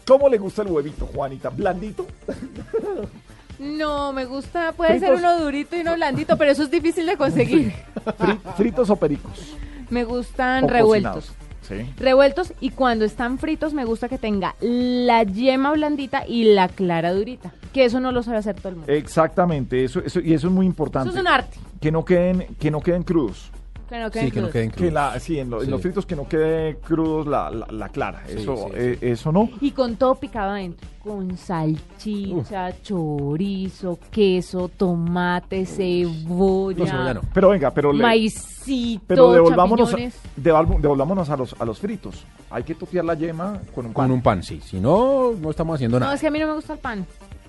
[0.06, 1.50] ¿Cómo le gusta el huevito, Juanita?
[1.50, 2.06] ¿Blandito?
[3.60, 5.10] No, me gusta, puede Fritos.
[5.10, 7.72] ser uno durito y uno blandito, pero eso es difícil de conseguir.
[8.20, 9.56] Fri- ¿Fritos o pericos?
[9.90, 11.28] Me gustan ¿O revueltos.
[11.28, 11.43] cocinados?
[11.78, 11.94] Sí.
[11.98, 17.14] Revueltos y cuando están fritos me gusta que tenga la yema blandita y la clara
[17.14, 17.54] durita.
[17.74, 18.92] Que eso no lo sabe hacer todo el mundo.
[18.92, 21.10] Exactamente, eso, eso, y eso es muy importante.
[21.10, 21.58] Eso es un arte.
[21.82, 23.52] Que no queden, que no queden crudos.
[23.90, 24.52] Que no Sí, queden que no crudos.
[24.54, 24.94] queden Que crudos.
[24.94, 25.72] la, sí, en, lo- en Sí.
[25.72, 28.24] los fritos que no quede crudos la, la, la clara.
[28.28, 29.50] Sí, eso, sí, eh, eso no.
[29.62, 30.88] Y con todo picado adentro.
[31.04, 37.22] Con salchicha, chorizo, queso, tomate, cebolla, No, cebolla no.
[37.34, 42.24] Pero venga, pero le- maicito, pero devolvámonos, devolv- devolvámonos a los, a los fritos.
[42.50, 44.06] Hay que totear la yema con un pan.
[44.08, 44.62] Con un pan, sí.
[44.64, 46.16] Si no, no estamos haciendo No, nada.
[46.16, 47.06] es que a mí no me gusta el pan.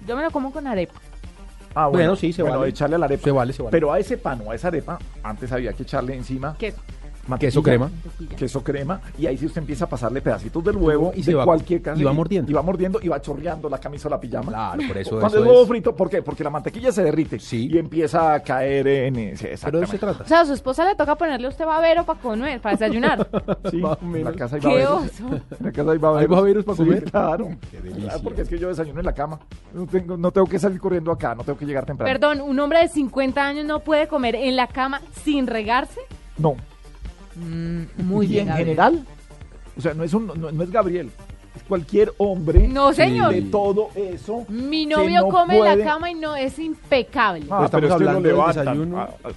[0.06, 0.94] Yo me lo como con arepa.
[1.74, 2.70] Ah, bueno, Bueno, sí, se bueno, vale.
[2.70, 3.24] echarle a la arepa.
[3.24, 3.70] Se vale, se vale.
[3.72, 6.78] Pero a ese pan o a esa arepa, antes había que echarle encima Queso.
[7.26, 7.90] Mantequilla, Queso crema.
[8.36, 11.30] queso crema, y ahí sí usted empieza a pasarle pedacitos del huevo Y y se
[11.30, 12.00] de va- cualquier casa.
[12.00, 12.50] y va mordiendo.
[12.50, 14.48] Y va mordiendo y va chorreando la camisa o la pijama.
[14.52, 16.22] Claro, por eso Cuando eso el huevo es- frito, ¿por qué?
[16.22, 17.68] Porque la mantequilla se derrite Sí.
[17.70, 19.54] y empieza a caer en ese.
[19.64, 19.98] Pero de eso exactamente.
[19.98, 20.24] se trata.
[20.24, 23.28] O sea, a su esposa le toca ponerle a usted babero para comer, para desayunar.
[23.70, 25.02] Sí, en la casa hay ¡Qué baberos.
[25.04, 25.26] oso!
[25.28, 26.20] En la casa hay baberos.
[26.22, 27.04] ¿Hay baberos para Sí, comer?
[27.04, 27.48] claro.
[27.70, 28.04] Qué delicia.
[28.04, 29.38] Claro, porque es que yo desayuno en la cama.
[29.72, 32.12] No tengo, no tengo que salir corriendo acá, no tengo que llegar temprano.
[32.12, 36.00] Perdón, ¿un hombre de 50 años no puede comer en la cama sin regarse?
[36.38, 36.56] No.
[37.36, 38.66] Muy y bien, en Gabriel.
[38.68, 39.04] general,
[39.76, 41.10] o sea, no es, un, no, no es Gabriel,
[41.56, 43.32] es cualquier hombre No, señor.
[43.34, 44.44] de todo eso.
[44.48, 47.46] Mi novio no come en puede- la cama y no es impecable.
[47.50, 48.64] Ah, Estamos pero es que lo hablando del levantan.
[48.64, 48.98] desayuno.
[49.00, 49.28] Ah, ah,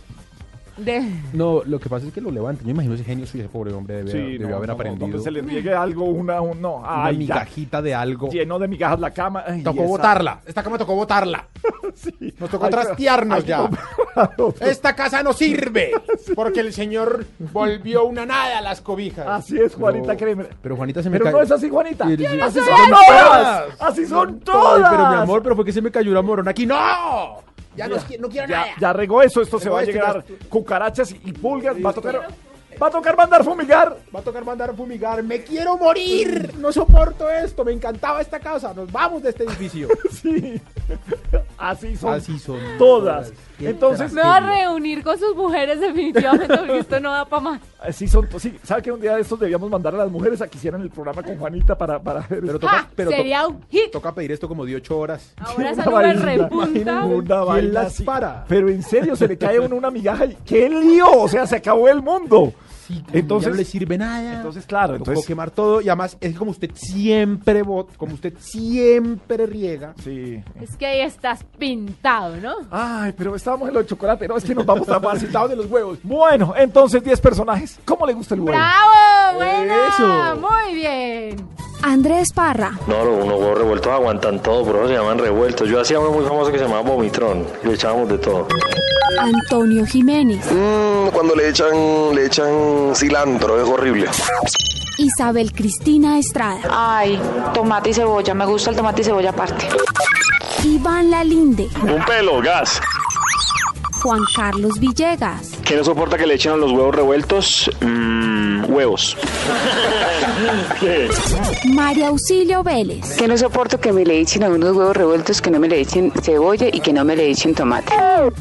[0.78, 2.66] De- No, lo que pasa es que lo levantan.
[2.66, 5.08] Yo imagino ese genio suyo, ese pobre hombre debe, sí, debió no, haber no, aprendido
[5.08, 8.30] Donde se le riegue algo, una, un, no, una ay, ya, migajita de algo.
[8.30, 9.44] lleno de migajas la cama.
[9.48, 10.41] ay, Tocó esa- botarla.
[10.45, 11.48] Esta cama tocó botarla.
[11.95, 12.14] Sí.
[12.40, 13.68] Nos tocó que- trastearnos ya.
[14.62, 15.91] Esta casa no sirve
[16.36, 19.26] porque el señor volvió una nada a las cobijas.
[19.28, 20.45] Así es, Juanita, No, créeme.
[20.62, 22.06] Pero Juanita se me Pero no es así, Juanita.
[22.08, 22.26] Sí, sí.
[22.40, 23.64] Así ¡Yo son no todas.
[23.82, 24.90] Así son Ay, todas.
[24.91, 26.66] pero mi amor, pero fue que se me cayó una morona aquí.
[26.68, 27.38] ¡No!
[27.78, 28.72] Ya no, qui- no quiero ya, nada.
[28.80, 32.28] ya regó eso, esto se va a esto, llegar cucarachas y pulgas, va a tocar,
[32.82, 33.98] va a tocar mandar fumigar.
[34.16, 35.24] Va a tocar mandar fumigar.
[35.24, 36.54] ¡Me quiero morir!
[36.58, 37.64] No soporto esto.
[37.66, 38.74] Me encantaba esta casa.
[38.74, 39.88] Nos vamos de este edificio.
[40.12, 40.60] Sí,
[41.58, 43.28] así son, Así son todas.
[43.28, 43.34] todas.
[43.60, 47.62] Entonces, Me va a reunir con sus mujeres definitivamente porque esto no da para más.
[47.80, 50.48] así son, sí, ¿sabe que un día de estos debíamos mandar a las mujeres a
[50.48, 52.90] que hicieran el programa con Juanita para, para ver Pero toca, ¡Ja!
[52.96, 53.92] pero to- Sería un hit.
[53.92, 55.34] toca pedir esto como de ocho horas.
[55.38, 57.04] Ahora vaina, repunta.
[57.06, 58.04] Una así.
[58.04, 58.46] para?
[58.48, 61.10] Pero en serio, se le cae a uno una migaja y ¡qué lío!
[61.12, 62.54] O sea, se acabó el mundo.
[62.96, 64.34] Entonces, Entonces- ya no le sirve nada.
[64.38, 69.46] Entonces, claro, entonces- quemar todo y además es como usted siempre vota, como usted siempre
[69.46, 69.94] riega.
[70.04, 70.44] Sí.
[70.62, 72.54] Es que ahí estás pintado, ¿no?
[72.72, 75.56] Ay, pero estábamos en lo de chocolate, no, es que nos vamos a facilitados de
[75.56, 76.00] los huevos.
[76.04, 77.80] Bueno, entonces 10 personajes.
[77.86, 78.58] ¿Cómo le gusta el huevo?
[78.58, 79.36] ¡Bravo!
[79.36, 79.88] ¡Buena!
[79.90, 80.36] Eso.
[80.42, 81.48] Muy bien.
[81.84, 85.70] Andrés Parra, No, los unos huevos revueltos aguantan todo, por eso se llaman revueltos.
[85.70, 88.48] Yo hacía uno muy famoso que se llamaba vomitrón, le echábamos de todo.
[89.20, 94.08] Antonio Jiménez, Mm, cuando le echan, le echan cilantro, es horrible.
[94.98, 97.20] Isabel Cristina Estrada, Ay,
[97.54, 99.68] tomate y cebolla, me gusta el tomate y cebolla aparte.
[100.64, 102.82] Iván Lalinde, Un pelo, gas.
[104.02, 107.70] Juan Carlos Villegas, ¿Qué no soporta que le echen a los huevos revueltos?
[107.82, 108.47] Mm,
[108.78, 109.18] huevos.
[111.66, 115.49] María Auxilio Vélez, Que no soporto que me le echen a unos huevos revueltos, que
[115.49, 117.91] no me le echen cebolla y que no me le echen tomate.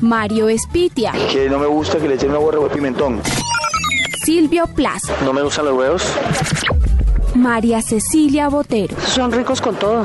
[0.03, 3.21] Mario Espitia, Que no me gusta que le echen agua de pimentón.
[4.25, 6.03] Silvio Plaza, No me gustan los huevos.
[7.35, 8.95] María Cecilia Botero.
[9.07, 10.05] Son ricos con todo.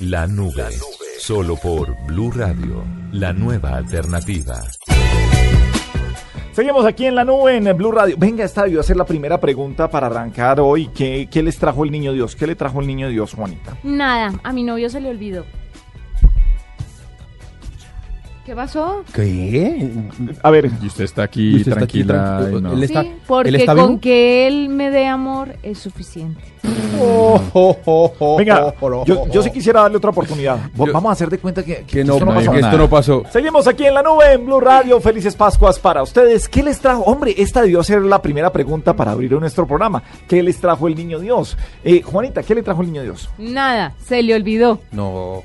[0.00, 0.70] La Nube,
[1.18, 4.62] solo por Blue Radio, la nueva alternativa.
[6.52, 8.14] Seguimos aquí en la nube en Blue Radio.
[8.16, 10.88] Venga, esta debió ser la primera pregunta para arrancar hoy.
[10.94, 12.36] ¿Qué, qué les trajo el niño Dios?
[12.36, 13.76] ¿Qué le trajo el niño Dios, Juanita?
[13.82, 15.44] Nada, a mi novio se le olvidó.
[18.48, 19.04] ¿Qué pasó?
[19.12, 19.90] ¿Qué?
[20.42, 20.70] A ver.
[20.80, 22.38] Y usted está aquí Usted está aquí tranquila.
[22.38, 22.58] tranquilo.
[22.58, 22.72] y no.
[22.72, 24.00] Él está- Sí, porque ¿Él está con vivo?
[24.00, 26.40] que él me dé amor es suficiente.
[28.38, 30.58] Venga, yo, yo sí quisiera darle otra oportunidad.
[30.74, 32.52] Vamos a hacer de cuenta que, que no, esto no no, pasó.
[32.52, 33.22] que esto no pasó.
[33.30, 34.98] Seguimos aquí en la nube en Blue Radio.
[34.98, 36.48] Felices Pascuas para ustedes.
[36.48, 37.02] ¿Qué les trajo?
[37.02, 40.02] Hombre, esta debió ser la primera pregunta para abrir nuestro programa.
[40.26, 41.58] ¿Qué les trajo el niño Dios?
[41.84, 43.28] Eh, Juanita, ¿qué le trajo el niño Dios?
[43.36, 44.80] Nada, se le olvidó.
[44.90, 45.42] No.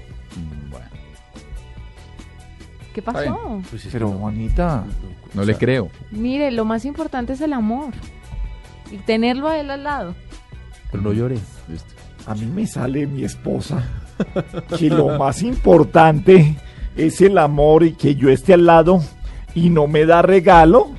[2.94, 3.62] ¿Qué pasó?
[3.70, 4.86] Pues Pero Juanita.
[5.34, 5.90] No le creo.
[6.12, 7.94] Mire, lo más importante es el amor.
[8.92, 10.16] Y tenerlo a él al lado.
[10.92, 11.38] Pero no llore.
[12.28, 13.84] A mí me sale mi esposa
[14.78, 16.56] que lo más importante
[16.96, 19.02] es el amor y que yo esté al lado
[19.56, 20.92] y no me da regalo.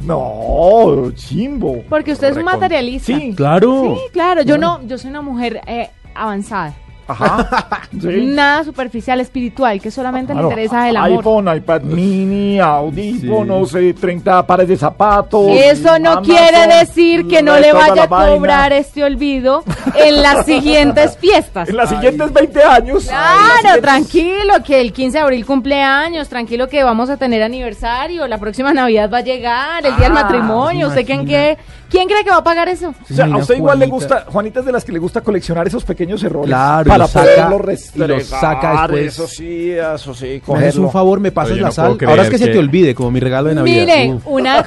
[0.00, 1.82] No, chimbo.
[1.88, 3.18] Porque usted es un materialista.
[3.18, 3.96] Sí, claro.
[3.96, 4.42] Sí, claro.
[4.42, 6.74] Yo no, yo soy una mujer eh, avanzada.
[7.08, 7.80] Ajá.
[7.98, 8.26] Sí.
[8.26, 10.48] Nada superficial, espiritual, que solamente Claro.
[10.48, 11.10] le interesa el amor.
[11.18, 15.46] iPhone, iPad mini, audífonos, eh, 30 pares de zapatos.
[15.50, 18.34] Eso no Amazon, quiere decir que no le vaya a vaina.
[18.36, 19.64] cobrar este olvido
[19.94, 21.68] en las siguientes fiestas.
[21.70, 23.04] En las siguientes 20 años.
[23.06, 28.38] Claro, tranquilo, que el 15 de abril cumpleaños, tranquilo que vamos a tener aniversario, la
[28.38, 31.56] próxima Navidad va a llegar, el día del Ah, matrimonio, ¿usted quién, qué,
[31.88, 32.92] quién cree que va a pagar eso?
[33.10, 35.66] O sea, a usted igual le gusta, Juanita es de las que le gusta coleccionar
[35.66, 38.22] esos pequeños errores Claro, para los saca- y restregar.
[38.22, 39.06] saca después.
[39.06, 40.82] Eso sí, eso sí, cogerlo.
[40.82, 41.98] un favor, me pasas Oye, la no sal.
[42.06, 43.80] Ahora es que, se te olvide, como mi regalo de Navidad.
[43.86, 44.26] Mire, Uf.
[44.26, 44.64] una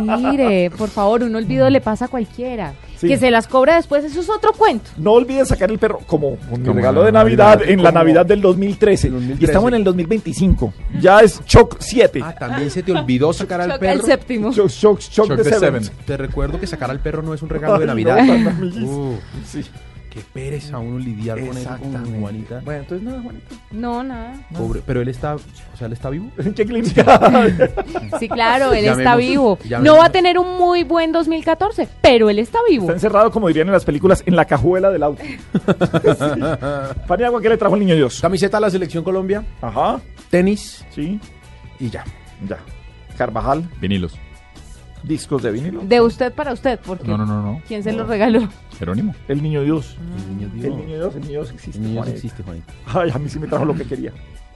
[0.00, 2.74] mire, por favor, un olvido le pasa a cualquiera.
[2.98, 3.06] Sí.
[3.06, 4.90] Que se las cobra después, eso es otro cuento.
[4.96, 8.26] No olviden sacar el perro como un Como regalo de Navidad, Navidad, en la Navidad
[8.26, 9.08] del 2013.
[9.10, 9.40] 2013.
[9.40, 10.72] Y estamos en el 2025.
[11.00, 12.20] Ya es Choc 7.
[12.24, 13.92] Ah, también se te olvidó sacar al perro.
[13.92, 14.52] el séptimo.
[14.52, 15.84] Choc, Choc, Choc Choc the the Seventh.
[15.84, 16.06] Seventh.
[16.06, 18.18] Te recuerdo que sacar al perro no es un regalo de Navidad.
[18.20, 18.86] no.
[19.10, 19.16] Uh,
[19.46, 19.64] Sí.
[20.18, 22.20] Qué pereza uno lidiar con eso con.
[22.20, 22.60] Juanita.
[22.64, 23.46] Bueno, entonces nada, Juanita.
[23.70, 24.34] No, nada.
[24.56, 25.40] Pobre, pero él está, o
[25.76, 26.30] sea, él está vivo.
[28.18, 29.58] Sí, claro, él está vivo.
[29.64, 32.84] llamemos- No va a tener un muy buen 2014, pero él está vivo.
[32.84, 35.22] Está encerrado, como dirían en las películas, en la cajuela del auto.
[37.06, 38.20] Paniagua, ¿qué le trajo el niño Dios?
[38.20, 40.00] Camiseta a la selección Colombia, Ajá,
[40.30, 41.20] tenis sí,
[41.78, 42.04] y ya.
[42.48, 42.58] ya.
[43.16, 44.16] Carvajal, Vinilos.
[45.02, 45.80] Discos de vinilo.
[45.82, 47.62] De usted para usted, porque No, no, no, no.
[47.66, 48.48] ¿quién se lo regaló?
[48.78, 49.14] Jerónimo.
[49.28, 49.96] El niño Dios.
[50.16, 50.76] El niño El Dios.
[50.76, 51.78] niño Dios, el niño Dios existe.
[51.78, 52.72] El niño Dios existe, Juanita.
[52.86, 54.12] Ay, a mí sí me trajo lo que quería.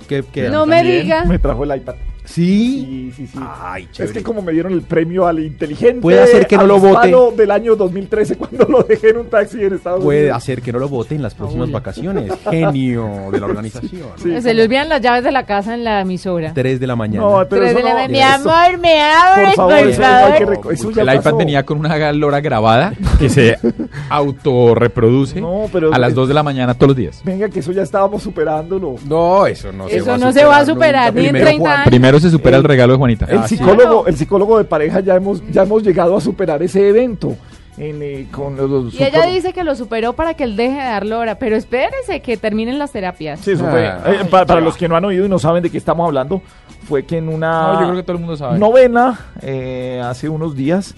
[0.09, 0.49] ¿Qué, qué?
[0.49, 1.25] No me diga.
[1.25, 1.95] Me trajo el iPad.
[2.25, 3.13] Sí.
[3.13, 3.39] Sí, sí, sí.
[3.63, 6.79] Ay, Es que como me dieron el premio al inteligente Puede hacer que no lo
[6.79, 7.13] vote.
[7.37, 10.37] del año 2013 cuando lo dejé en un taxi en Estados Puede Unidos.
[10.37, 12.33] hacer que no lo vote en las próximas vacaciones.
[12.49, 14.09] Genio de la organización.
[14.23, 14.41] Sí.
[14.41, 16.53] Se le olvidan las llaves de la casa en la emisora.
[16.55, 17.27] 3 de la mañana.
[17.27, 19.89] No, pero Tres eso de la no- Mi eso- amor, me abres, Por favor, por
[19.89, 20.73] eso no favor.
[20.73, 21.37] eso el iPad pasó.
[21.37, 23.59] venía con una lora grabada que se
[24.11, 27.21] autorreproduce No, pero- a las 2 de la mañana todos los días.
[27.25, 28.97] Venga, que eso ya estábamos superándolo.
[29.07, 31.33] No, eso no se Eso va a no se va a superar superar ni en
[31.33, 31.33] nunca.
[31.33, 31.73] Primero 30 Juan.
[31.77, 31.87] años.
[31.87, 33.27] Primero se supera el regalo de Juanita.
[33.27, 33.57] El Ah, sí.
[33.57, 37.37] psicólogo, el psicólogo de pareja ya hemos, ya hemos llegado a superar ese evento.
[37.79, 40.85] En, eh, con los Y ella dice que lo superó para que él deje de
[40.85, 43.41] dar lora, pero espérese que terminen las terapias.
[43.41, 43.87] Sí, eso fue.
[43.87, 46.07] Ah, eh, pa- para los que no han oído y no saben de qué estamos
[46.07, 46.43] hablando,
[46.87, 48.59] fue que en una No, yo creo que todo el mundo sabe.
[48.59, 50.95] novena eh, hace unos días.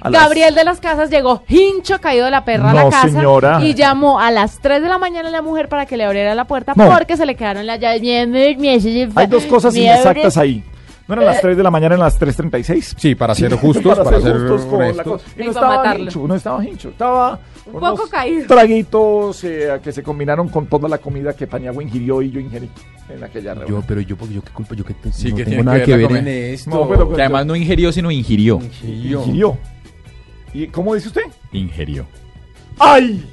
[0.00, 3.08] A las- Gabriel de las Casas llegó hincho caído de la perra a la casa
[3.08, 3.60] señora.
[3.62, 6.34] y llamó a las 3 de la mañana a la mujer para que le abriera
[6.34, 6.88] la puerta No.
[6.90, 8.02] porque se le quedaron las llaves.
[9.16, 10.62] Hay dos cosas inexactas ahí.
[11.06, 12.94] ¿No eran las 3 de la mañana, eran las 3.36?
[12.98, 15.22] Sí, para ser justos, para, ser, justos con la honestos.
[15.22, 15.24] cosa.
[15.38, 18.46] Y no estaba hincho, no estaba hincho, estaba Un poco caído.
[18.46, 22.68] traguitos eh, que se combinaron con toda la comida que Paniagua ingirió y yo ingerí
[23.08, 23.84] en aquella Yo, reunión.
[23.88, 25.90] pero yo, porque yo qué culpa, yo que te- Sí, no que tengo nada que
[25.92, 26.36] ver ver la en comida.
[26.48, 26.70] esto.
[26.70, 28.58] No, pero- Que además no ingirió, sino ingirió.
[28.84, 29.56] Ingirió.
[30.58, 31.22] ¿Y cómo dice usted?
[31.52, 32.04] Ingirió.
[32.80, 33.24] ¡Ay!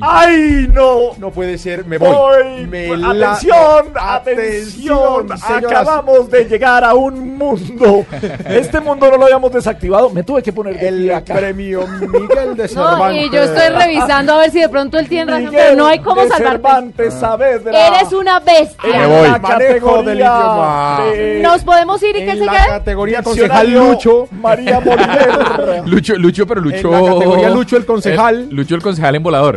[0.00, 1.10] ¡Ay, no!
[1.18, 2.08] No puede ser, me Voy.
[2.10, 2.66] voy.
[2.66, 5.42] Me la- atención, atención, señoras.
[5.82, 8.04] Acabamos de llegar a un mundo.
[8.48, 10.10] Este mundo no lo habíamos desactivado.
[10.10, 11.34] Me tuve que poner El acá.
[11.34, 13.26] premio Miguel de No, Cervantes.
[13.26, 15.98] y yo estoy revisando a ver si de pronto él tiene razón, pero no hay
[15.98, 16.42] cómo salvarte.
[16.46, 17.86] Cervantes Saavedra.
[17.88, 18.98] Eres una bestia.
[18.98, 19.28] Me voy.
[19.30, 21.00] la Manejo del categoría idioma.
[21.12, 22.66] de Nos podemos ir y que En se la quede.
[22.68, 24.28] categoría concejal Lucho.
[24.30, 24.80] María.
[25.86, 26.94] Lucho, Lucho, pero Lucho.
[26.94, 28.48] En la categoría Lucho el concejal.
[28.50, 29.56] Lucho el concejal en volador.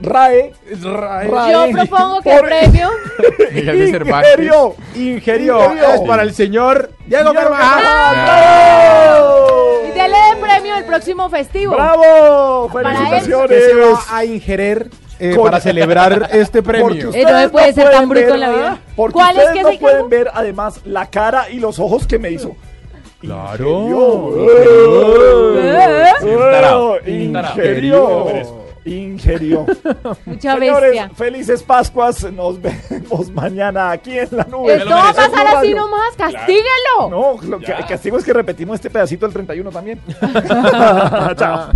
[0.00, 0.52] RAE.
[0.82, 1.28] Rae.
[1.28, 1.52] Rae.
[1.52, 2.90] Yo propongo que el Por- premio.
[3.54, 4.74] Ingerió.
[4.94, 5.72] Ingerió.
[5.72, 7.82] Es para el señor Diego Carvajal.
[9.88, 11.74] Y dele el premio el próximo festivo.
[11.74, 12.68] ¡Bravo!
[12.72, 12.96] Para él.
[12.96, 13.64] Que ¡Felicitaciones!
[13.64, 14.90] se va a ingerir
[15.20, 17.08] eh, para celebrar este premio.
[17.08, 18.78] ustedes Eh, no se puede ser tan pueden bruto en la vida.
[18.96, 20.08] Porque ¿Cuál es ustedes que no se pueden quedó?
[20.08, 22.56] ver además la cara y los ojos que me hizo.
[23.20, 24.46] Claro.
[24.50, 26.96] Eh, Tarao.
[27.06, 28.63] Ingerió.
[28.84, 29.64] Ingerió.
[30.26, 31.10] Mucha Señores, bestia.
[31.14, 32.30] felices Pascuas.
[32.32, 34.74] Nos vemos mañana aquí en la nube.
[34.76, 37.08] Esto va a pasar así nomás, castíguelo.
[37.10, 40.00] No, lo que el castigo es que repetimos este pedacito del 31 también.
[41.36, 41.70] Chao.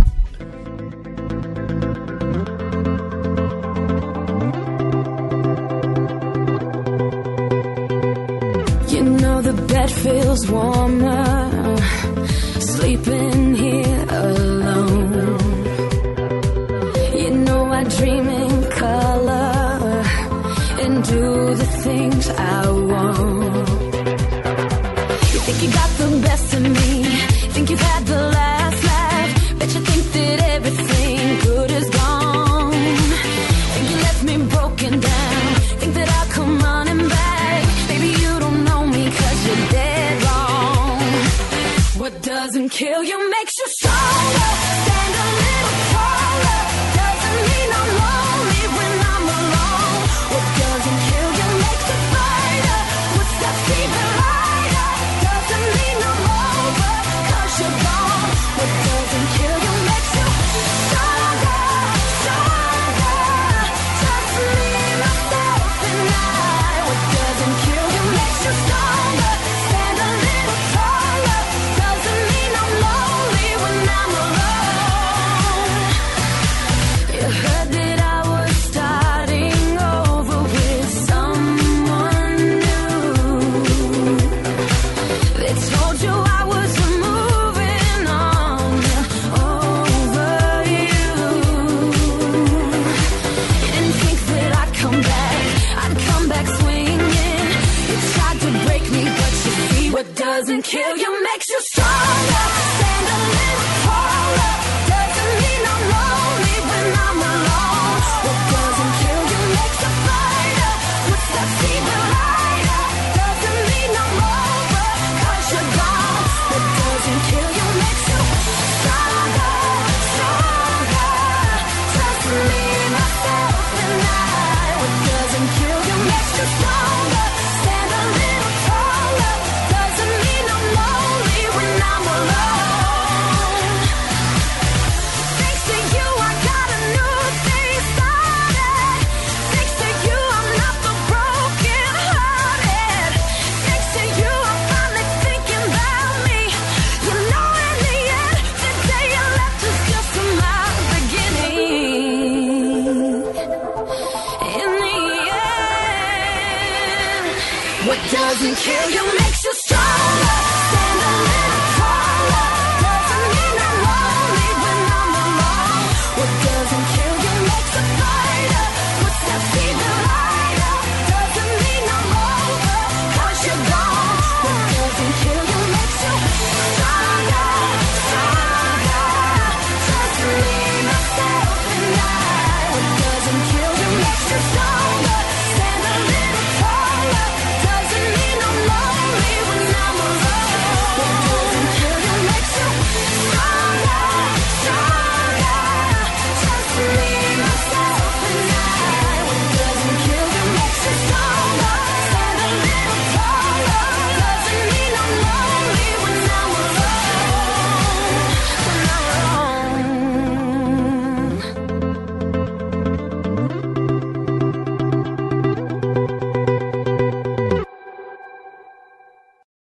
[8.87, 11.77] You know the bed feels warmer
[12.59, 14.88] sleeping here alone.